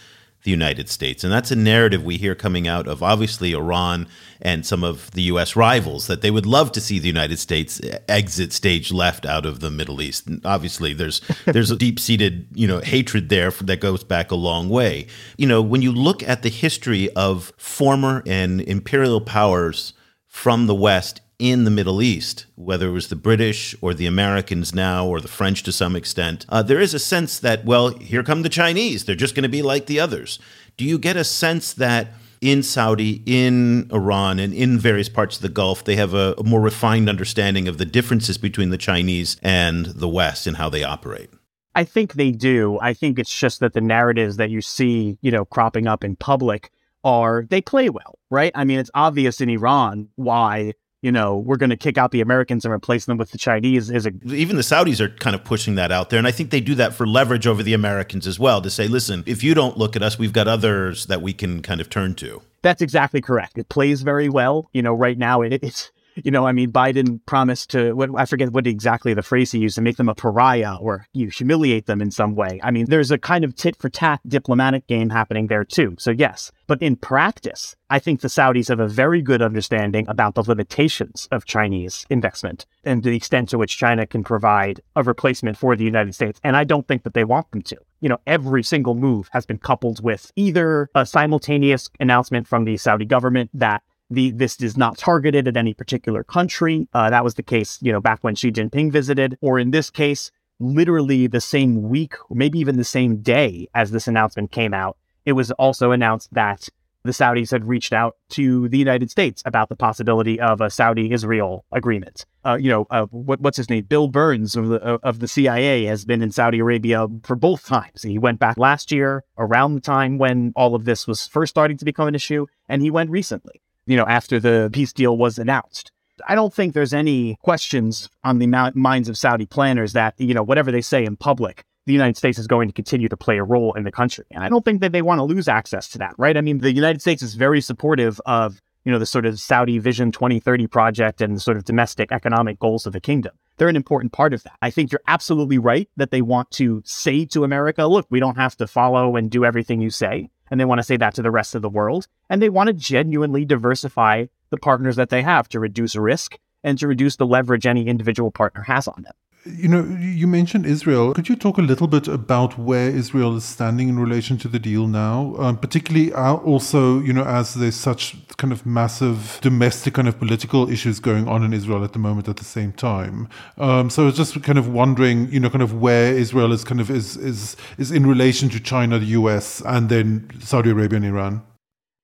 the 0.44 0.50
United 0.50 0.88
States. 0.88 1.24
And 1.24 1.32
that's 1.32 1.50
a 1.50 1.56
narrative 1.56 2.04
we 2.04 2.16
hear 2.16 2.34
coming 2.34 2.68
out 2.68 2.86
of 2.86 3.02
obviously 3.02 3.52
Iran 3.52 4.06
and 4.40 4.64
some 4.64 4.84
of 4.84 5.10
the 5.10 5.22
U.S. 5.22 5.56
rivals 5.56 6.06
that 6.06 6.20
they 6.20 6.30
would 6.30 6.46
love 6.46 6.70
to 6.72 6.80
see 6.80 6.98
the 6.98 7.08
United 7.08 7.38
States 7.38 7.80
exit 8.08 8.52
stage 8.52 8.92
left 8.92 9.26
out 9.26 9.44
of 9.44 9.60
the 9.60 9.70
Middle 9.70 10.00
East. 10.00 10.26
And 10.26 10.44
obviously, 10.46 10.94
there's 10.94 11.20
there's 11.44 11.70
a 11.70 11.76
deep 11.76 11.98
seated 11.98 12.46
you 12.54 12.68
know 12.68 12.80
hatred 12.80 13.28
there 13.28 13.50
that 13.50 13.80
goes 13.80 14.04
back 14.04 14.30
a 14.30 14.36
long 14.36 14.68
way. 14.68 15.06
You 15.36 15.46
know, 15.46 15.60
when 15.60 15.82
you 15.82 15.92
look 15.92 16.22
at 16.22 16.42
the 16.42 16.50
history 16.50 17.10
of 17.10 17.52
former 17.56 18.22
and 18.26 18.60
imperial 18.60 19.20
powers 19.20 19.92
from 20.26 20.66
the 20.66 20.74
West 20.74 21.20
in 21.38 21.64
the 21.64 21.70
Middle 21.70 22.02
East, 22.02 22.46
whether 22.56 22.88
it 22.88 22.92
was 22.92 23.08
the 23.08 23.16
British 23.16 23.74
or 23.80 23.94
the 23.94 24.06
Americans 24.06 24.74
now 24.74 25.06
or 25.06 25.20
the 25.20 25.28
French 25.28 25.62
to 25.62 25.72
some 25.72 25.94
extent, 25.94 26.44
uh, 26.48 26.62
there 26.62 26.80
is 26.80 26.94
a 26.94 26.98
sense 26.98 27.38
that, 27.38 27.64
well, 27.64 27.90
here 27.90 28.24
come 28.24 28.42
the 28.42 28.48
Chinese. 28.48 29.04
They're 29.04 29.14
just 29.14 29.34
going 29.34 29.44
to 29.44 29.48
be 29.48 29.62
like 29.62 29.86
the 29.86 30.00
others. 30.00 30.38
Do 30.76 30.84
you 30.84 30.98
get 30.98 31.16
a 31.16 31.24
sense 31.24 31.72
that 31.74 32.08
in 32.40 32.62
Saudi, 32.62 33.22
in 33.26 33.88
Iran, 33.92 34.38
and 34.38 34.52
in 34.52 34.78
various 34.78 35.08
parts 35.08 35.36
of 35.36 35.42
the 35.42 35.48
Gulf, 35.48 35.84
they 35.84 35.96
have 35.96 36.14
a, 36.14 36.34
a 36.38 36.44
more 36.44 36.60
refined 36.60 37.08
understanding 37.08 37.68
of 37.68 37.78
the 37.78 37.84
differences 37.84 38.38
between 38.38 38.70
the 38.70 38.78
Chinese 38.78 39.36
and 39.42 39.86
the 39.86 40.08
West 40.08 40.46
and 40.46 40.56
how 40.56 40.68
they 40.68 40.84
operate? 40.84 41.30
I 41.74 41.84
think 41.84 42.14
they 42.14 42.32
do. 42.32 42.78
I 42.80 42.94
think 42.94 43.18
it's 43.18 43.36
just 43.36 43.60
that 43.60 43.72
the 43.72 43.80
narratives 43.80 44.36
that 44.36 44.50
you 44.50 44.60
see, 44.60 45.18
you 45.20 45.30
know, 45.30 45.44
cropping 45.44 45.86
up 45.86 46.02
in 46.02 46.16
public 46.16 46.70
are 47.04 47.46
they 47.48 47.60
play 47.60 47.88
well, 47.88 48.18
right? 48.30 48.50
I 48.54 48.64
mean, 48.64 48.80
it's 48.80 48.90
obvious 48.94 49.40
in 49.40 49.48
Iran 49.48 50.08
why 50.16 50.74
you 51.02 51.12
know, 51.12 51.36
we're 51.36 51.56
going 51.56 51.70
to 51.70 51.76
kick 51.76 51.96
out 51.96 52.10
the 52.10 52.20
Americans 52.20 52.64
and 52.64 52.74
replace 52.74 53.04
them 53.04 53.18
with 53.18 53.30
the 53.30 53.38
Chinese 53.38 53.90
is 53.90 54.06
a 54.06 54.12
even 54.26 54.56
the 54.56 54.62
Saudis 54.62 55.00
are 55.00 55.08
kind 55.08 55.36
of 55.36 55.44
pushing 55.44 55.76
that 55.76 55.92
out 55.92 56.10
there, 56.10 56.18
and 56.18 56.26
I 56.26 56.32
think 56.32 56.50
they 56.50 56.60
do 56.60 56.74
that 56.76 56.94
for 56.94 57.06
leverage 57.06 57.46
over 57.46 57.62
the 57.62 57.74
Americans 57.74 58.26
as 58.26 58.38
well 58.38 58.60
to 58.62 58.70
say, 58.70 58.88
listen, 58.88 59.22
if 59.26 59.44
you 59.44 59.54
don't 59.54 59.78
look 59.78 59.94
at 59.94 60.02
us, 60.02 60.18
we've 60.18 60.32
got 60.32 60.48
others 60.48 61.06
that 61.06 61.22
we 61.22 61.32
can 61.32 61.62
kind 61.62 61.80
of 61.80 61.88
turn 61.88 62.14
to. 62.16 62.42
That's 62.62 62.82
exactly 62.82 63.20
correct. 63.20 63.58
It 63.58 63.68
plays 63.68 64.02
very 64.02 64.28
well. 64.28 64.68
You 64.72 64.82
know, 64.82 64.92
right 64.92 65.16
now 65.16 65.42
it, 65.42 65.60
it's 65.62 65.92
you 66.24 66.30
know, 66.30 66.46
I 66.46 66.52
mean, 66.52 66.72
Biden 66.72 67.20
promised 67.26 67.70
to, 67.70 67.92
what, 67.92 68.10
I 68.16 68.24
forget 68.24 68.52
what 68.52 68.66
exactly 68.66 69.14
the 69.14 69.22
phrase 69.22 69.52
he 69.52 69.58
used, 69.58 69.76
to 69.76 69.82
make 69.82 69.96
them 69.96 70.08
a 70.08 70.14
pariah 70.14 70.76
or 70.80 71.06
you 71.12 71.28
humiliate 71.28 71.86
them 71.86 72.00
in 72.00 72.10
some 72.10 72.34
way. 72.34 72.60
I 72.62 72.70
mean, 72.70 72.86
there's 72.86 73.10
a 73.10 73.18
kind 73.18 73.44
of 73.44 73.54
tit 73.54 73.76
for 73.76 73.88
tat 73.88 74.20
diplomatic 74.26 74.86
game 74.86 75.10
happening 75.10 75.46
there 75.46 75.64
too. 75.64 75.96
So, 75.98 76.10
yes. 76.10 76.52
But 76.66 76.82
in 76.82 76.96
practice, 76.96 77.76
I 77.90 77.98
think 77.98 78.20
the 78.20 78.28
Saudis 78.28 78.68
have 78.68 78.80
a 78.80 78.88
very 78.88 79.22
good 79.22 79.40
understanding 79.40 80.06
about 80.08 80.34
the 80.34 80.42
limitations 80.42 81.28
of 81.30 81.46
Chinese 81.46 82.06
investment 82.10 82.66
and 82.84 83.02
the 83.02 83.16
extent 83.16 83.48
to 83.50 83.58
which 83.58 83.78
China 83.78 84.06
can 84.06 84.22
provide 84.22 84.80
a 84.94 85.02
replacement 85.02 85.56
for 85.56 85.74
the 85.74 85.84
United 85.84 86.14
States. 86.14 86.38
And 86.44 86.56
I 86.56 86.64
don't 86.64 86.86
think 86.86 87.04
that 87.04 87.14
they 87.14 87.24
want 87.24 87.50
them 87.50 87.62
to. 87.62 87.76
You 88.00 88.10
know, 88.10 88.18
every 88.26 88.62
single 88.62 88.94
move 88.94 89.28
has 89.32 89.46
been 89.46 89.58
coupled 89.58 90.02
with 90.04 90.30
either 90.36 90.88
a 90.94 91.06
simultaneous 91.06 91.88
announcement 91.98 92.46
from 92.46 92.64
the 92.64 92.76
Saudi 92.76 93.06
government 93.06 93.50
that 93.54 93.82
the 94.10 94.30
this 94.30 94.60
is 94.60 94.76
not 94.76 94.96
targeted 94.96 95.46
at 95.48 95.56
any 95.56 95.74
particular 95.74 96.24
country. 96.24 96.88
Uh, 96.92 97.10
that 97.10 97.24
was 97.24 97.34
the 97.34 97.42
case, 97.42 97.78
you 97.82 97.92
know, 97.92 98.00
back 98.00 98.18
when 98.22 98.34
Xi 98.34 98.50
Jinping 98.50 98.90
visited, 98.90 99.36
or 99.40 99.58
in 99.58 99.70
this 99.70 99.90
case, 99.90 100.30
literally 100.60 101.26
the 101.26 101.40
same 101.40 101.88
week, 101.88 102.14
maybe 102.30 102.58
even 102.58 102.76
the 102.76 102.84
same 102.84 103.18
day 103.18 103.68
as 103.74 103.90
this 103.90 104.08
announcement 104.08 104.50
came 104.50 104.74
out. 104.74 104.96
It 105.24 105.32
was 105.32 105.50
also 105.52 105.90
announced 105.92 106.32
that 106.32 106.68
the 107.04 107.12
Saudis 107.12 107.50
had 107.50 107.64
reached 107.64 107.92
out 107.92 108.16
to 108.30 108.68
the 108.68 108.78
United 108.78 109.10
States 109.10 109.42
about 109.46 109.68
the 109.68 109.76
possibility 109.76 110.40
of 110.40 110.60
a 110.60 110.68
Saudi-Israel 110.68 111.64
agreement. 111.72 112.26
Uh, 112.44 112.58
you 112.60 112.68
know, 112.68 112.86
uh, 112.90 113.06
what, 113.06 113.40
what's 113.40 113.56
his 113.56 113.70
name? 113.70 113.84
Bill 113.84 114.08
Burns 114.08 114.56
of 114.56 114.68
the 114.68 114.76
of 114.76 115.20
the 115.20 115.28
CIA 115.28 115.84
has 115.84 116.04
been 116.04 116.22
in 116.22 116.32
Saudi 116.32 116.58
Arabia 116.58 117.06
for 117.22 117.36
both 117.36 117.66
times. 117.66 118.02
He 118.02 118.18
went 118.18 118.38
back 118.38 118.56
last 118.56 118.90
year 118.90 119.24
around 119.36 119.74
the 119.74 119.80
time 119.80 120.18
when 120.18 120.52
all 120.56 120.74
of 120.74 120.84
this 120.84 121.06
was 121.06 121.26
first 121.26 121.50
starting 121.50 121.76
to 121.76 121.84
become 121.84 122.08
an 122.08 122.14
issue, 122.14 122.46
and 122.68 122.82
he 122.82 122.90
went 122.90 123.10
recently 123.10 123.60
you 123.88 123.96
know, 123.96 124.04
after 124.06 124.38
the 124.38 124.70
peace 124.72 124.92
deal 124.92 125.16
was 125.16 125.38
announced. 125.38 125.90
I 126.28 126.34
don't 126.34 126.52
think 126.52 126.74
there's 126.74 126.92
any 126.92 127.36
questions 127.42 128.08
on 128.24 128.38
the 128.38 128.46
minds 128.74 129.08
of 129.08 129.16
Saudi 129.16 129.46
planners 129.46 129.92
that, 129.94 130.14
you 130.18 130.34
know, 130.34 130.42
whatever 130.42 130.70
they 130.70 130.80
say 130.80 131.04
in 131.04 131.16
public, 131.16 131.64
the 131.86 131.92
United 131.92 132.16
States 132.16 132.38
is 132.38 132.46
going 132.46 132.68
to 132.68 132.74
continue 132.74 133.08
to 133.08 133.16
play 133.16 133.38
a 133.38 133.44
role 133.44 133.72
in 133.74 133.84
the 133.84 133.92
country. 133.92 134.26
And 134.32 134.44
I 134.44 134.48
don't 134.48 134.64
think 134.64 134.80
that 134.82 134.92
they 134.92 135.00
want 135.00 135.20
to 135.20 135.24
lose 135.24 135.48
access 135.48 135.88
to 135.90 135.98
that, 135.98 136.14
right? 136.18 136.36
I 136.36 136.42
mean, 136.42 136.58
the 136.58 136.72
United 136.72 137.00
States 137.00 137.22
is 137.22 137.34
very 137.34 137.60
supportive 137.60 138.20
of, 138.26 138.60
you 138.84 138.92
know, 138.92 138.98
the 138.98 139.06
sort 139.06 139.26
of 139.26 139.40
Saudi 139.40 139.78
Vision 139.78 140.12
2030 140.12 140.66
project 140.66 141.20
and 141.20 141.36
the 141.36 141.40
sort 141.40 141.56
of 141.56 141.64
domestic 141.64 142.12
economic 142.12 142.58
goals 142.58 142.84
of 142.84 142.92
the 142.92 143.00
kingdom. 143.00 143.32
They're 143.58 143.68
an 143.68 143.76
important 143.76 144.12
part 144.12 144.32
of 144.32 144.42
that. 144.44 144.56
I 144.62 144.70
think 144.70 144.90
you're 144.90 145.02
absolutely 145.06 145.58
right 145.58 145.88
that 145.96 146.10
they 146.10 146.22
want 146.22 146.50
to 146.52 146.82
say 146.84 147.24
to 147.26 147.44
America, 147.44 147.86
look, 147.86 148.06
we 148.08 148.20
don't 148.20 148.36
have 148.36 148.56
to 148.56 148.66
follow 148.66 149.16
and 149.16 149.30
do 149.30 149.44
everything 149.44 149.80
you 149.80 149.90
say 149.90 150.30
and 150.50 150.58
they 150.58 150.64
want 150.64 150.78
to 150.78 150.84
say 150.84 150.96
that 150.96 151.14
to 151.14 151.22
the 151.22 151.30
rest 151.30 151.54
of 151.54 151.62
the 151.62 151.68
world. 151.68 152.06
And 152.28 152.40
they 152.40 152.48
want 152.48 152.68
to 152.68 152.72
genuinely 152.72 153.44
diversify 153.44 154.26
the 154.50 154.56
partners 154.56 154.96
that 154.96 155.10
they 155.10 155.22
have 155.22 155.48
to 155.50 155.60
reduce 155.60 155.94
risk 155.94 156.38
and 156.64 156.78
to 156.78 156.88
reduce 156.88 157.16
the 157.16 157.26
leverage 157.26 157.66
any 157.66 157.86
individual 157.86 158.30
partner 158.30 158.62
has 158.62 158.88
on 158.88 159.02
them. 159.02 159.12
You 159.44 159.68
know, 159.68 159.84
you 159.98 160.26
mentioned 160.26 160.66
Israel. 160.66 161.14
Could 161.14 161.28
you 161.28 161.36
talk 161.36 161.58
a 161.58 161.62
little 161.62 161.86
bit 161.86 162.06
about 162.06 162.58
where 162.58 162.90
Israel 162.90 163.36
is 163.36 163.44
standing 163.44 163.88
in 163.88 163.98
relation 163.98 164.36
to 164.38 164.48
the 164.48 164.58
deal 164.58 164.86
now? 164.86 165.36
Um, 165.38 165.56
particularly 165.56 166.12
uh, 166.12 166.34
also, 166.34 167.00
you 167.00 167.12
know, 167.12 167.24
as 167.24 167.54
there's 167.54 167.76
such 167.76 168.16
kind 168.36 168.52
of 168.52 168.66
massive 168.66 169.38
domestic 169.40 169.94
kind 169.94 170.08
of 170.08 170.18
political 170.18 170.68
issues 170.68 171.00
going 171.00 171.28
on 171.28 171.42
in 171.44 171.52
Israel 171.54 171.82
at 171.84 171.92
the 171.92 171.98
moment 171.98 172.28
at 172.28 172.36
the 172.36 172.44
same 172.44 172.72
time. 172.72 173.28
Um, 173.56 173.90
so 173.90 174.02
I 174.02 174.06
was 174.06 174.16
just 174.16 174.42
kind 174.42 174.58
of 174.58 174.68
wondering, 174.68 175.30
you 175.32 175.40
know, 175.40 175.50
kind 175.50 175.62
of 175.62 175.72
where 175.80 176.12
Israel 176.14 176.52
is 176.52 176.64
kind 176.64 176.80
of 176.80 176.90
is 176.90 177.16
is 177.16 177.56
is 177.78 177.90
in 177.90 178.06
relation 178.06 178.48
to 178.50 178.60
China, 178.60 178.98
the 178.98 179.12
US, 179.20 179.62
and 179.64 179.88
then 179.88 180.28
Saudi 180.40 180.70
Arabia 180.70 180.96
and 180.96 181.06
Iran. 181.06 181.42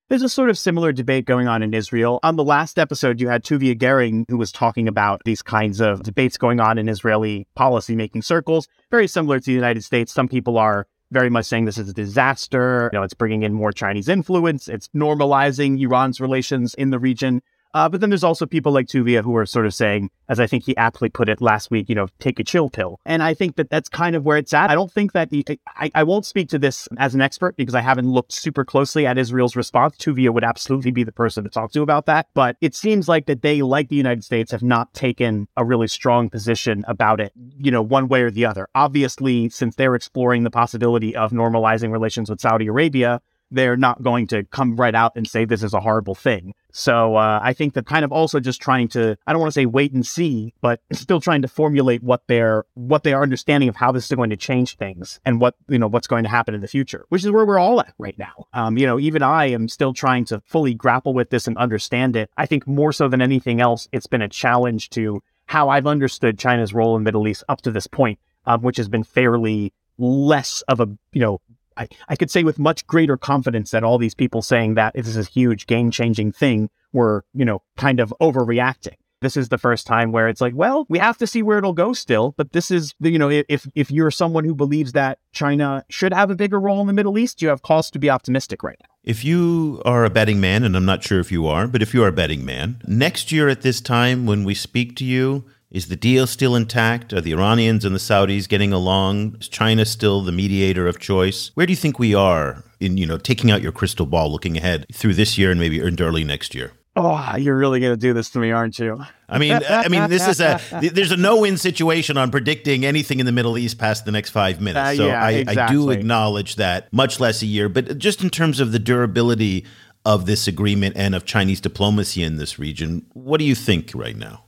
There's 0.07 0.21
a 0.21 0.29
sort 0.29 0.51
of 0.51 0.57
similar 0.59 0.91
debate 0.91 1.25
going 1.25 1.47
on 1.47 1.63
in 1.63 1.73
Israel. 1.73 2.19
On 2.21 2.35
the 2.35 2.43
last 2.43 2.77
episode, 2.77 3.19
you 3.19 3.27
had 3.27 3.43
Tuvia 3.43 3.75
Gering, 3.75 4.25
who 4.29 4.37
was 4.37 4.51
talking 4.51 4.87
about 4.87 5.23
these 5.25 5.41
kinds 5.41 5.81
of 5.81 6.03
debates 6.03 6.37
going 6.37 6.59
on 6.59 6.77
in 6.77 6.87
Israeli 6.87 7.47
policymaking 7.57 8.23
circles, 8.23 8.67
very 8.91 9.07
similar 9.07 9.39
to 9.39 9.45
the 9.45 9.51
United 9.51 9.83
States. 9.83 10.13
Some 10.13 10.27
people 10.27 10.59
are 10.59 10.85
very 11.11 11.31
much 11.31 11.45
saying 11.45 11.65
this 11.65 11.79
is 11.79 11.89
a 11.89 11.93
disaster. 11.93 12.91
You 12.93 12.99
know, 12.99 13.03
it's 13.03 13.15
bringing 13.15 13.41
in 13.41 13.53
more 13.53 13.71
Chinese 13.71 14.07
influence. 14.07 14.67
It's 14.67 14.89
normalizing 14.89 15.79
Iran's 15.79 16.21
relations 16.21 16.75
in 16.75 16.91
the 16.91 16.99
region. 16.99 17.41
Uh, 17.75 17.89
but 17.89 17.99
then 17.99 18.09
there's 18.09 18.23
also 18.23 18.45
people 18.45 18.71
like 18.71 18.87
Tuvia 18.87 19.21
who 19.21 19.35
are 19.35 19.45
sort 19.45 19.65
of 19.65 19.73
saying, 19.73 20.09
as 20.29 20.39
I 20.39 20.47
think 20.47 20.63
he 20.63 20.77
aptly 20.77 21.09
put 21.09 21.27
it 21.27 21.41
last 21.41 21.69
week, 21.69 21.89
you 21.89 21.95
know, 21.95 22.07
take 22.19 22.39
a 22.39 22.43
chill 22.45 22.69
pill. 22.69 23.01
And 23.05 23.21
I 23.21 23.33
think 23.33 23.57
that 23.57 23.69
that's 23.69 23.89
kind 23.89 24.15
of 24.15 24.23
where 24.23 24.37
it's 24.37 24.53
at. 24.53 24.69
I 24.69 24.75
don't 24.75 24.89
think 24.89 25.11
that 25.11 25.29
the, 25.29 25.45
I, 25.67 25.91
I 25.93 26.03
won't 26.03 26.25
speak 26.25 26.47
to 26.49 26.57
this 26.57 26.87
as 26.97 27.13
an 27.13 27.19
expert 27.19 27.57
because 27.57 27.75
I 27.75 27.81
haven't 27.81 28.09
looked 28.09 28.31
super 28.31 28.63
closely 28.63 29.05
at 29.05 29.17
Israel's 29.17 29.57
response. 29.57 29.97
Tuvia 29.97 30.33
would 30.33 30.45
absolutely 30.45 30.91
be 30.91 31.03
the 31.03 31.11
person 31.11 31.43
to 31.43 31.49
talk 31.49 31.73
to 31.73 31.81
about 31.81 32.05
that. 32.05 32.27
But 32.33 32.55
it 32.61 32.75
seems 32.75 33.09
like 33.09 33.25
that 33.25 33.41
they, 33.41 33.61
like 33.61 33.89
the 33.89 33.97
United 33.97 34.23
States, 34.23 34.53
have 34.53 34.63
not 34.63 34.93
taken 34.93 35.49
a 35.57 35.65
really 35.65 35.89
strong 35.89 36.29
position 36.29 36.85
about 36.87 37.19
it, 37.19 37.33
you 37.57 37.71
know, 37.71 37.81
one 37.81 38.07
way 38.07 38.21
or 38.21 38.31
the 38.31 38.45
other. 38.45 38.69
Obviously, 38.73 39.49
since 39.49 39.75
they're 39.75 39.95
exploring 39.95 40.43
the 40.43 40.49
possibility 40.49 41.13
of 41.13 41.31
normalizing 41.33 41.91
relations 41.91 42.29
with 42.29 42.39
Saudi 42.39 42.67
Arabia, 42.67 43.19
they're 43.55 43.77
not 43.77 44.03
going 44.03 44.27
to 44.27 44.43
come 44.43 44.75
right 44.75 44.93
out 44.93 45.13
and 45.15 45.27
say 45.27 45.45
this 45.45 45.63
is 45.63 45.73
a 45.73 45.79
horrible 45.79 46.13
thing. 46.13 46.53
So 46.71 47.15
uh, 47.15 47.39
I 47.41 47.53
think 47.53 47.73
that 47.73 47.85
kind 47.85 48.03
of 48.03 48.11
also 48.11 48.41
just 48.41 48.61
trying 48.61 48.89
to 48.89 49.17
I 49.25 49.31
don't 49.31 49.39
want 49.39 49.53
to 49.53 49.59
say 49.59 49.65
wait 49.65 49.93
and 49.93 50.05
see, 50.05 50.53
but 50.61 50.81
still 50.91 51.21
trying 51.21 51.41
to 51.41 51.47
formulate 51.47 52.03
what 52.03 52.27
their 52.27 52.65
what 52.73 53.03
their 53.03 53.21
understanding 53.21 53.69
of 53.69 53.77
how 53.77 53.91
this 53.93 54.05
is 54.05 54.15
going 54.15 54.29
to 54.29 54.37
change 54.37 54.75
things 54.75 55.19
and 55.25 55.39
what 55.39 55.55
you 55.69 55.79
know 55.79 55.87
what's 55.87 56.07
going 56.07 56.25
to 56.25 56.29
happen 56.29 56.53
in 56.53 56.61
the 56.61 56.67
future, 56.67 57.05
which 57.09 57.23
is 57.23 57.31
where 57.31 57.45
we're 57.45 57.57
all 57.57 57.79
at 57.79 57.93
right 57.97 58.17
now. 58.19 58.45
Um, 58.53 58.77
you 58.77 58.85
know, 58.85 58.99
even 58.99 59.23
I 59.23 59.45
am 59.45 59.69
still 59.69 59.93
trying 59.93 60.25
to 60.25 60.41
fully 60.45 60.73
grapple 60.73 61.13
with 61.13 61.29
this 61.29 61.47
and 61.47 61.57
understand 61.57 62.15
it. 62.17 62.29
I 62.37 62.45
think 62.45 62.67
more 62.67 62.91
so 62.91 63.07
than 63.07 63.21
anything 63.21 63.61
else, 63.61 63.87
it's 63.93 64.07
been 64.07 64.21
a 64.21 64.29
challenge 64.29 64.89
to 64.91 65.23
how 65.45 65.69
I've 65.69 65.87
understood 65.87 66.37
China's 66.37 66.73
role 66.73 66.97
in 66.97 67.03
the 67.03 67.07
Middle 67.07 67.27
East 67.27 67.45
up 67.47 67.61
to 67.61 67.71
this 67.71 67.87
point, 67.87 68.19
um, 68.45 68.61
which 68.61 68.77
has 68.77 68.89
been 68.89 69.03
fairly 69.03 69.71
less 69.97 70.61
of 70.67 70.81
a 70.81 70.87
you 71.13 71.21
know 71.21 71.39
I, 71.77 71.87
I 72.09 72.15
could 72.15 72.31
say 72.31 72.43
with 72.43 72.59
much 72.59 72.85
greater 72.87 73.17
confidence 73.17 73.71
that 73.71 73.83
all 73.83 73.97
these 73.97 74.15
people 74.15 74.41
saying 74.41 74.75
that 74.75 74.93
this 74.93 75.07
is 75.07 75.17
a 75.17 75.29
huge 75.29 75.67
game 75.67 75.91
changing 75.91 76.31
thing 76.31 76.69
were, 76.93 77.25
you 77.33 77.45
know, 77.45 77.61
kind 77.77 77.99
of 77.99 78.13
overreacting. 78.21 78.95
This 79.21 79.37
is 79.37 79.49
the 79.49 79.57
first 79.57 79.87
time 79.87 80.11
where 80.11 80.27
it's 80.27 80.41
like, 80.41 80.53
well, 80.55 80.85
we 80.89 80.99
have 80.99 81.17
to 81.17 81.25
see 81.25 81.41
where 81.41 81.57
it'll 81.57 81.73
go 81.73 81.93
still. 81.93 82.35
But 82.37 82.51
this 82.51 82.69
is, 82.69 82.93
you 82.99 83.17
know, 83.17 83.29
if 83.29 83.67
if 83.73 83.89
you're 83.89 84.11
someone 84.11 84.43
who 84.43 84.53
believes 84.53 84.91
that 84.91 85.19
China 85.31 85.83
should 85.89 86.13
have 86.13 86.29
a 86.29 86.35
bigger 86.35 86.59
role 86.59 86.81
in 86.81 86.87
the 86.87 86.93
Middle 86.93 87.17
East, 87.17 87.41
you 87.41 87.47
have 87.47 87.61
cause 87.61 87.89
to 87.91 87.99
be 87.99 88.09
optimistic 88.09 88.61
right 88.61 88.77
now. 88.79 88.89
If 89.03 89.23
you 89.23 89.81
are 89.85 90.03
a 90.03 90.09
betting 90.09 90.41
man, 90.41 90.63
and 90.63 90.75
I'm 90.75 90.85
not 90.85 91.03
sure 91.03 91.19
if 91.19 91.31
you 91.31 91.47
are, 91.47 91.67
but 91.67 91.81
if 91.81 91.93
you 91.93 92.03
are 92.03 92.07
a 92.07 92.11
betting 92.11 92.45
man, 92.45 92.81
next 92.87 93.31
year 93.31 93.47
at 93.47 93.61
this 93.61 93.79
time 93.79 94.25
when 94.25 94.43
we 94.43 94.53
speak 94.53 94.95
to 94.97 95.05
you, 95.05 95.45
is 95.75 95.87
the 95.87 95.97
deal 95.97 96.25
still 96.25 96.55
intact? 96.55 97.11
Are 97.11 97.19
the 97.19 97.33
Iranians 97.33 97.83
and 97.83 97.93
the 97.93 97.99
Saudis 97.99 98.47
getting 98.47 98.71
along? 98.71 99.35
Is 99.41 99.49
China 99.49 99.83
still 99.83 100.21
the 100.21 100.31
mediator 100.31 100.87
of 100.87 100.99
choice? 100.99 101.51
Where 101.55 101.65
do 101.65 101.73
you 101.73 101.75
think 101.75 101.99
we 101.99 102.15
are 102.15 102.63
in, 102.79 102.95
you 102.95 103.05
know, 103.05 103.17
taking 103.17 103.51
out 103.51 103.61
your 103.61 103.73
crystal 103.73 104.05
ball, 104.05 104.31
looking 104.31 104.55
ahead 104.55 104.85
through 104.93 105.15
this 105.15 105.37
year 105.37 105.51
and 105.51 105.59
maybe 105.59 105.81
early 105.81 106.23
next 106.23 106.55
year? 106.55 106.71
Oh, 106.95 107.35
you're 107.35 107.57
really 107.57 107.81
going 107.81 107.91
to 107.91 107.99
do 107.99 108.13
this 108.13 108.29
to 108.29 108.39
me, 108.39 108.51
aren't 108.51 108.79
you? 108.79 109.03
I 109.27 109.37
mean, 109.37 109.51
I 109.51 109.89
mean, 109.89 110.09
this 110.09 110.25
is 110.29 110.39
a 110.39 110.61
there's 110.93 111.11
a 111.11 111.17
no-win 111.17 111.57
situation 111.57 112.15
on 112.15 112.31
predicting 112.31 112.85
anything 112.85 113.19
in 113.19 113.25
the 113.25 113.33
Middle 113.33 113.57
East 113.57 113.77
past 113.77 114.05
the 114.05 114.13
next 114.13 114.29
five 114.29 114.61
minutes. 114.61 114.91
Uh, 114.91 114.95
so 114.95 115.07
yeah, 115.07 115.21
I, 115.21 115.31
exactly. 115.31 115.61
I 115.61 115.67
do 115.67 115.89
acknowledge 115.89 116.55
that, 116.55 116.87
much 116.93 117.19
less 117.19 117.41
a 117.41 117.45
year. 117.47 117.67
But 117.67 117.97
just 117.97 118.23
in 118.23 118.29
terms 118.29 118.61
of 118.61 118.71
the 118.71 118.79
durability 118.79 119.65
of 120.05 120.25
this 120.25 120.47
agreement 120.47 120.95
and 120.95 121.13
of 121.13 121.25
Chinese 121.25 121.59
diplomacy 121.59 122.23
in 122.23 122.37
this 122.37 122.57
region, 122.57 123.05
what 123.11 123.39
do 123.39 123.43
you 123.43 123.55
think 123.55 123.91
right 123.93 124.15
now? 124.15 124.44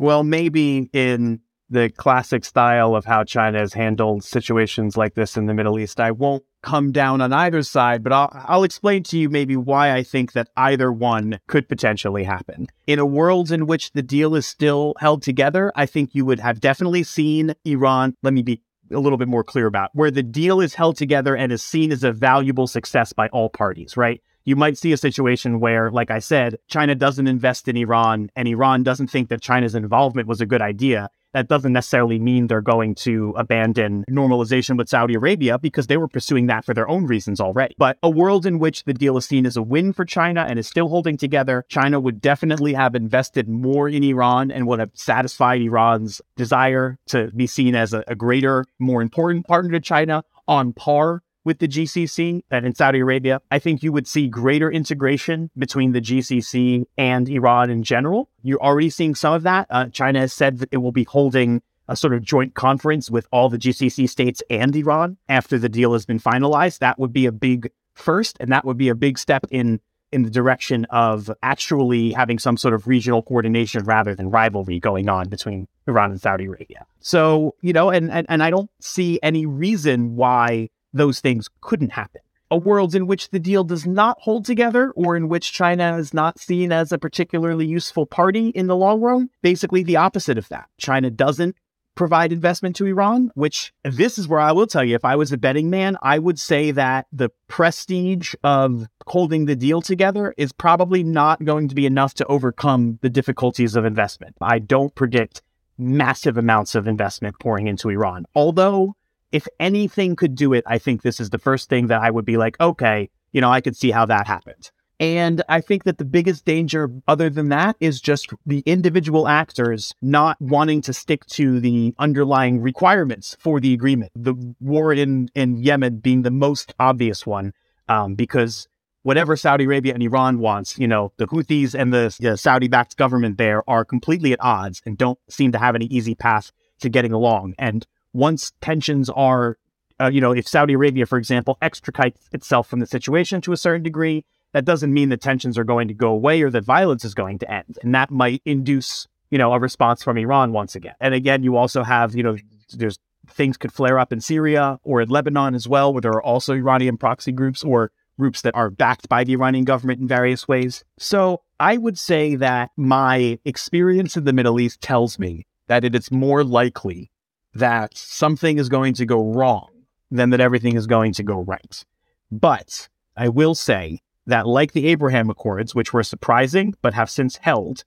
Well, 0.00 0.24
maybe 0.24 0.88
in 0.94 1.40
the 1.68 1.90
classic 1.90 2.46
style 2.46 2.96
of 2.96 3.04
how 3.04 3.22
China 3.22 3.58
has 3.58 3.74
handled 3.74 4.24
situations 4.24 4.96
like 4.96 5.12
this 5.12 5.36
in 5.36 5.44
the 5.44 5.52
Middle 5.52 5.78
East, 5.78 6.00
I 6.00 6.10
won't 6.10 6.42
come 6.62 6.90
down 6.90 7.20
on 7.20 7.34
either 7.34 7.62
side, 7.62 8.02
but 8.02 8.10
I'll, 8.10 8.30
I'll 8.32 8.64
explain 8.64 9.02
to 9.04 9.18
you 9.18 9.28
maybe 9.28 9.58
why 9.58 9.92
I 9.92 10.02
think 10.02 10.32
that 10.32 10.48
either 10.56 10.90
one 10.90 11.38
could 11.48 11.68
potentially 11.68 12.24
happen. 12.24 12.68
In 12.86 12.98
a 12.98 13.04
world 13.04 13.52
in 13.52 13.66
which 13.66 13.92
the 13.92 14.00
deal 14.00 14.34
is 14.34 14.46
still 14.46 14.94
held 15.00 15.22
together, 15.22 15.70
I 15.76 15.84
think 15.84 16.14
you 16.14 16.24
would 16.24 16.40
have 16.40 16.60
definitely 16.60 17.02
seen 17.02 17.54
Iran. 17.66 18.14
Let 18.22 18.32
me 18.32 18.40
be 18.40 18.62
a 18.90 19.00
little 19.00 19.18
bit 19.18 19.28
more 19.28 19.44
clear 19.44 19.66
about 19.66 19.90
where 19.92 20.10
the 20.10 20.22
deal 20.22 20.62
is 20.62 20.74
held 20.74 20.96
together 20.96 21.36
and 21.36 21.52
is 21.52 21.62
seen 21.62 21.92
as 21.92 22.04
a 22.04 22.10
valuable 22.12 22.66
success 22.66 23.12
by 23.12 23.28
all 23.28 23.50
parties, 23.50 23.98
right? 23.98 24.22
You 24.44 24.56
might 24.56 24.78
see 24.78 24.92
a 24.92 24.96
situation 24.96 25.60
where, 25.60 25.90
like 25.90 26.10
I 26.10 26.18
said, 26.18 26.56
China 26.68 26.94
doesn't 26.94 27.26
invest 27.26 27.68
in 27.68 27.76
Iran 27.76 28.30
and 28.36 28.48
Iran 28.48 28.82
doesn't 28.82 29.08
think 29.08 29.28
that 29.28 29.42
China's 29.42 29.74
involvement 29.74 30.28
was 30.28 30.40
a 30.40 30.46
good 30.46 30.62
idea. 30.62 31.10
That 31.32 31.46
doesn't 31.46 31.72
necessarily 31.72 32.18
mean 32.18 32.48
they're 32.48 32.60
going 32.60 32.96
to 32.96 33.32
abandon 33.36 34.04
normalization 34.10 34.76
with 34.76 34.88
Saudi 34.88 35.14
Arabia 35.14 35.60
because 35.60 35.86
they 35.86 35.96
were 35.96 36.08
pursuing 36.08 36.46
that 36.46 36.64
for 36.64 36.74
their 36.74 36.88
own 36.88 37.06
reasons 37.06 37.40
already. 37.40 37.76
But 37.78 37.98
a 38.02 38.10
world 38.10 38.46
in 38.46 38.58
which 38.58 38.82
the 38.82 38.94
deal 38.94 39.16
is 39.16 39.26
seen 39.26 39.46
as 39.46 39.56
a 39.56 39.62
win 39.62 39.92
for 39.92 40.04
China 40.04 40.44
and 40.48 40.58
is 40.58 40.66
still 40.66 40.88
holding 40.88 41.16
together, 41.16 41.64
China 41.68 42.00
would 42.00 42.20
definitely 42.20 42.74
have 42.74 42.96
invested 42.96 43.48
more 43.48 43.88
in 43.88 44.02
Iran 44.02 44.50
and 44.50 44.66
would 44.66 44.80
have 44.80 44.90
satisfied 44.94 45.60
Iran's 45.60 46.20
desire 46.34 46.98
to 47.06 47.30
be 47.30 47.46
seen 47.46 47.76
as 47.76 47.92
a, 47.92 48.02
a 48.08 48.16
greater, 48.16 48.64
more 48.80 49.00
important 49.00 49.46
partner 49.46 49.70
to 49.70 49.80
China 49.80 50.24
on 50.48 50.72
par 50.72 51.22
with 51.50 51.58
the 51.58 51.66
GCC 51.66 52.42
and 52.52 52.64
in 52.64 52.76
Saudi 52.76 53.00
Arabia, 53.00 53.42
I 53.50 53.58
think 53.58 53.82
you 53.82 53.90
would 53.90 54.06
see 54.06 54.28
greater 54.28 54.70
integration 54.70 55.50
between 55.58 55.90
the 55.90 56.00
GCC 56.00 56.84
and 56.96 57.28
Iran 57.28 57.70
in 57.70 57.82
general. 57.82 58.30
You're 58.44 58.62
already 58.62 58.88
seeing 58.88 59.16
some 59.16 59.34
of 59.34 59.42
that. 59.42 59.66
Uh, 59.68 59.86
China 59.86 60.20
has 60.20 60.32
said 60.32 60.58
that 60.58 60.68
it 60.70 60.76
will 60.76 60.92
be 60.92 61.02
holding 61.02 61.60
a 61.88 61.96
sort 61.96 62.14
of 62.14 62.22
joint 62.22 62.54
conference 62.54 63.10
with 63.10 63.26
all 63.32 63.48
the 63.48 63.58
GCC 63.58 64.08
states 64.08 64.44
and 64.48 64.76
Iran 64.76 65.16
after 65.28 65.58
the 65.58 65.68
deal 65.68 65.92
has 65.92 66.06
been 66.06 66.20
finalized. 66.20 66.78
That 66.78 67.00
would 67.00 67.12
be 67.12 67.26
a 67.26 67.32
big 67.32 67.72
first, 67.94 68.36
and 68.38 68.52
that 68.52 68.64
would 68.64 68.78
be 68.78 68.88
a 68.88 68.94
big 68.94 69.18
step 69.18 69.44
in 69.50 69.80
in 70.12 70.22
the 70.22 70.30
direction 70.30 70.84
of 70.90 71.30
actually 71.42 72.12
having 72.12 72.38
some 72.38 72.56
sort 72.56 72.74
of 72.74 72.86
regional 72.86 73.22
coordination 73.22 73.82
rather 73.84 74.14
than 74.14 74.30
rivalry 74.30 74.78
going 74.78 75.08
on 75.08 75.28
between 75.28 75.66
Iran 75.88 76.12
and 76.12 76.20
Saudi 76.20 76.46
Arabia. 76.46 76.86
So, 77.00 77.54
you 77.60 77.72
know, 77.72 77.90
and, 77.90 78.10
and, 78.10 78.26
and 78.28 78.42
I 78.42 78.50
don't 78.50 78.70
see 78.80 79.18
any 79.22 79.46
reason 79.46 80.16
why 80.16 80.68
those 80.92 81.20
things 81.20 81.48
couldn't 81.60 81.92
happen. 81.92 82.20
A 82.50 82.56
world 82.56 82.94
in 82.96 83.06
which 83.06 83.30
the 83.30 83.38
deal 83.38 83.62
does 83.62 83.86
not 83.86 84.18
hold 84.20 84.44
together 84.44 84.90
or 84.96 85.16
in 85.16 85.28
which 85.28 85.52
China 85.52 85.96
is 85.96 86.12
not 86.12 86.40
seen 86.40 86.72
as 86.72 86.90
a 86.90 86.98
particularly 86.98 87.66
useful 87.66 88.06
party 88.06 88.48
in 88.48 88.66
the 88.66 88.76
long 88.76 89.00
run, 89.00 89.30
basically 89.40 89.84
the 89.84 89.96
opposite 89.96 90.36
of 90.36 90.48
that. 90.48 90.66
China 90.76 91.10
doesn't 91.10 91.54
provide 91.94 92.32
investment 92.32 92.74
to 92.76 92.86
Iran, 92.86 93.30
which 93.34 93.72
this 93.84 94.18
is 94.18 94.26
where 94.26 94.40
I 94.40 94.52
will 94.52 94.66
tell 94.66 94.82
you, 94.82 94.94
if 94.94 95.04
I 95.04 95.16
was 95.16 95.32
a 95.32 95.38
betting 95.38 95.70
man, 95.70 95.96
I 96.02 96.18
would 96.18 96.38
say 96.38 96.70
that 96.70 97.06
the 97.12 97.30
prestige 97.46 98.34
of 98.42 98.86
holding 99.06 99.44
the 99.44 99.56
deal 99.56 99.82
together 99.82 100.34
is 100.36 100.50
probably 100.50 101.04
not 101.04 101.44
going 101.44 101.68
to 101.68 101.74
be 101.74 101.86
enough 101.86 102.14
to 102.14 102.26
overcome 102.26 102.98
the 103.02 103.10
difficulties 103.10 103.76
of 103.76 103.84
investment. 103.84 104.36
I 104.40 104.60
don't 104.60 104.94
predict 104.94 105.42
massive 105.76 106.36
amounts 106.36 106.74
of 106.74 106.88
investment 106.88 107.38
pouring 107.38 107.66
into 107.66 107.90
Iran, 107.90 108.24
although 108.34 108.94
if 109.32 109.46
anything 109.58 110.16
could 110.16 110.34
do 110.34 110.52
it, 110.52 110.64
I 110.66 110.78
think 110.78 111.02
this 111.02 111.20
is 111.20 111.30
the 111.30 111.38
first 111.38 111.68
thing 111.68 111.86
that 111.88 112.00
I 112.00 112.10
would 112.10 112.24
be 112.24 112.36
like, 112.36 112.58
okay, 112.60 113.10
you 113.32 113.40
know, 113.40 113.50
I 113.50 113.60
could 113.60 113.76
see 113.76 113.90
how 113.90 114.06
that 114.06 114.26
happened. 114.26 114.70
And 114.98 115.42
I 115.48 115.62
think 115.62 115.84
that 115.84 115.96
the 115.96 116.04
biggest 116.04 116.44
danger, 116.44 116.90
other 117.08 117.30
than 117.30 117.48
that, 117.48 117.76
is 117.80 118.02
just 118.02 118.34
the 118.44 118.62
individual 118.66 119.28
actors 119.28 119.94
not 120.02 120.36
wanting 120.40 120.82
to 120.82 120.92
stick 120.92 121.24
to 121.28 121.58
the 121.58 121.94
underlying 121.98 122.60
requirements 122.60 123.34
for 123.40 123.60
the 123.60 123.72
agreement. 123.72 124.12
The 124.14 124.34
war 124.60 124.92
in, 124.92 125.30
in 125.34 125.56
Yemen 125.56 126.00
being 126.00 126.20
the 126.20 126.30
most 126.30 126.74
obvious 126.78 127.26
one, 127.26 127.54
um, 127.88 128.14
because 128.14 128.68
whatever 129.02 129.36
Saudi 129.36 129.64
Arabia 129.64 129.94
and 129.94 130.02
Iran 130.02 130.38
wants, 130.38 130.78
you 130.78 130.86
know, 130.86 131.14
the 131.16 131.26
Houthis 131.26 131.74
and 131.74 131.94
the, 131.94 132.14
the 132.20 132.36
Saudi 132.36 132.68
backed 132.68 132.98
government 132.98 133.38
there 133.38 133.68
are 133.70 133.86
completely 133.86 134.34
at 134.34 134.40
odds 134.42 134.82
and 134.84 134.98
don't 134.98 135.18
seem 135.30 135.50
to 135.52 135.58
have 135.58 135.74
any 135.74 135.86
easy 135.86 136.14
path 136.14 136.52
to 136.80 136.90
getting 136.90 137.12
along. 137.12 137.54
And 137.58 137.86
once 138.12 138.52
tensions 138.60 139.08
are, 139.10 139.58
uh, 140.00 140.10
you 140.12 140.20
know, 140.20 140.32
if 140.32 140.46
Saudi 140.48 140.74
Arabia, 140.74 141.06
for 141.06 141.18
example, 141.18 141.58
extricates 141.62 142.28
itself 142.32 142.68
from 142.68 142.80
the 142.80 142.86
situation 142.86 143.40
to 143.42 143.52
a 143.52 143.56
certain 143.56 143.82
degree, 143.82 144.24
that 144.52 144.64
doesn't 144.64 144.92
mean 144.92 145.10
that 145.10 145.20
tensions 145.20 145.56
are 145.56 145.64
going 145.64 145.88
to 145.88 145.94
go 145.94 146.10
away 146.10 146.42
or 146.42 146.50
that 146.50 146.64
violence 146.64 147.04
is 147.04 147.14
going 147.14 147.38
to 147.38 147.50
end. 147.50 147.78
And 147.82 147.94
that 147.94 148.10
might 148.10 148.42
induce 148.44 149.06
you 149.30 149.38
know, 149.38 149.52
a 149.52 149.58
response 149.58 150.02
from 150.02 150.18
Iran 150.18 150.52
once 150.52 150.74
again. 150.74 150.94
And 151.00 151.14
again, 151.14 151.42
you 151.42 151.56
also 151.56 151.82
have, 151.82 152.14
you 152.14 152.22
know, 152.22 152.36
there's 152.74 152.98
things 153.28 153.56
could 153.56 153.72
flare 153.72 153.98
up 153.98 154.12
in 154.12 154.20
Syria 154.20 154.78
or 154.82 155.00
in 155.00 155.08
Lebanon 155.08 155.54
as 155.54 155.68
well, 155.68 155.92
where 155.92 156.00
there 156.00 156.12
are 156.12 156.22
also 156.22 156.52
Iranian 156.54 156.96
proxy 156.96 157.32
groups 157.32 157.62
or 157.62 157.92
groups 158.18 158.42
that 158.42 158.54
are 158.54 158.70
backed 158.70 159.08
by 159.08 159.24
the 159.24 159.32
Iranian 159.32 159.64
government 159.64 160.00
in 160.00 160.08
various 160.08 160.48
ways. 160.48 160.84
So 160.98 161.42
I 161.60 161.76
would 161.76 161.96
say 161.96 162.34
that 162.36 162.70
my 162.76 163.38
experience 163.44 164.16
in 164.16 164.24
the 164.24 164.32
Middle 164.32 164.58
East 164.58 164.80
tells 164.80 165.18
me 165.18 165.46
that 165.68 165.84
it 165.84 165.94
is 165.94 166.10
more 166.10 166.42
likely 166.42 167.10
that 167.54 167.96
something 167.96 168.58
is 168.58 168.68
going 168.68 168.94
to 168.94 169.06
go 169.06 169.32
wrong 169.32 169.68
than 170.10 170.30
that 170.30 170.40
everything 170.40 170.76
is 170.76 170.86
going 170.86 171.12
to 171.14 171.22
go 171.22 171.40
right. 171.40 171.84
But 172.30 172.88
I 173.16 173.28
will 173.28 173.54
say 173.54 174.00
that, 174.26 174.46
like 174.46 174.72
the 174.72 174.86
Abraham 174.88 175.30
Accords, 175.30 175.74
which 175.74 175.92
were 175.92 176.02
surprising 176.02 176.74
but 176.82 176.94
have 176.94 177.10
since 177.10 177.36
held, 177.36 177.84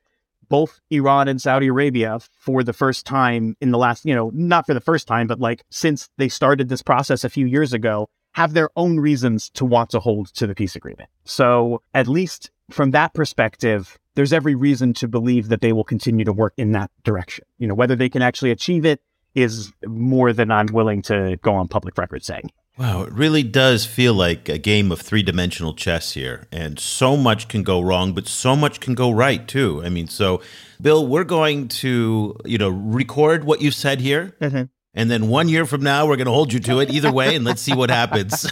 both 0.49 0.79
Iran 0.89 1.27
and 1.27 1.41
Saudi 1.41 1.67
Arabia, 1.67 2.19
for 2.37 2.63
the 2.63 2.73
first 2.73 3.05
time 3.05 3.55
in 3.61 3.71
the 3.71 3.77
last, 3.77 4.05
you 4.05 4.13
know, 4.13 4.31
not 4.33 4.65
for 4.65 4.73
the 4.73 4.81
first 4.81 5.07
time, 5.07 5.27
but 5.27 5.39
like 5.39 5.63
since 5.69 6.09
they 6.17 6.29
started 6.29 6.69
this 6.69 6.81
process 6.81 7.23
a 7.23 7.29
few 7.29 7.45
years 7.45 7.73
ago, 7.73 8.09
have 8.33 8.53
their 8.53 8.69
own 8.75 8.99
reasons 8.99 9.49
to 9.51 9.65
want 9.65 9.89
to 9.91 9.99
hold 9.99 10.33
to 10.33 10.47
the 10.47 10.55
peace 10.55 10.75
agreement. 10.75 11.09
So, 11.23 11.81
at 11.93 12.07
least 12.07 12.51
from 12.69 12.91
that 12.91 13.13
perspective, 13.13 13.97
there's 14.15 14.33
every 14.33 14.55
reason 14.55 14.93
to 14.95 15.07
believe 15.07 15.49
that 15.49 15.61
they 15.61 15.73
will 15.73 15.83
continue 15.83 16.25
to 16.25 16.33
work 16.33 16.53
in 16.57 16.71
that 16.73 16.91
direction. 17.03 17.45
You 17.57 17.67
know, 17.67 17.75
whether 17.75 17.95
they 17.95 18.09
can 18.09 18.21
actually 18.21 18.51
achieve 18.51 18.85
it 18.85 19.01
is 19.35 19.71
more 19.85 20.33
than 20.33 20.51
I'm 20.51 20.67
willing 20.67 21.01
to 21.03 21.37
go 21.41 21.53
on 21.55 21.67
public 21.67 21.97
record 21.97 22.23
saying. 22.23 22.51
Wow, 22.77 23.03
it 23.03 23.13
really 23.13 23.43
does 23.43 23.85
feel 23.85 24.15
like 24.15 24.49
a 24.49 24.57
game 24.57 24.91
of 24.91 24.99
three 24.99 25.21
dimensional 25.21 25.75
chess 25.75 26.13
here. 26.13 26.47
And 26.51 26.79
so 26.79 27.15
much 27.15 27.47
can 27.47 27.61
go 27.61 27.79
wrong, 27.81 28.13
but 28.13 28.27
so 28.27 28.55
much 28.55 28.79
can 28.79 28.95
go 28.95 29.11
right 29.11 29.47
too. 29.47 29.83
I 29.85 29.89
mean, 29.89 30.07
so 30.07 30.41
Bill, 30.81 31.05
we're 31.05 31.23
going 31.23 31.67
to, 31.67 32.35
you 32.45 32.57
know, 32.57 32.69
record 32.69 33.43
what 33.43 33.61
you've 33.61 33.75
said 33.75 34.01
here. 34.01 34.35
Mm-hmm. 34.41 34.63
And 34.95 35.09
then 35.09 35.27
one 35.27 35.49
year 35.49 35.65
from 35.65 35.81
now, 35.81 36.05
we're 36.05 36.17
going 36.17 36.27
to 36.27 36.31
hold 36.31 36.53
you 36.53 36.59
to 36.61 36.79
it 36.79 36.91
either 36.91 37.11
way, 37.11 37.35
and 37.35 37.43
let's 37.43 37.61
see 37.61 37.73
what 37.73 37.89
happens. 37.89 38.41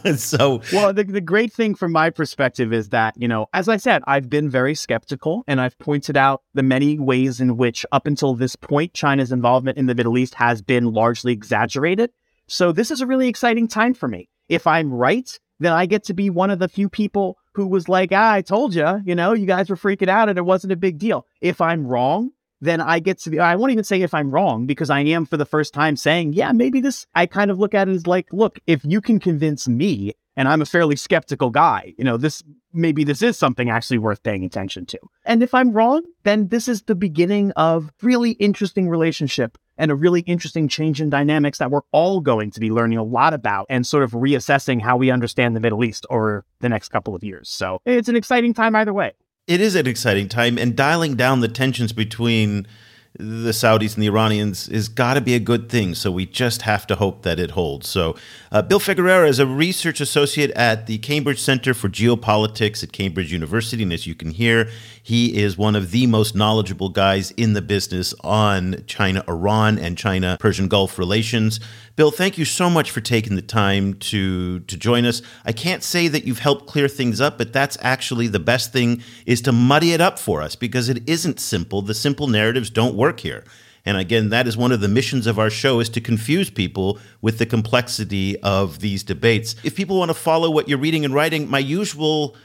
so, 0.16 0.62
well, 0.72 0.92
the, 0.92 1.04
the 1.04 1.20
great 1.20 1.52
thing 1.52 1.74
from 1.74 1.92
my 1.92 2.08
perspective 2.08 2.72
is 2.72 2.88
that, 2.90 3.14
you 3.20 3.28
know, 3.28 3.46
as 3.52 3.68
I 3.68 3.76
said, 3.76 4.02
I've 4.06 4.30
been 4.30 4.48
very 4.48 4.74
skeptical 4.74 5.44
and 5.46 5.60
I've 5.60 5.78
pointed 5.78 6.16
out 6.16 6.42
the 6.54 6.62
many 6.62 6.98
ways 6.98 7.40
in 7.40 7.58
which, 7.58 7.84
up 7.92 8.06
until 8.06 8.34
this 8.34 8.56
point, 8.56 8.94
China's 8.94 9.32
involvement 9.32 9.76
in 9.76 9.86
the 9.86 9.94
Middle 9.94 10.16
East 10.16 10.34
has 10.36 10.62
been 10.62 10.92
largely 10.92 11.32
exaggerated. 11.32 12.10
So, 12.46 12.72
this 12.72 12.90
is 12.90 13.02
a 13.02 13.06
really 13.06 13.28
exciting 13.28 13.68
time 13.68 13.92
for 13.92 14.08
me. 14.08 14.30
If 14.48 14.66
I'm 14.66 14.92
right, 14.92 15.38
then 15.60 15.72
I 15.72 15.84
get 15.84 16.04
to 16.04 16.14
be 16.14 16.30
one 16.30 16.50
of 16.50 16.58
the 16.58 16.68
few 16.68 16.88
people 16.88 17.36
who 17.54 17.66
was 17.66 17.88
like, 17.88 18.10
ah, 18.12 18.32
I 18.32 18.40
told 18.42 18.74
you, 18.74 19.00
you 19.04 19.14
know, 19.14 19.34
you 19.34 19.46
guys 19.46 19.68
were 19.68 19.76
freaking 19.76 20.08
out 20.08 20.28
and 20.28 20.38
it 20.38 20.44
wasn't 20.44 20.72
a 20.72 20.76
big 20.76 20.98
deal. 20.98 21.26
If 21.40 21.60
I'm 21.60 21.86
wrong, 21.86 22.30
then 22.62 22.80
I 22.80 23.00
get 23.00 23.18
to 23.20 23.30
be, 23.30 23.40
I 23.40 23.56
won't 23.56 23.72
even 23.72 23.84
say 23.84 24.00
if 24.02 24.14
I'm 24.14 24.30
wrong 24.30 24.66
because 24.66 24.88
I 24.88 25.00
am 25.00 25.26
for 25.26 25.36
the 25.36 25.44
first 25.44 25.74
time 25.74 25.96
saying, 25.96 26.32
yeah, 26.32 26.52
maybe 26.52 26.80
this, 26.80 27.06
I 27.14 27.26
kind 27.26 27.50
of 27.50 27.58
look 27.58 27.74
at 27.74 27.88
it 27.88 27.92
as 27.92 28.06
like, 28.06 28.28
look, 28.32 28.60
if 28.68 28.84
you 28.84 29.00
can 29.00 29.18
convince 29.18 29.66
me, 29.66 30.14
and 30.36 30.48
I'm 30.48 30.62
a 30.62 30.66
fairly 30.66 30.96
skeptical 30.96 31.50
guy, 31.50 31.92
you 31.98 32.04
know, 32.04 32.16
this, 32.16 32.42
maybe 32.72 33.04
this 33.04 33.20
is 33.20 33.36
something 33.36 33.68
actually 33.68 33.98
worth 33.98 34.22
paying 34.22 34.44
attention 34.44 34.86
to. 34.86 34.98
And 35.26 35.42
if 35.42 35.52
I'm 35.52 35.72
wrong, 35.72 36.02
then 36.22 36.48
this 36.48 36.68
is 36.68 36.82
the 36.82 36.94
beginning 36.94 37.50
of 37.52 37.90
really 38.00 38.30
interesting 38.32 38.88
relationship 38.88 39.58
and 39.76 39.90
a 39.90 39.94
really 39.94 40.20
interesting 40.20 40.68
change 40.68 41.00
in 41.00 41.10
dynamics 41.10 41.58
that 41.58 41.70
we're 41.70 41.82
all 41.90 42.20
going 42.20 42.50
to 42.52 42.60
be 42.60 42.70
learning 42.70 42.96
a 42.96 43.02
lot 43.02 43.34
about 43.34 43.66
and 43.68 43.86
sort 43.86 44.04
of 44.04 44.12
reassessing 44.12 44.80
how 44.80 44.96
we 44.96 45.10
understand 45.10 45.56
the 45.56 45.60
Middle 45.60 45.84
East 45.84 46.06
over 46.08 46.44
the 46.60 46.68
next 46.68 46.90
couple 46.90 47.14
of 47.14 47.24
years. 47.24 47.48
So 47.50 47.80
it's 47.84 48.08
an 48.08 48.16
exciting 48.16 48.54
time 48.54 48.76
either 48.76 48.92
way 48.92 49.12
it 49.46 49.60
is 49.60 49.74
an 49.74 49.86
exciting 49.86 50.28
time, 50.28 50.58
and 50.58 50.76
dialing 50.76 51.16
down 51.16 51.40
the 51.40 51.48
tensions 51.48 51.92
between 51.92 52.66
the 53.18 53.50
Saudis 53.50 53.94
and 53.94 54.02
the 54.02 54.06
Iranians 54.06 54.68
is 54.70 54.88
got 54.88 55.14
to 55.14 55.20
be 55.20 55.34
a 55.34 55.40
good 55.40 55.68
thing. 55.68 55.94
So 55.94 56.10
we 56.10 56.24
just 56.24 56.62
have 56.62 56.86
to 56.86 56.94
hope 56.94 57.22
that 57.22 57.38
it 57.38 57.50
holds. 57.50 57.86
So, 57.86 58.16
uh, 58.50 58.62
Bill 58.62 58.80
Figueroa 58.80 59.26
is 59.26 59.38
a 59.38 59.46
research 59.46 60.00
associate 60.00 60.50
at 60.52 60.86
the 60.86 60.96
Cambridge 60.98 61.40
Center 61.40 61.74
for 61.74 61.90
Geopolitics 61.90 62.82
at 62.82 62.92
Cambridge 62.92 63.30
University. 63.30 63.82
And 63.82 63.92
as 63.92 64.06
you 64.06 64.14
can 64.14 64.30
hear, 64.30 64.70
he 65.02 65.36
is 65.36 65.58
one 65.58 65.76
of 65.76 65.90
the 65.90 66.06
most 66.06 66.34
knowledgeable 66.34 66.88
guys 66.88 67.32
in 67.32 67.52
the 67.52 67.60
business 67.60 68.14
on 68.24 68.82
China 68.86 69.22
Iran 69.28 69.78
and 69.78 69.98
China 69.98 70.38
Persian 70.40 70.68
Gulf 70.68 70.98
relations. 70.98 71.60
Bill, 71.94 72.10
thank 72.10 72.38
you 72.38 72.46
so 72.46 72.70
much 72.70 72.90
for 72.90 73.02
taking 73.02 73.36
the 73.36 73.42
time 73.42 73.94
to 73.94 74.60
to 74.60 74.76
join 74.78 75.04
us. 75.04 75.20
I 75.44 75.52
can't 75.52 75.82
say 75.82 76.08
that 76.08 76.24
you've 76.24 76.38
helped 76.38 76.66
clear 76.66 76.88
things 76.88 77.20
up, 77.20 77.36
but 77.36 77.52
that's 77.52 77.76
actually 77.82 78.28
the 78.28 78.38
best 78.38 78.72
thing 78.72 79.02
is 79.26 79.42
to 79.42 79.52
muddy 79.52 79.92
it 79.92 80.00
up 80.00 80.18
for 80.18 80.40
us 80.40 80.56
because 80.56 80.88
it 80.88 81.06
isn't 81.06 81.38
simple. 81.38 81.82
The 81.82 81.94
simple 81.94 82.28
narratives 82.28 82.70
don't 82.70 82.94
work 82.94 83.20
here. 83.20 83.44
And 83.84 83.98
again, 83.98 84.30
that 84.30 84.46
is 84.46 84.56
one 84.56 84.72
of 84.72 84.80
the 84.80 84.88
missions 84.88 85.26
of 85.26 85.38
our 85.38 85.50
show 85.50 85.80
is 85.80 85.90
to 85.90 86.00
confuse 86.00 86.48
people 86.48 86.98
with 87.20 87.38
the 87.38 87.46
complexity 87.46 88.40
of 88.40 88.78
these 88.78 89.02
debates. 89.02 89.54
If 89.62 89.74
people 89.74 89.98
want 89.98 90.10
to 90.10 90.14
follow 90.14 90.50
what 90.50 90.68
you're 90.68 90.78
reading 90.78 91.04
and 91.04 91.12
writing, 91.12 91.50
my 91.50 91.58
usual 91.58 92.36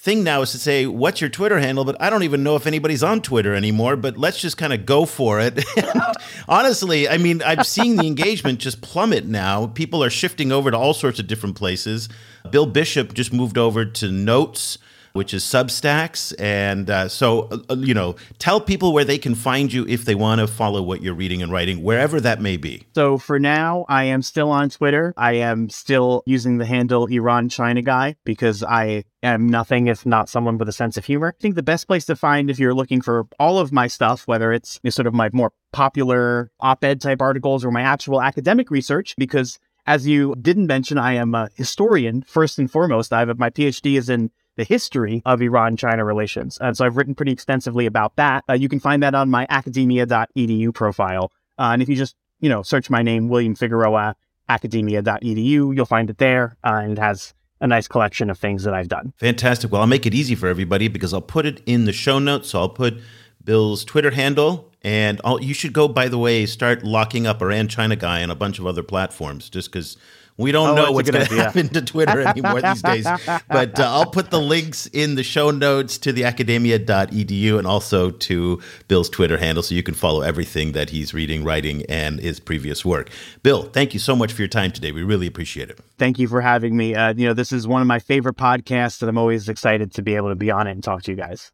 thing 0.00 0.24
now 0.24 0.40
is 0.40 0.50
to 0.52 0.58
say, 0.58 0.86
what's 0.86 1.20
your 1.20 1.28
Twitter 1.28 1.58
handle? 1.58 1.84
But 1.84 2.00
I 2.00 2.08
don't 2.08 2.22
even 2.22 2.42
know 2.42 2.56
if 2.56 2.66
anybody's 2.66 3.02
on 3.02 3.20
Twitter 3.20 3.54
anymore, 3.54 3.96
but 3.96 4.16
let's 4.16 4.40
just 4.40 4.56
kind 4.56 4.72
of 4.72 4.86
go 4.86 5.04
for 5.04 5.40
it. 5.40 5.62
honestly, 6.48 7.06
I 7.06 7.18
mean, 7.18 7.42
I've 7.42 7.66
seen 7.66 7.96
the 7.96 8.06
engagement 8.06 8.60
just 8.60 8.80
plummet 8.80 9.26
now. 9.26 9.66
People 9.66 10.02
are 10.02 10.08
shifting 10.08 10.52
over 10.52 10.70
to 10.70 10.76
all 10.76 10.94
sorts 10.94 11.18
of 11.18 11.26
different 11.26 11.54
places. 11.54 12.08
Bill 12.50 12.64
Bishop 12.64 13.12
just 13.12 13.30
moved 13.30 13.58
over 13.58 13.84
to 13.84 14.10
Notes 14.10 14.78
which 15.12 15.34
is 15.34 15.42
Substacks. 15.42 16.32
And 16.38 16.90
uh, 16.90 17.08
so, 17.08 17.48
uh, 17.68 17.76
you 17.76 17.94
know, 17.94 18.16
tell 18.38 18.60
people 18.60 18.92
where 18.92 19.04
they 19.04 19.18
can 19.18 19.34
find 19.34 19.72
you 19.72 19.86
if 19.86 20.04
they 20.04 20.14
want 20.14 20.40
to 20.40 20.46
follow 20.46 20.82
what 20.82 21.02
you're 21.02 21.14
reading 21.14 21.42
and 21.42 21.52
writing, 21.52 21.82
wherever 21.82 22.20
that 22.20 22.40
may 22.40 22.56
be. 22.56 22.86
So 22.94 23.18
for 23.18 23.38
now, 23.38 23.84
I 23.88 24.04
am 24.04 24.22
still 24.22 24.50
on 24.50 24.70
Twitter. 24.70 25.14
I 25.16 25.34
am 25.34 25.68
still 25.68 26.22
using 26.26 26.58
the 26.58 26.66
handle 26.66 27.06
Iran 27.06 27.48
China 27.48 27.82
Guy 27.82 28.16
because 28.24 28.62
I 28.62 29.04
am 29.22 29.48
nothing 29.48 29.86
if 29.86 30.06
not 30.06 30.28
someone 30.28 30.58
with 30.58 30.68
a 30.68 30.72
sense 30.72 30.96
of 30.96 31.04
humor. 31.04 31.34
I 31.36 31.40
think 31.40 31.54
the 31.54 31.62
best 31.62 31.86
place 31.86 32.04
to 32.06 32.16
find 32.16 32.50
if 32.50 32.58
you're 32.58 32.74
looking 32.74 33.00
for 33.00 33.26
all 33.38 33.58
of 33.58 33.72
my 33.72 33.86
stuff, 33.86 34.26
whether 34.26 34.52
it's 34.52 34.80
sort 34.88 35.06
of 35.06 35.14
my 35.14 35.30
more 35.32 35.52
popular 35.72 36.50
op 36.60 36.82
ed 36.84 37.00
type 37.00 37.20
articles 37.20 37.64
or 37.64 37.70
my 37.70 37.82
actual 37.82 38.22
academic 38.22 38.70
research, 38.70 39.14
because 39.16 39.58
as 39.86 40.06
you 40.06 40.34
didn't 40.40 40.66
mention, 40.66 40.98
I 40.98 41.14
am 41.14 41.34
a 41.34 41.48
historian 41.54 42.22
first 42.22 42.58
and 42.58 42.70
foremost. 42.70 43.12
I 43.12 43.20
have 43.20 43.38
my 43.38 43.50
PhD 43.50 43.98
is 43.98 44.08
in 44.08 44.30
the 44.60 44.64
history 44.64 45.22
of 45.24 45.40
Iran 45.40 45.74
China 45.74 46.04
relations. 46.04 46.58
And 46.60 46.76
so 46.76 46.84
I've 46.84 46.98
written 46.98 47.14
pretty 47.14 47.32
extensively 47.32 47.86
about 47.86 48.16
that. 48.16 48.44
Uh, 48.46 48.52
you 48.52 48.68
can 48.68 48.78
find 48.78 49.02
that 49.02 49.14
on 49.14 49.30
my 49.30 49.46
academia.edu 49.48 50.74
profile. 50.74 51.32
Uh, 51.58 51.70
and 51.72 51.80
if 51.80 51.88
you 51.88 51.96
just, 51.96 52.14
you 52.40 52.50
know, 52.50 52.60
search 52.60 52.90
my 52.90 53.00
name, 53.00 53.30
William 53.30 53.54
Figueroa, 53.54 54.14
academia.edu, 54.50 55.74
you'll 55.74 55.86
find 55.86 56.10
it 56.10 56.18
there. 56.18 56.58
Uh, 56.62 56.80
and 56.82 56.92
it 56.92 56.98
has 56.98 57.32
a 57.62 57.66
nice 57.66 57.88
collection 57.88 58.28
of 58.28 58.38
things 58.38 58.64
that 58.64 58.74
I've 58.74 58.88
done. 58.88 59.14
Fantastic. 59.16 59.72
Well, 59.72 59.80
I'll 59.80 59.86
make 59.86 60.04
it 60.04 60.12
easy 60.12 60.34
for 60.34 60.46
everybody 60.46 60.88
because 60.88 61.14
I'll 61.14 61.22
put 61.22 61.46
it 61.46 61.62
in 61.64 61.86
the 61.86 61.92
show 61.94 62.18
notes. 62.18 62.50
So 62.50 62.58
I'll 62.58 62.68
put 62.68 62.98
Bill's 63.42 63.82
Twitter 63.82 64.10
handle. 64.10 64.70
And 64.82 65.22
I'll, 65.24 65.42
you 65.42 65.54
should 65.54 65.72
go, 65.72 65.88
by 65.88 66.08
the 66.08 66.18
way, 66.18 66.44
start 66.44 66.84
locking 66.84 67.26
up 67.26 67.40
Iran 67.40 67.68
China 67.68 67.96
Guy 67.96 68.22
on 68.22 68.30
a 68.30 68.34
bunch 68.34 68.58
of 68.58 68.66
other 68.66 68.82
platforms 68.82 69.48
just 69.48 69.72
because 69.72 69.96
we 70.40 70.52
don't 70.52 70.70
oh, 70.70 70.74
know 70.74 70.92
what's 70.92 71.10
going 71.10 71.26
to 71.26 71.34
happen 71.34 71.68
to 71.68 71.82
Twitter 71.82 72.20
anymore 72.26 72.60
these 72.62 72.82
days. 72.82 73.04
But 73.48 73.78
uh, 73.78 73.84
I'll 73.84 74.10
put 74.10 74.30
the 74.30 74.40
links 74.40 74.86
in 74.86 75.14
the 75.14 75.22
show 75.22 75.50
notes 75.50 75.98
to 75.98 76.12
the 76.12 76.24
academia.edu 76.24 77.58
and 77.58 77.66
also 77.66 78.10
to 78.10 78.60
Bill's 78.88 79.10
Twitter 79.10 79.38
handle 79.38 79.62
so 79.62 79.74
you 79.74 79.82
can 79.82 79.94
follow 79.94 80.22
everything 80.22 80.72
that 80.72 80.90
he's 80.90 81.12
reading, 81.12 81.44
writing, 81.44 81.84
and 81.88 82.20
his 82.20 82.40
previous 82.40 82.84
work. 82.84 83.10
Bill, 83.42 83.64
thank 83.64 83.92
you 83.92 84.00
so 84.00 84.16
much 84.16 84.32
for 84.32 84.42
your 84.42 84.48
time 84.48 84.72
today. 84.72 84.92
We 84.92 85.02
really 85.02 85.26
appreciate 85.26 85.70
it. 85.70 85.78
Thank 85.98 86.18
you 86.18 86.26
for 86.26 86.40
having 86.40 86.76
me. 86.76 86.94
Uh, 86.94 87.12
you 87.14 87.26
know, 87.26 87.34
this 87.34 87.52
is 87.52 87.68
one 87.68 87.82
of 87.82 87.86
my 87.86 87.98
favorite 87.98 88.36
podcasts, 88.36 89.02
and 89.02 89.08
I'm 89.08 89.18
always 89.18 89.48
excited 89.48 89.92
to 89.94 90.02
be 90.02 90.16
able 90.16 90.30
to 90.30 90.36
be 90.36 90.50
on 90.50 90.66
it 90.66 90.72
and 90.72 90.82
talk 90.82 91.02
to 91.02 91.10
you 91.10 91.16
guys. 91.16 91.52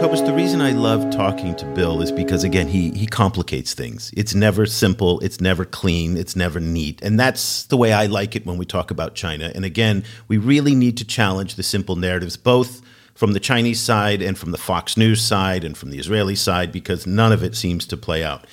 Cobus, 0.00 0.20
the 0.20 0.32
reason 0.34 0.60
I 0.60 0.72
love 0.72 1.10
talking 1.10 1.56
to 1.56 1.64
Bill 1.74 2.02
is 2.02 2.12
because 2.12 2.44
again 2.44 2.68
he 2.68 2.90
he 2.90 3.06
complicates 3.06 3.72
things. 3.72 4.12
It's 4.14 4.34
never 4.34 4.66
simple, 4.66 5.20
it's 5.20 5.40
never 5.40 5.64
clean, 5.64 6.18
it's 6.18 6.36
never 6.36 6.60
neat. 6.60 7.00
And 7.02 7.18
that's 7.18 7.64
the 7.64 7.78
way 7.78 7.94
I 7.94 8.04
like 8.04 8.36
it 8.36 8.44
when 8.44 8.58
we 8.58 8.66
talk 8.66 8.90
about 8.90 9.14
China. 9.14 9.50
And 9.54 9.64
again, 9.64 10.04
we 10.28 10.36
really 10.36 10.74
need 10.74 10.98
to 10.98 11.04
challenge 11.06 11.54
the 11.54 11.62
simple 11.62 11.96
narratives 11.96 12.36
both 12.36 12.82
from 13.14 13.32
the 13.32 13.40
Chinese 13.40 13.80
side 13.80 14.20
and 14.20 14.36
from 14.36 14.50
the 14.50 14.58
Fox 14.58 14.98
News 14.98 15.22
side 15.22 15.64
and 15.64 15.78
from 15.78 15.88
the 15.88 15.98
Israeli 15.98 16.34
side 16.34 16.72
because 16.72 17.06
none 17.06 17.32
of 17.32 17.42
it 17.42 17.56
seems 17.56 17.86
to 17.86 17.96
play 17.96 18.22
out. 18.22 18.46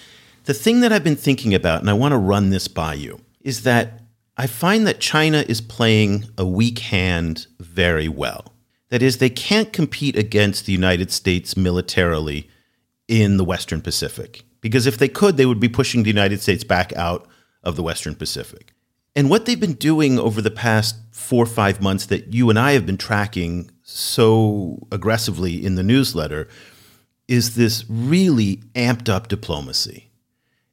The 0.46 0.54
thing 0.54 0.80
that 0.80 0.94
I've 0.94 1.04
been 1.04 1.18
thinking 1.18 1.54
about 1.54 1.82
and 1.82 1.89
I 1.89 1.94
want 1.94 2.14
to 2.14 2.18
run 2.18 2.52
this 2.52 2.70
by 2.70 2.94
you 2.94 3.20
is 3.41 3.64
that 3.64 4.00
I 4.38 4.48
find 4.48 4.88
that 4.88 5.02
China 5.02 5.44
is 5.50 5.60
playing 5.60 6.24
a 6.38 6.46
weak 6.46 6.80
hand 6.80 7.48
very 7.60 8.08
well. 8.08 8.53
That 8.94 9.02
is, 9.02 9.18
they 9.18 9.32
can't 9.32 9.74
compete 9.74 10.16
against 10.16 10.68
the 10.68 10.72
United 10.72 11.12
States 11.12 11.58
militarily 11.58 12.48
in 13.08 13.38
the 13.38 13.44
Western 13.44 13.82
Pacific. 13.82 14.44
Because 14.62 14.86
if 14.86 15.00
they 15.00 15.08
could, 15.08 15.36
they 15.36 15.48
would 15.48 15.60
be 15.60 15.68
pushing 15.68 16.04
the 16.04 16.12
United 16.12 16.44
States 16.44 16.64
back 16.64 16.94
out 16.94 17.28
of 17.64 17.76
the 17.76 17.82
Western 17.82 18.14
Pacific. 18.14 18.72
And 19.16 19.32
what 19.32 19.48
they've 19.48 19.60
been 19.60 19.74
doing 19.74 20.20
over 20.20 20.44
the 20.44 20.52
past 20.52 20.96
four 21.10 21.41
or 21.41 21.48
five 21.48 21.82
months 21.82 22.06
that 22.06 22.36
you 22.36 22.52
and 22.52 22.60
I 22.60 22.74
have 22.74 22.86
been 22.86 22.98
tracking 22.98 23.72
so 23.82 24.86
aggressively 24.91 25.66
in 25.66 25.74
the 25.74 25.82
newsletter 25.82 26.48
is 27.28 27.56
this 27.56 27.86
really 27.89 28.58
amped 28.76 29.10
up 29.10 29.28
diplomacy. 29.28 30.12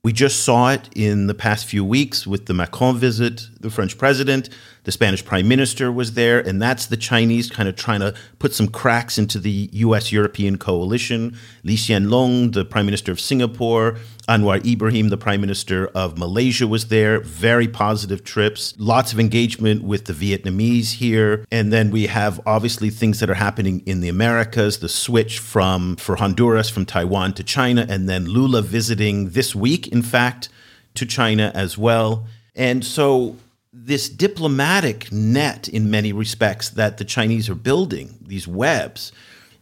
We 0.03 0.13
just 0.13 0.45
saw 0.45 0.73
it 0.73 0.91
in 0.95 1.27
the 1.27 1.35
past 1.35 1.65
few 1.65 1.87
weeks 1.87 2.27
with 2.27 2.45
the 2.47 2.55
Macron 2.55 2.99
visit, 2.99 3.47
the 3.61 3.71
French 3.71 3.97
president. 3.97 4.51
The 4.85 4.93
Spanish 4.93 5.25
prime 5.25 5.47
minister 5.47 5.93
was 5.93 6.15
there, 6.15 6.41
and 6.41 6.61
that's 6.61 6.87
the 6.87 6.97
Chinese 6.97 7.51
kind 7.51 7.69
of 7.69 7.77
trying 7.77 8.01
to 8.01 8.15
put 8.39 8.55
some 8.55 8.69
cracks 8.69 9.19
into 9.19 9.39
the 9.39 9.69
US 9.73 10.11
European 10.11 10.57
coalition. 10.57 11.37
Lee 11.65 11.77
Hsien 11.77 12.07
Loong, 12.07 12.55
the 12.55 12.65
prime 12.65 12.87
minister 12.87 13.13
of 13.13 13.21
Singapore, 13.21 13.97
Anwar 14.29 14.65
Ibrahim, 14.65 15.09
the 15.09 15.19
prime 15.19 15.41
minister 15.41 15.89
of 15.89 16.17
Malaysia, 16.17 16.67
was 16.67 16.87
there. 16.89 17.21
Very 17.21 17.69
positive 17.69 18.25
trips. 18.25 18.75
Lots 18.79 19.13
of 19.13 19.21
engagement 19.21 19.83
with 19.83 20.07
the 20.07 20.13
Vietnamese 20.13 20.95
here. 20.95 21.45
And 21.51 21.73
then 21.73 21.91
we 21.91 22.07
have 22.07 22.41
obviously 22.47 22.91
things 22.91 23.21
that 23.21 23.29
are 23.29 23.35
happening 23.35 23.83
in 23.87 24.01
the 24.01 24.09
Americas, 24.09 24.79
the 24.79 24.89
switch 24.89 25.39
from 25.39 25.97
for 25.97 26.17
Honduras 26.17 26.71
from 26.71 26.87
Taiwan 26.87 27.35
to 27.35 27.45
China, 27.45 27.85
and 27.89 28.09
then 28.09 28.25
Lula 28.25 28.63
visiting 28.63 29.31
this 29.31 29.55
week, 29.55 29.89
in 29.89 30.03
fact, 30.03 30.49
to 30.95 31.05
China 31.05 31.53
as 31.55 31.77
well. 31.77 32.27
And 32.55 32.85
so 32.85 33.37
this 33.73 34.09
diplomatic 34.09 35.13
net, 35.13 35.69
in 35.69 35.91
many 35.91 36.13
respects, 36.13 36.71
that 36.71 36.99
the 36.99 37.05
Chinese 37.05 37.49
are 37.49 37.55
building, 37.55 38.19
these 38.21 38.49
webs, 38.49 39.13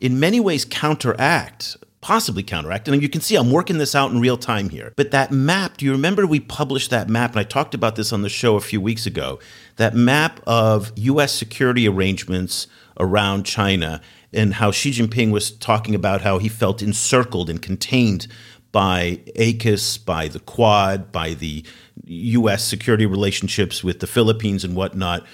in 0.00 0.18
many 0.18 0.40
ways 0.40 0.64
counteract, 0.64 1.76
possibly 2.00 2.42
counteract. 2.42 2.88
And 2.88 3.02
you 3.02 3.08
can 3.08 3.20
see 3.20 3.36
I'm 3.36 3.50
working 3.50 3.76
this 3.76 3.94
out 3.94 4.10
in 4.10 4.20
real 4.20 4.38
time 4.38 4.70
here. 4.70 4.94
But 4.96 5.10
that 5.10 5.30
map, 5.30 5.76
do 5.76 5.84
you 5.84 5.92
remember 5.92 6.26
we 6.26 6.40
published 6.40 6.90
that 6.90 7.08
map? 7.08 7.32
And 7.32 7.40
I 7.40 7.42
talked 7.42 7.74
about 7.74 7.96
this 7.96 8.12
on 8.12 8.22
the 8.22 8.28
show 8.30 8.56
a 8.56 8.60
few 8.60 8.80
weeks 8.80 9.04
ago. 9.04 9.40
That 9.76 9.94
map 9.94 10.40
of 10.46 10.92
US 10.96 11.32
security 11.32 11.86
arrangements 11.86 12.66
around 12.98 13.44
China 13.44 14.00
and 14.32 14.54
how 14.54 14.70
Xi 14.70 14.90
Jinping 14.90 15.32
was 15.32 15.50
talking 15.50 15.94
about 15.94 16.22
how 16.22 16.38
he 16.38 16.48
felt 16.48 16.82
encircled 16.82 17.50
and 17.50 17.60
contained 17.60 18.26
by 18.72 19.20
AUKUS, 19.36 20.04
by 20.04 20.28
the 20.28 20.40
Quad, 20.40 21.10
by 21.10 21.34
the 21.34 21.64
U.S. 22.04 22.64
security 22.64 23.06
relationships 23.06 23.82
with 23.82 24.00
the 24.00 24.06
Philippines 24.06 24.64
and 24.64 24.76
whatnot. 24.76 25.26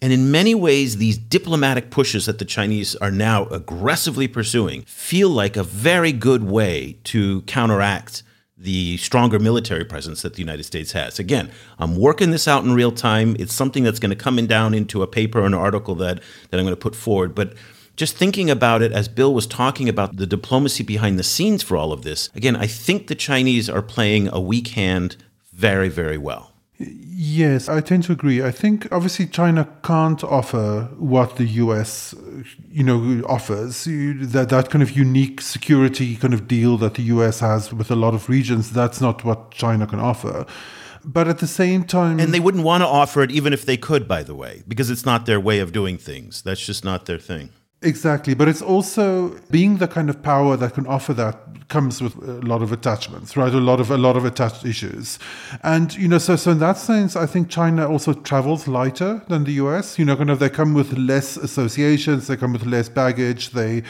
And 0.00 0.12
in 0.12 0.32
many 0.32 0.54
ways, 0.54 0.96
these 0.96 1.16
diplomatic 1.16 1.90
pushes 1.90 2.26
that 2.26 2.38
the 2.38 2.44
Chinese 2.44 2.96
are 2.96 3.10
now 3.10 3.46
aggressively 3.46 4.26
pursuing 4.26 4.82
feel 4.82 5.28
like 5.28 5.56
a 5.56 5.62
very 5.62 6.12
good 6.12 6.42
way 6.42 6.98
to 7.04 7.42
counteract 7.42 8.24
the 8.62 8.96
stronger 8.96 9.38
military 9.38 9.84
presence 9.84 10.22
that 10.22 10.34
the 10.34 10.40
United 10.40 10.62
States 10.62 10.92
has. 10.92 11.18
Again, 11.18 11.50
I'm 11.78 11.96
working 11.96 12.30
this 12.30 12.46
out 12.46 12.64
in 12.64 12.74
real 12.74 12.92
time. 12.92 13.34
It's 13.38 13.52
something 13.52 13.82
that's 13.82 13.98
going 13.98 14.10
to 14.10 14.16
come 14.16 14.38
in 14.38 14.46
down 14.46 14.72
into 14.72 15.02
a 15.02 15.06
paper 15.06 15.40
or 15.40 15.46
an 15.46 15.54
article 15.54 15.96
that, 15.96 16.22
that 16.50 16.58
I'm 16.58 16.64
going 16.64 16.74
to 16.74 16.76
put 16.76 16.94
forward. 16.94 17.34
But 17.34 17.54
just 17.96 18.16
thinking 18.16 18.50
about 18.50 18.82
it 18.82 18.92
as 18.92 19.08
Bill 19.08 19.34
was 19.34 19.46
talking 19.46 19.88
about 19.88 20.16
the 20.16 20.26
diplomacy 20.26 20.82
behind 20.82 21.18
the 21.18 21.22
scenes 21.22 21.62
for 21.62 21.76
all 21.76 21.92
of 21.92 22.02
this, 22.02 22.30
again, 22.34 22.56
I 22.56 22.66
think 22.66 23.06
the 23.06 23.14
Chinese 23.14 23.68
are 23.68 23.82
playing 23.82 24.28
a 24.28 24.40
weak 24.40 24.68
hand 24.68 25.16
very, 25.52 25.88
very 25.88 26.18
well. 26.18 26.52
Yes, 26.78 27.68
I 27.68 27.80
tend 27.80 28.04
to 28.04 28.12
agree. 28.12 28.42
I 28.42 28.50
think 28.50 28.90
obviously 28.90 29.26
China 29.26 29.68
can't 29.84 30.24
offer 30.24 30.88
what 30.98 31.36
the 31.36 31.44
US, 31.44 32.14
you 32.70 32.82
know, 32.82 33.22
offers. 33.28 33.84
That 33.84 34.48
that 34.48 34.70
kind 34.70 34.82
of 34.82 34.90
unique 34.90 35.40
security 35.40 36.16
kind 36.16 36.34
of 36.34 36.48
deal 36.48 36.76
that 36.78 36.94
the 36.94 37.02
US 37.04 37.40
has 37.40 37.72
with 37.72 37.90
a 37.90 37.96
lot 37.96 38.14
of 38.14 38.28
regions. 38.28 38.72
That's 38.72 39.00
not 39.00 39.24
what 39.24 39.52
China 39.52 39.86
can 39.86 40.00
offer. 40.00 40.46
But 41.04 41.28
at 41.28 41.38
the 41.38 41.46
same 41.46 41.84
time, 41.84 42.18
and 42.18 42.32
they 42.32 42.40
wouldn't 42.40 42.64
want 42.64 42.82
to 42.82 42.86
offer 42.88 43.22
it 43.22 43.30
even 43.30 43.52
if 43.52 43.64
they 43.64 43.76
could. 43.76 44.08
By 44.08 44.22
the 44.22 44.34
way, 44.34 44.62
because 44.66 44.90
it's 44.90 45.04
not 45.04 45.26
their 45.26 45.40
way 45.40 45.58
of 45.60 45.72
doing 45.72 45.98
things. 45.98 46.42
That's 46.42 46.64
just 46.64 46.84
not 46.84 47.06
their 47.06 47.18
thing. 47.18 47.50
Exactly, 47.84 48.34
but 48.34 48.46
it's 48.46 48.62
also 48.62 49.30
being 49.50 49.78
the 49.78 49.88
kind 49.88 50.08
of 50.08 50.22
power 50.22 50.56
that 50.56 50.74
can 50.74 50.86
offer 50.86 51.12
that 51.14 51.36
comes 51.68 52.00
with 52.00 52.14
a 52.16 52.40
lot 52.46 52.62
of 52.62 52.70
attachments, 52.70 53.36
right? 53.36 53.52
A 53.52 53.58
lot 53.58 53.80
of 53.80 53.90
a 53.90 53.96
lot 53.96 54.16
of 54.16 54.24
attached 54.24 54.64
issues, 54.64 55.18
and 55.64 55.92
you 55.96 56.06
know, 56.06 56.18
so 56.18 56.36
so 56.36 56.52
in 56.52 56.60
that 56.60 56.78
sense, 56.78 57.16
I 57.16 57.26
think 57.26 57.48
China 57.48 57.88
also 57.88 58.12
travels 58.12 58.68
lighter 58.68 59.22
than 59.28 59.44
the 59.44 59.52
U.S. 59.64 59.98
You 59.98 60.04
know, 60.04 60.16
kind 60.16 60.30
of 60.30 60.38
they 60.38 60.48
come 60.48 60.74
with 60.74 60.92
less 60.96 61.36
associations, 61.36 62.28
they 62.28 62.36
come 62.36 62.52
with 62.52 62.66
less 62.66 62.88
baggage, 62.88 63.50
they 63.50 63.82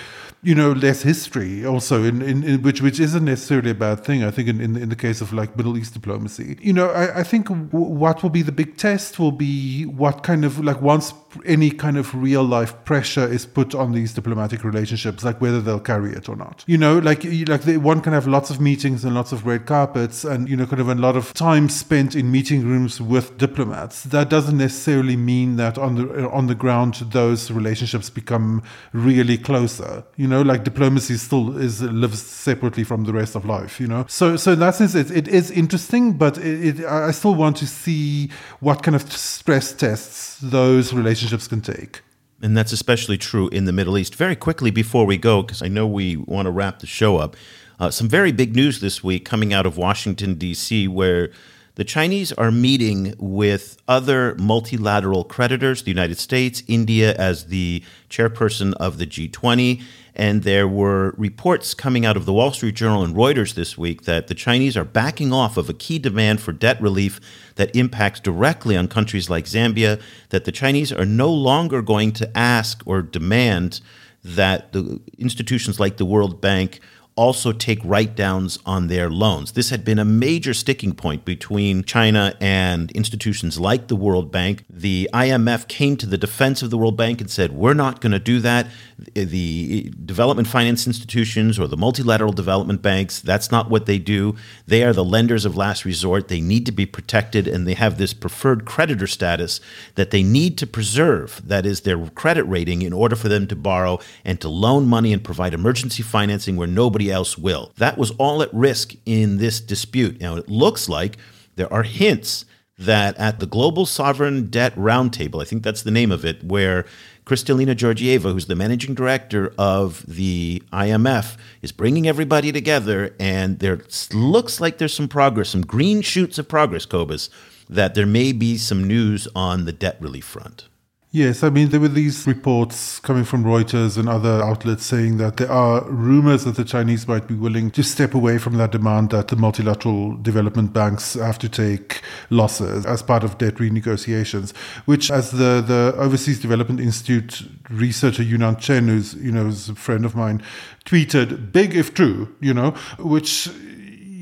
you 0.45 0.55
know 0.55 0.73
less 0.73 1.03
history 1.03 1.65
also 1.65 2.03
in, 2.03 2.21
in, 2.21 2.43
in, 2.43 2.63
which 2.63 2.83
which 2.83 2.99
isn't 2.99 3.25
necessarily 3.25 3.71
a 3.71 3.75
bad 3.75 4.05
thing 4.05 4.25
i 4.25 4.31
think 4.31 4.49
in, 4.49 4.61
in, 4.61 4.77
in 4.77 4.89
the 4.89 4.97
case 4.97 5.21
of 5.21 5.33
like 5.33 5.57
middle 5.57 5.79
east 5.79 5.95
diplomacy. 5.95 6.59
You 6.61 6.73
know 6.73 6.89
i, 6.91 7.21
I 7.21 7.23
think 7.23 7.47
w- 7.47 7.69
what 7.71 8.23
will 8.23 8.31
be 8.31 8.43
the 8.43 8.53
big 8.53 8.77
test 8.77 9.19
will 9.19 9.33
be 9.33 9.85
what 9.85 10.23
kind 10.25 10.45
of 10.45 10.59
like 10.65 10.81
once 10.83 11.15
any 11.47 11.71
kind 11.71 11.97
of 11.97 12.15
real 12.15 12.43
life 12.43 12.85
pressure 12.85 13.27
is 13.27 13.47
put 13.47 13.75
on 13.75 13.93
these 13.93 14.13
diplomatic 14.13 14.65
relationships 14.65 15.25
like 15.25 15.41
whether 15.41 15.61
they'll 15.61 15.81
carry 15.81 16.13
it 16.13 16.29
or 16.29 16.37
not. 16.37 16.65
You 16.67 16.79
know 16.79 16.99
like 16.99 17.25
like 17.25 17.65
one 17.65 18.01
can 18.01 18.13
have 18.13 18.27
lots 18.27 18.51
of 18.51 18.61
meetings 18.61 19.05
and 19.05 19.15
lots 19.15 19.33
of 19.33 19.47
red 19.47 19.67
carpets 19.67 20.25
and 20.25 20.49
you 20.49 20.57
know 20.57 20.67
kind 20.67 20.81
of 20.81 20.89
a 20.89 20.95
lot 20.95 21.17
of 21.17 21.33
time 21.35 21.69
spent 21.69 22.15
in 22.15 22.31
meeting 22.31 22.67
rooms 22.67 23.01
with 23.01 23.39
diplomats. 23.39 24.03
That 24.05 24.29
doesn't 24.29 24.59
necessarily 24.59 25.17
mean 25.17 25.57
that 25.57 25.79
on 25.79 25.95
the 25.95 26.29
on 26.31 26.47
the 26.47 26.55
ground 26.55 26.95
those 27.13 27.51
relationships 27.51 28.11
become 28.11 28.63
really 28.93 29.39
closer. 29.39 30.05
You 30.17 30.29
know 30.29 30.32
know, 30.33 30.43
like 30.43 30.65
diplomacy 30.65 31.17
still 31.17 31.57
is 31.57 31.81
lives 31.83 32.21
separately 32.21 32.85
from 32.85 33.05
the 33.05 33.13
rest 33.13 33.37
of 33.37 33.45
life, 33.45 33.81
you 33.81 33.87
know. 33.87 34.05
So, 34.09 34.37
so 34.37 34.53
in 34.53 34.59
that 34.59 34.75
sense, 34.75 34.95
it, 34.95 35.11
it 35.11 35.29
is 35.29 35.51
interesting, 35.51 36.15
but 36.15 36.39
it, 36.39 36.81
it, 36.81 36.85
I 36.85 37.13
still 37.13 37.37
want 37.37 37.57
to 37.59 37.67
see 37.67 38.31
what 38.61 38.83
kind 38.83 38.97
of 38.97 39.11
stress 39.13 39.73
tests 39.73 40.39
those 40.43 40.93
relationships 40.93 41.47
can 41.47 41.61
take. 41.61 42.03
And 42.43 42.57
that's 42.57 42.73
especially 42.73 43.19
true 43.19 43.49
in 43.49 43.67
the 43.67 43.73
Middle 43.73 43.97
East. 43.97 44.17
Very 44.17 44.35
quickly 44.35 44.73
before 44.73 45.07
we 45.07 45.17
go, 45.17 45.43
because 45.43 45.63
I 45.63 45.69
know 45.69 45.87
we 45.87 46.17
want 46.17 46.47
to 46.47 46.51
wrap 46.51 46.81
the 46.81 46.89
show 46.89 47.19
up, 47.19 47.37
uh, 47.79 47.91
some 47.91 48.09
very 48.09 48.33
big 48.33 48.57
news 48.57 48.81
this 48.81 49.05
week 49.05 49.25
coming 49.25 49.53
out 49.53 49.67
of 49.67 49.77
Washington, 49.77 50.35
D.C., 50.35 50.89
where 50.89 51.31
the 51.75 51.85
Chinese 51.85 52.33
are 52.33 52.51
meeting 52.51 53.15
with 53.19 53.79
other 53.89 54.35
multilateral 54.39 55.25
creditors, 55.25 55.83
the 55.83 55.91
United 55.91 56.19
States, 56.19 56.63
India 56.69 57.15
as 57.15 57.47
the 57.47 57.83
chairperson 58.11 58.75
of 58.75 58.99
the 58.99 59.07
G20. 59.07 59.83
And 60.15 60.43
there 60.43 60.69
were 60.69 61.15
reports 61.17 61.73
coming 61.73 62.05
out 62.05 62.17
of 62.17 62.27
the 62.27 62.33
Wall 62.33 62.53
Street 62.53 62.75
Journal 62.75 63.03
and 63.03 63.15
Reuters 63.15 63.55
this 63.55 63.79
week 63.79 64.03
that 64.03 64.27
the 64.27 64.35
Chinese 64.35 64.77
are 64.77 64.85
backing 64.85 65.33
off 65.33 65.57
of 65.57 65.71
a 65.71 65.75
key 65.75 65.99
demand 65.99 66.41
for 66.41 66.53
debt 66.53 66.81
relief 66.83 67.19
that 67.55 67.75
impacts 67.75 68.21
directly 68.21 68.77
on 68.77 68.89
countries 68.89 69.31
like 69.31 69.47
Zambia, 69.47 70.01
that 70.29 70.45
the 70.45 70.53
Chinese 70.53 70.93
are 70.93 71.07
no 71.07 71.33
longer 71.33 71.81
going 71.81 72.13
to 72.13 72.39
ask 72.39 72.83
or 72.87 73.01
demand 73.01 73.81
that 74.25 74.73
the 74.73 75.01
institutions 75.19 75.81
like 75.81 75.97
the 75.97 76.05
World 76.05 76.41
Bank 76.41 76.81
also 77.15 77.53
take 77.53 77.79
write 77.85 78.17
downs 78.17 78.59
on 78.65 78.87
their 78.87 79.11
loans. 79.11 79.53
This 79.53 79.71
had 79.71 79.85
been 79.85 79.99
a 79.99 80.05
major 80.05 80.55
sticking 80.55 80.95
point 80.95 81.25
between 81.25 81.85
China 81.85 82.35
and 82.41 82.91
institutions 82.93 83.61
like 83.61 83.89
the 83.89 83.97
World 83.97 84.33
Bank. 84.33 84.65
The 84.71 85.11
IMF 85.13 85.69
came 85.69 85.97
to 85.99 86.07
the 86.07 86.17
defense 86.17 86.63
of 86.63 86.71
the 86.71 86.79
World 86.79 86.97
Bank 86.97 87.21
and 87.21 87.31
said, 87.31 87.53
We're 87.53 87.75
not 87.75 88.01
going 88.01 88.13
to 88.13 88.19
do 88.19 88.41
that. 88.41 88.67
The 89.15 89.93
development 90.05 90.49
finance 90.49 90.87
institutions 90.87 91.59
or 91.59 91.67
the 91.67 91.77
multilateral 91.77 92.33
development 92.33 92.81
banks, 92.81 93.21
that's 93.21 93.51
not 93.51 93.69
what 93.69 93.87
they 93.87 93.99
do. 93.99 94.37
They 94.67 94.83
are 94.83 94.93
the 94.93 95.05
lenders 95.05 95.45
of 95.45 95.57
last 95.57 95.85
resort. 95.85 96.29
They 96.29 96.41
need 96.41 96.65
to 96.67 96.73
be 96.73 96.87
protected 96.87 97.47
and 97.47 97.67
they 97.67 97.75
have 97.75 97.99
this 97.99 98.15
preferred 98.15 98.65
creditor 98.65 99.07
status 99.07 99.61
that 99.97 100.13
they 100.13 100.23
need 100.23 100.57
to 100.59 100.67
preserve. 100.67 101.43
That 101.45 101.67
is 101.67 101.83
their 101.83 102.07
credit 102.11 102.45
rating 102.45 102.83
in 102.83 102.93
order 102.93 103.17
for 103.17 103.29
them 103.29 103.47
to 103.49 103.57
borrow 103.57 103.99
and 104.25 104.41
to 104.41 104.49
loan 104.49 104.87
money 104.87 105.13
and 105.13 105.23
provide 105.23 105.53
emergency 105.53 106.03
financing 106.03 106.57
where 106.57 106.69
nobody 106.69 107.02
else 107.11 107.37
will. 107.39 107.73
That 107.79 107.99
was 107.99 108.11
all 108.13 108.43
at 108.43 108.53
risk 108.53 108.95
in 109.07 109.39
this 109.39 109.61
dispute. 109.61 110.21
Now, 110.21 110.37
it 110.37 110.49
looks 110.49 110.89
like 110.89 111.17
there 111.57 111.73
are 111.73 111.83
hints 111.83 112.45
that 112.79 113.17
at 113.19 113.41
the 113.41 113.47
Global 113.47 113.87
Sovereign 113.87 114.49
Debt 114.49 114.75
Roundtable, 114.77 115.41
I 115.43 115.45
think 115.45 115.63
that's 115.63 115.83
the 115.83 115.91
name 115.91 116.11
of 116.11 116.25
it, 116.25 116.43
where 116.43 116.85
Kristalina 117.25 117.77
Georgieva, 117.77 118.33
who's 118.33 118.47
the 118.47 118.57
managing 118.57 118.95
director 118.95 119.55
of 119.57 120.05
the 120.09 120.63
IMF, 120.73 121.37
is 121.61 121.71
bringing 121.71 122.09
everybody 122.09 122.51
together, 122.51 123.15
and 123.21 123.61
there 123.61 123.81
looks 124.13 124.61
like 124.61 124.79
there's 124.79 124.95
some 124.95 125.09
progress, 125.09 125.51
some 125.51 125.63
green 125.63 126.01
shoots 126.01 126.39
of 126.39 126.49
progress, 126.49 126.85
Cobus, 126.85 127.31
that 127.69 127.95
there 127.95 128.07
may 128.07 128.33
be 128.33 128.57
some 128.57 128.85
news 128.85 129.29
on 129.37 129.65
the 129.65 129.73
debt 129.73 129.97
relief 130.01 130.25
front. 130.25 130.69
Yes, 131.15 131.43
I 131.43 131.51
mean, 131.51 131.69
there 131.69 131.79
were 131.79 131.89
these 131.89 132.27
reports 132.27 132.99
coming 132.99 133.25
from 133.25 133.45
Reuters 133.45 133.99
and 133.99 134.09
other 134.09 134.43
outlets 134.43 134.87
saying 134.87 135.19
that 135.19 135.37
there 135.37 135.53
are 135.53 135.85
rumors 135.91 136.45
that 136.45 136.57
the 136.57 136.65
Chinese 136.65 137.07
might 137.07 137.29
be 137.29 137.35
willing 137.35 137.71
to 137.73 137.83
step 137.83 138.15
away 138.15 138.39
from 138.39 138.57
that 138.57 138.73
demand 138.73 139.11
that 139.11 139.29
the 139.29 139.37
multilateral 139.37 140.17
development 140.17 140.73
banks 140.73 141.13
have 141.13 141.39
to 141.41 141.51
take 141.51 142.01
losses 142.31 142.87
as 142.87 143.03
part 143.03 143.25
of 143.25 143.37
debt 143.37 143.57
renegotiations, 143.57 144.57
which, 144.87 145.11
as 145.11 145.33
the, 145.33 145.61
the 145.61 145.93
Overseas 145.99 146.41
Development 146.41 146.81
Institute 146.81 147.47
researcher 147.69 148.23
Yunnan 148.23 148.57
Chen, 148.57 148.89
who's, 148.89 149.13
you 149.17 149.33
know, 149.33 149.49
is 149.49 149.69
a 149.69 149.75
friend 149.75 150.07
of 150.07 150.17
mine, 150.17 150.43
tweeted, 150.87 151.53
big 151.53 151.77
if 151.77 151.93
true, 151.93 152.35
you 152.41 152.55
know, 152.55 152.71
which 152.99 153.51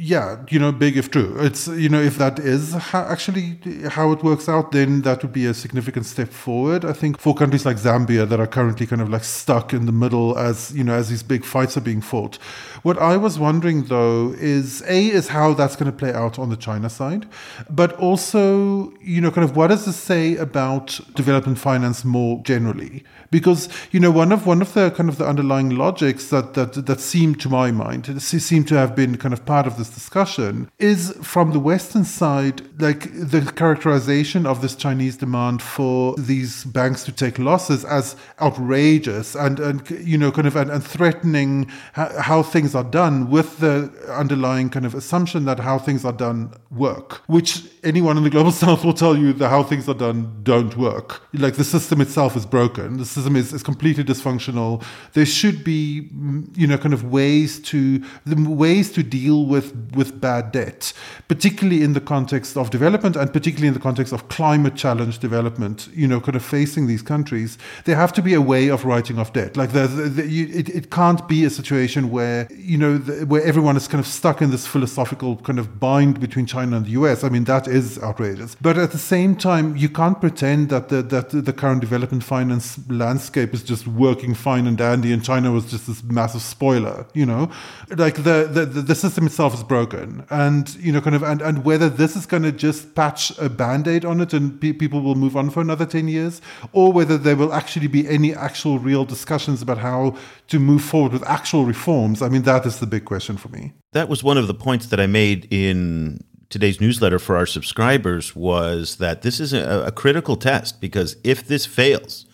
yeah, 0.03 0.39
you 0.49 0.59
know, 0.59 0.73
big 0.73 0.97
if 0.97 1.11
true. 1.11 1.37
It's, 1.41 1.67
you 1.69 1.91
know, 1.91 2.01
if 2.01 2.17
that 2.17 2.39
is 2.39 2.73
how, 2.73 3.03
actually 3.03 3.59
how 3.91 4.13
it 4.13 4.25
works 4.25 4.49
out, 4.49 4.73
then 4.73 5.03
that 5.03 5.23
would 5.23 5.33
be 5.33 5.45
a 5.45 5.53
significant 5.53 6.07
step 6.07 6.31
forward. 6.31 6.87
I 6.87 6.95
think 6.95 7.19
for 7.19 7.35
countries 7.35 7.67
like 7.67 7.77
Zambia 7.77 8.27
that 8.27 8.41
are 8.41 8.47
currently 8.47 8.87
kind 8.87 9.03
of 9.03 9.11
like 9.11 9.25
stuck 9.25 9.75
in 9.75 9.85
the 9.85 9.93
middle 9.93 10.39
as, 10.39 10.73
you 10.75 10.85
know, 10.85 10.95
as 10.95 11.11
these 11.11 11.23
big 11.23 11.45
fights 11.45 11.77
are 11.77 11.83
being 11.83 12.01
fought. 12.01 12.39
What 12.83 12.99
I 12.99 13.17
was 13.17 13.39
wondering 13.39 13.85
though 13.85 14.35
is 14.39 14.83
A, 14.87 15.09
is 15.09 15.29
how 15.29 15.53
that's 15.55 15.77
going 15.77 15.91
to 15.91 15.97
play 15.97 16.13
out 16.13 16.39
on 16.39 16.49
the 16.49 16.57
China 16.57 16.89
side, 16.89 17.27
but 17.69 17.93
also, 17.95 18.93
you 19.01 19.21
know, 19.21 19.31
kind 19.31 19.45
of 19.49 19.57
what 19.57 19.69
does 19.69 19.85
this 19.85 19.97
say 19.97 20.37
about 20.37 20.99
development 21.15 21.59
finance 21.59 22.05
more 22.05 22.41
generally? 22.43 23.05
Because, 23.31 23.69
you 23.93 24.01
know, 24.01 24.11
one 24.11 24.33
of 24.33 24.47
one 24.47 24.63
of 24.63 24.73
the 24.75 24.91
kind 24.91 25.09
of 25.09 25.19
the 25.19 25.27
underlying 25.27 25.71
logics 25.71 26.31
that 26.31 26.55
that 26.55 26.87
that 26.87 27.01
seem 27.01 27.35
to 27.37 27.49
my 27.49 27.71
mind 27.71 28.21
seem 28.23 28.65
to 28.65 28.75
have 28.75 28.97
been 28.97 29.17
kind 29.17 29.35
of 29.35 29.45
part 29.45 29.67
of 29.67 29.77
this 29.77 29.91
discussion 29.91 30.71
is 30.79 31.13
from 31.23 31.53
the 31.53 31.61
Western 31.61 32.05
side, 32.05 32.63
like 32.81 33.13
the 33.13 33.41
characterization 33.55 34.47
of 34.47 34.63
this 34.63 34.75
Chinese 34.75 35.17
demand 35.17 35.63
for 35.63 36.15
these 36.17 36.65
banks 36.65 37.05
to 37.05 37.13
take 37.13 37.39
losses 37.39 37.85
as 37.85 38.17
outrageous 38.41 39.35
and 39.35 39.61
and 39.61 39.89
you 39.91 40.17
know 40.17 40.33
kind 40.33 40.47
of 40.47 40.57
and, 40.57 40.71
and 40.71 40.85
threatening 40.85 41.71
how, 41.93 42.09
how 42.21 42.43
things 42.43 42.70
things 42.71 42.85
are 42.87 42.91
done 42.91 43.31
with 43.31 43.59
the 43.59 43.91
underlying 44.09 44.71
kind 44.71 44.87
of 44.87 44.95
assumption 44.95 45.45
that 45.45 45.59
how 45.59 45.79
things 45.79 46.05
are 46.05 46.13
done 46.13 46.53
work, 46.71 47.23
which 47.27 47.65
anyone 47.83 48.17
in 48.17 48.23
the 48.23 48.31
global 48.31 48.53
south 48.65 48.85
will 48.85 48.95
tell 48.95 49.17
you 49.17 49.33
that 49.33 49.49
how 49.49 49.63
things 49.63 49.89
are 49.89 49.95
done 49.95 50.41
don't 50.43 50.77
work. 50.77 51.23
Like 51.33 51.55
the 51.55 51.65
system 51.65 52.01
itself 52.01 52.37
is 52.37 52.47
broken. 52.47 52.99
The 52.99 53.05
system 53.05 53.35
is, 53.35 53.53
is 53.53 53.63
completely 53.63 54.05
dysfunctional. 54.05 54.85
There 55.15 55.27
should 55.27 55.65
be, 55.65 56.09
you 56.55 56.67
know, 56.67 56.79
kind 56.79 56.95
of 56.95 57.05
ways 57.05 57.61
to 57.71 57.99
the 58.25 58.37
ways 58.49 58.93
to 58.93 59.03
deal 59.03 59.47
with 59.47 59.75
with 59.95 60.21
bad 60.21 60.53
debt, 60.53 60.93
particularly 61.27 61.83
in 61.83 61.93
the 61.95 62.01
context 62.01 62.57
of 62.57 62.71
development 62.71 63.17
and 63.17 63.33
particularly 63.33 63.69
in 63.69 63.75
the 63.75 63.81
context 63.81 64.13
of 64.13 64.29
climate 64.29 64.77
challenge 64.77 65.19
development. 65.19 65.89
You 65.93 66.07
know, 66.07 66.21
kind 66.21 66.37
of 66.37 66.45
facing 66.45 66.87
these 66.87 67.03
countries, 67.03 67.59
there 67.85 67.97
have 67.97 68.13
to 68.13 68.23
be 68.23 68.35
a 68.35 68.41
way 68.41 68.69
of 68.69 68.85
writing 68.85 69.19
off 69.19 69.33
debt. 69.33 69.57
Like 69.57 69.73
the, 69.73 69.87
the 69.89 70.29
you, 70.29 70.47
it, 70.53 70.69
it 70.69 70.91
can't 70.91 71.27
be 71.27 71.45
a 71.45 71.51
situation 71.51 72.11
where 72.11 72.47
you 72.61 72.79
know 72.79 72.99
the, 72.99 73.27
where 73.27 73.43
everyone 73.43 73.77
is 73.77 73.89
kind 73.89 74.01
of 74.01 74.07
stuck 74.07 74.41
in 74.43 74.51
this 74.51 74.67
philosophical 74.67 75.37
kind 75.37 75.59
of 75.59 75.81
bind 75.81 76.21
between 76.21 76.47
China 76.47 76.77
and 76.77 76.87
the 76.87 76.91
U.S. 76.93 77.25
I 77.25 77.29
mean 77.29 77.45
that 77.45 77.67
is 77.67 77.99
outrageous. 77.99 78.57
But 78.61 78.79
at 78.79 78.93
the 78.93 78.99
same 78.99 79.37
time, 79.37 79.77
you 79.77 79.89
can't 79.89 80.21
pretend 80.21 80.69
that 80.69 80.89
the, 80.89 81.03
that 81.03 81.31
the 81.31 81.53
current 81.53 81.81
development 81.81 82.25
finance 82.25 82.79
landscape 82.89 83.55
is 83.55 83.63
just 83.63 83.87
working 83.87 84.35
fine 84.35 84.67
and 84.67 84.77
dandy, 84.77 85.13
and 85.13 85.25
China 85.25 85.51
was 85.51 85.71
just 85.71 85.87
this 85.87 86.03
massive 86.03 86.43
spoiler. 86.43 87.07
You 87.15 87.27
know, 87.27 87.51
like 87.97 88.17
the 88.17 88.49
the, 88.51 88.67
the 88.67 88.95
system 88.95 89.27
itself 89.27 89.55
is 89.55 89.63
broken, 89.63 90.25
and 90.31 90.75
you 90.77 90.93
know, 90.93 91.01
kind 91.01 91.17
of, 91.17 91.23
and, 91.23 91.41
and 91.43 91.65
whether 91.65 91.89
this 91.89 92.17
is 92.17 92.27
going 92.27 92.43
to 92.43 92.53
just 92.53 92.95
patch 92.95 93.37
a 93.39 93.49
band 93.49 93.89
aid 93.89 94.05
on 94.05 94.21
it 94.21 94.33
and 94.33 94.61
pe- 94.61 94.73
people 94.73 95.01
will 95.01 95.15
move 95.15 95.37
on 95.37 95.51
for 95.51 95.61
another 95.61 95.87
ten 95.87 96.09
years, 96.09 96.41
or 96.73 96.93
whether 96.93 97.17
there 97.17 97.37
will 97.37 97.53
actually 97.53 97.89
be 97.89 98.09
any 98.09 98.35
actual 98.35 98.79
real 98.79 99.05
discussions 99.05 99.63
about 99.63 99.79
how 99.79 100.17
to 100.49 100.59
move 100.59 100.83
forward 100.83 101.13
with 101.13 101.25
actual 101.25 101.65
reforms. 101.65 102.23
I 102.23 102.29
mean, 102.29 102.43
that 102.51 102.67
is 102.67 102.81
the 102.81 102.87
big 102.87 103.05
question 103.05 103.37
for 103.37 103.49
me. 103.49 103.73
That 103.93 104.09
was 104.09 104.25
one 104.25 104.37
of 104.37 104.47
the 104.47 104.55
points 104.55 104.87
that 104.87 105.01
I 105.01 105.07
made 105.07 105.47
in 105.51 106.21
today's 106.49 106.81
newsletter 106.81 107.21
for 107.21 107.37
our 107.37 107.47
subscribers 107.47 108.35
was 108.35 108.97
that 108.97 109.23
this 109.23 109.39
is 109.39 109.53
a, 109.53 109.85
a, 109.87 109.93
critical 109.93 110.37
test 110.37 110.81
because 110.81 111.17
if 111.23 111.47
this 111.47 111.65
fails, 111.65 112.27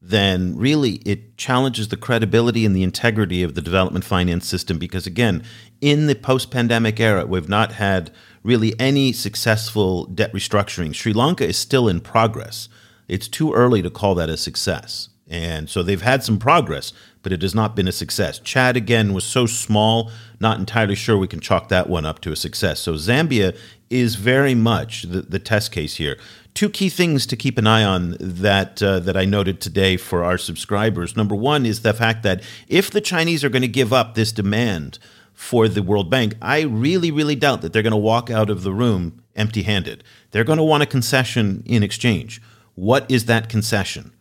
then 0.00 0.56
really 0.56 0.92
it 1.04 1.36
challenges 1.36 1.88
the 1.88 1.96
credibility 1.96 2.64
and 2.64 2.76
the 2.76 2.84
integrity 2.84 3.42
of 3.42 3.56
the 3.56 3.60
development 3.60 4.04
finance 4.04 4.46
system. 4.46 4.78
Because 4.78 5.04
again, 5.04 5.42
in 5.80 6.06
the 6.06 6.14
post 6.14 6.52
pandemic 6.52 7.00
era, 7.00 7.26
we've 7.26 7.48
not 7.48 7.72
had 7.72 8.12
really 8.44 8.78
any 8.78 9.12
successful 9.12 10.04
debt 10.04 10.32
restructuring. 10.32 10.94
Sri 10.94 11.12
Lanka 11.12 11.44
is 11.44 11.56
still 11.56 11.88
in 11.88 12.00
progress. 12.00 12.68
It's 13.08 13.26
too 13.26 13.52
early 13.52 13.82
to 13.82 13.90
call 13.90 14.14
that 14.14 14.28
a 14.28 14.36
success. 14.36 15.08
And 15.28 15.68
so 15.68 15.82
they've 15.82 16.02
had 16.02 16.22
some 16.22 16.38
progress, 16.38 16.92
but 17.26 17.32
it 17.32 17.42
has 17.42 17.56
not 17.56 17.74
been 17.74 17.88
a 17.88 17.92
success. 17.92 18.38
Chad, 18.38 18.76
again, 18.76 19.12
was 19.12 19.24
so 19.24 19.46
small, 19.46 20.12
not 20.38 20.60
entirely 20.60 20.94
sure 20.94 21.18
we 21.18 21.26
can 21.26 21.40
chalk 21.40 21.68
that 21.70 21.88
one 21.88 22.06
up 22.06 22.20
to 22.20 22.30
a 22.30 22.36
success. 22.36 22.78
So 22.78 22.92
Zambia 22.92 23.58
is 23.90 24.14
very 24.14 24.54
much 24.54 25.02
the, 25.02 25.22
the 25.22 25.40
test 25.40 25.72
case 25.72 25.96
here. 25.96 26.18
Two 26.54 26.70
key 26.70 26.88
things 26.88 27.26
to 27.26 27.34
keep 27.34 27.58
an 27.58 27.66
eye 27.66 27.82
on 27.82 28.16
that 28.20 28.80
uh, 28.80 29.00
that 29.00 29.16
I 29.16 29.24
noted 29.24 29.60
today 29.60 29.96
for 29.96 30.22
our 30.22 30.38
subscribers. 30.38 31.16
Number 31.16 31.34
one 31.34 31.66
is 31.66 31.82
the 31.82 31.92
fact 31.92 32.22
that 32.22 32.44
if 32.68 32.92
the 32.92 33.00
Chinese 33.00 33.42
are 33.42 33.48
going 33.48 33.62
to 33.62 33.66
give 33.66 33.92
up 33.92 34.14
this 34.14 34.30
demand 34.30 35.00
for 35.34 35.66
the 35.66 35.82
World 35.82 36.08
Bank, 36.08 36.36
I 36.40 36.60
really, 36.60 37.10
really 37.10 37.34
doubt 37.34 37.60
that 37.62 37.72
they're 37.72 37.82
going 37.82 37.90
to 37.90 37.96
walk 37.96 38.30
out 38.30 38.50
of 38.50 38.62
the 38.62 38.72
room 38.72 39.20
empty 39.34 39.64
handed. 39.64 40.04
They're 40.30 40.44
going 40.44 40.58
to 40.58 40.62
want 40.62 40.84
a 40.84 40.86
concession 40.86 41.64
in 41.66 41.82
exchange. 41.82 42.40
What 42.76 43.04
is 43.10 43.24
that 43.24 43.48
concession? 43.48 44.12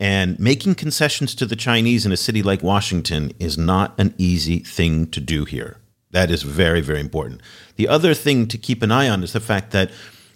And 0.00 0.40
making 0.40 0.76
concessions 0.76 1.34
to 1.34 1.44
the 1.44 1.54
Chinese 1.54 2.06
in 2.06 2.10
a 2.10 2.16
city 2.16 2.42
like 2.42 2.62
Washington 2.62 3.32
is 3.38 3.58
not 3.58 3.94
an 4.00 4.14
easy 4.16 4.60
thing 4.60 5.06
to 5.08 5.20
do 5.20 5.44
here. 5.44 5.76
That 6.10 6.30
is 6.30 6.42
very, 6.42 6.80
very 6.80 7.00
important. 7.00 7.42
The 7.76 7.86
other 7.86 8.14
thing 8.14 8.48
to 8.48 8.58
keep 8.58 8.82
an 8.82 8.90
eye 8.90 9.10
on 9.10 9.22
is 9.22 9.34
the 9.34 9.40
fact 9.40 9.72
that 9.72 9.90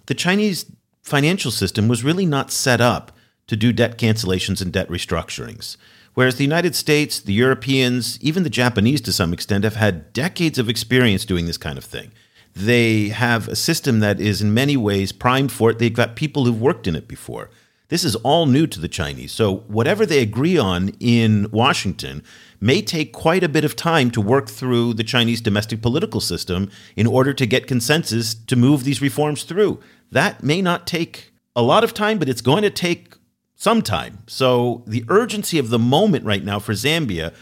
the 0.05 0.13
Chinese 0.13 0.71
financial 1.01 1.49
system 1.49 1.87
was 1.87 2.03
really 2.03 2.27
not 2.27 2.51
set 2.51 2.79
up 2.79 3.11
to 3.47 3.55
do 3.55 3.73
debt 3.73 3.97
cancellations 3.97 4.61
and 4.61 4.71
debt 4.71 4.87
restructurings. 4.87 5.77
Whereas 6.13 6.35
the 6.37 6.43
United 6.43 6.75
States, 6.75 7.19
the 7.19 7.33
Europeans, 7.33 8.19
even 8.21 8.43
the 8.43 8.49
Japanese 8.49 9.01
to 9.01 9.11
some 9.11 9.33
extent 9.33 9.63
have 9.63 9.75
had 9.75 10.13
decades 10.13 10.59
of 10.59 10.69
experience 10.69 11.25
doing 11.25 11.47
this 11.47 11.57
kind 11.57 11.77
of 11.77 11.83
thing. 11.83 12.11
They 12.55 13.09
have 13.09 13.47
a 13.47 13.55
system 13.55 13.99
that 13.99 14.21
is 14.21 14.41
in 14.41 14.53
many 14.53 14.77
ways 14.77 15.11
primed 15.11 15.51
for 15.51 15.71
it. 15.71 15.79
They've 15.79 15.91
got 15.91 16.15
people 16.15 16.45
who've 16.45 16.61
worked 16.61 16.87
in 16.87 16.95
it 16.95 17.07
before. 17.07 17.49
This 17.89 18.03
is 18.03 18.15
all 18.17 18.45
new 18.47 18.65
to 18.67 18.79
the 18.79 18.87
Chinese. 18.87 19.31
So, 19.31 19.57
whatever 19.67 20.05
they 20.05 20.21
agree 20.21 20.57
on 20.57 20.89
in 20.99 21.47
Washington 21.51 22.23
may 22.59 22.81
take 22.81 23.13
quite 23.13 23.43
a 23.43 23.49
bit 23.49 23.63
of 23.63 23.75
time 23.75 24.09
to 24.11 24.21
work 24.21 24.49
through 24.49 24.95
the 24.95 25.03
Chinese 25.03 25.41
domestic 25.41 25.81
political 25.81 26.19
system 26.19 26.71
in 26.95 27.05
order 27.05 27.33
to 27.33 27.45
get 27.45 27.67
consensus 27.67 28.33
to 28.33 28.55
move 28.55 28.83
these 28.83 29.01
reforms 29.01 29.43
through. 29.43 29.79
That 30.11 30.41
may 30.43 30.61
not 30.61 30.87
take 30.87 31.31
a 31.55 31.61
lot 31.61 31.83
of 31.83 31.93
time, 31.93 32.17
but 32.17 32.29
it's 32.29 32.41
going 32.41 32.63
to 32.63 32.69
take 32.69 33.15
some 33.55 33.81
time. 33.81 34.23
So, 34.25 34.83
the 34.87 35.05
urgency 35.07 35.59
of 35.59 35.69
the 35.69 35.79
moment 35.79 36.25
right 36.25 36.43
now 36.43 36.59
for 36.59 36.73
Zambia 36.73 37.33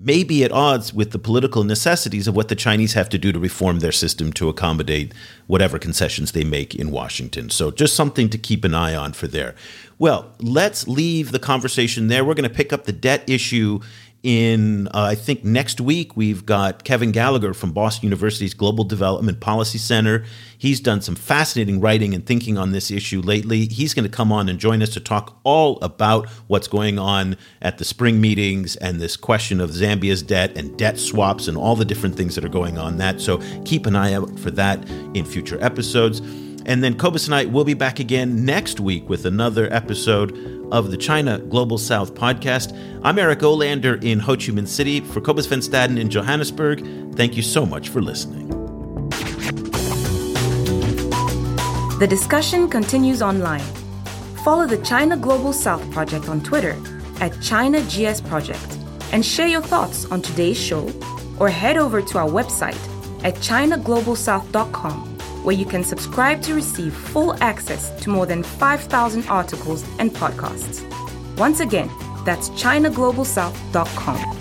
may 0.00 0.22
be 0.22 0.44
at 0.44 0.52
odds 0.52 0.94
with 0.94 1.10
the 1.10 1.18
political 1.18 1.64
necessities 1.64 2.28
of 2.28 2.36
what 2.36 2.48
the 2.48 2.54
Chinese 2.54 2.92
have 2.94 3.08
to 3.08 3.18
do 3.18 3.32
to 3.32 3.38
reform 3.38 3.80
their 3.80 3.92
system 3.92 4.32
to 4.34 4.48
accommodate 4.48 5.12
whatever 5.46 5.78
concessions 5.78 6.32
they 6.32 6.44
make 6.44 6.74
in 6.74 6.90
Washington. 6.90 7.50
So, 7.50 7.70
just 7.70 7.96
something 7.96 8.30
to 8.30 8.38
keep 8.38 8.64
an 8.64 8.74
eye 8.74 8.94
on 8.94 9.12
for 9.12 9.26
there. 9.26 9.54
Well, 9.98 10.32
let's 10.38 10.86
leave 10.86 11.32
the 11.32 11.40
conversation 11.40 12.06
there. 12.06 12.24
We're 12.24 12.34
going 12.34 12.48
to 12.48 12.54
pick 12.54 12.72
up 12.72 12.84
the 12.84 12.92
debt 12.92 13.28
issue 13.28 13.80
in, 14.22 14.88
uh, 14.88 15.02
I 15.02 15.14
think, 15.14 15.44
next 15.44 15.80
week, 15.80 16.16
we've 16.16 16.44
got 16.44 16.84
Kevin 16.84 17.12
Gallagher 17.12 17.54
from 17.54 17.72
Boston 17.72 18.06
University's 18.06 18.52
Global 18.52 18.84
Development 18.84 19.38
Policy 19.40 19.78
Center. 19.78 20.24
He's 20.56 20.80
done 20.80 21.00
some 21.00 21.14
fascinating 21.14 21.80
writing 21.80 22.14
and 22.14 22.26
thinking 22.26 22.58
on 22.58 22.72
this 22.72 22.90
issue 22.90 23.20
lately. 23.20 23.66
He's 23.66 23.94
going 23.94 24.04
to 24.04 24.10
come 24.10 24.32
on 24.32 24.48
and 24.48 24.58
join 24.58 24.82
us 24.82 24.90
to 24.90 25.00
talk 25.00 25.38
all 25.44 25.78
about 25.82 26.28
what's 26.48 26.66
going 26.66 26.98
on 26.98 27.36
at 27.62 27.78
the 27.78 27.84
spring 27.84 28.20
meetings 28.20 28.74
and 28.76 29.00
this 29.00 29.16
question 29.16 29.60
of 29.60 29.70
Zambia's 29.70 30.22
debt 30.22 30.56
and 30.56 30.76
debt 30.76 30.98
swaps 30.98 31.46
and 31.46 31.56
all 31.56 31.76
the 31.76 31.84
different 31.84 32.16
things 32.16 32.34
that 32.34 32.44
are 32.44 32.48
going 32.48 32.76
on 32.76 32.96
that. 32.98 33.20
So 33.20 33.38
keep 33.64 33.86
an 33.86 33.94
eye 33.94 34.14
out 34.14 34.38
for 34.40 34.50
that 34.52 34.88
in 35.14 35.24
future 35.24 35.62
episodes. 35.62 36.20
And 36.68 36.84
then 36.84 36.98
Cobus 36.98 37.24
and 37.24 37.34
I 37.34 37.46
will 37.46 37.64
be 37.64 37.72
back 37.72 37.98
again 37.98 38.44
next 38.44 38.78
week 38.78 39.08
with 39.08 39.24
another 39.24 39.72
episode 39.72 40.36
of 40.70 40.90
the 40.90 40.98
China 40.98 41.38
Global 41.38 41.78
South 41.78 42.14
podcast. 42.14 42.78
I'm 43.02 43.18
Eric 43.18 43.38
Olander 43.38 44.04
in 44.04 44.18
Ho 44.18 44.36
Chi 44.36 44.52
Minh 44.52 44.68
City 44.68 45.00
for 45.00 45.22
Cobus 45.22 45.46
Van 45.46 45.60
Staden 45.60 45.98
in 45.98 46.10
Johannesburg. 46.10 47.14
Thank 47.14 47.38
you 47.38 47.42
so 47.42 47.64
much 47.64 47.88
for 47.88 48.02
listening. 48.02 48.48
The 51.98 52.06
discussion 52.06 52.68
continues 52.68 53.22
online. 53.22 53.64
Follow 54.44 54.66
the 54.66 54.78
China 54.84 55.16
Global 55.16 55.54
South 55.54 55.90
project 55.90 56.28
on 56.28 56.42
Twitter 56.42 56.76
at 57.20 57.40
China 57.40 57.80
GS 57.84 58.20
Project 58.20 58.76
and 59.10 59.24
share 59.24 59.48
your 59.48 59.62
thoughts 59.62 60.04
on 60.12 60.20
today's 60.20 60.58
show 60.60 60.92
or 61.40 61.48
head 61.48 61.78
over 61.78 62.02
to 62.02 62.18
our 62.18 62.28
website 62.28 62.76
at 63.24 63.36
ChinaGlobalSouth.com 63.36 65.17
where 65.44 65.54
you 65.54 65.64
can 65.64 65.84
subscribe 65.84 66.42
to 66.42 66.54
receive 66.54 66.94
full 66.94 67.34
access 67.42 67.90
to 68.02 68.10
more 68.10 68.26
than 68.26 68.42
5,000 68.42 69.26
articles 69.28 69.84
and 69.98 70.10
podcasts. 70.10 70.84
Once 71.36 71.60
again, 71.60 71.90
that's 72.24 72.50
ChinaGlobalSouth.com. 72.50 74.37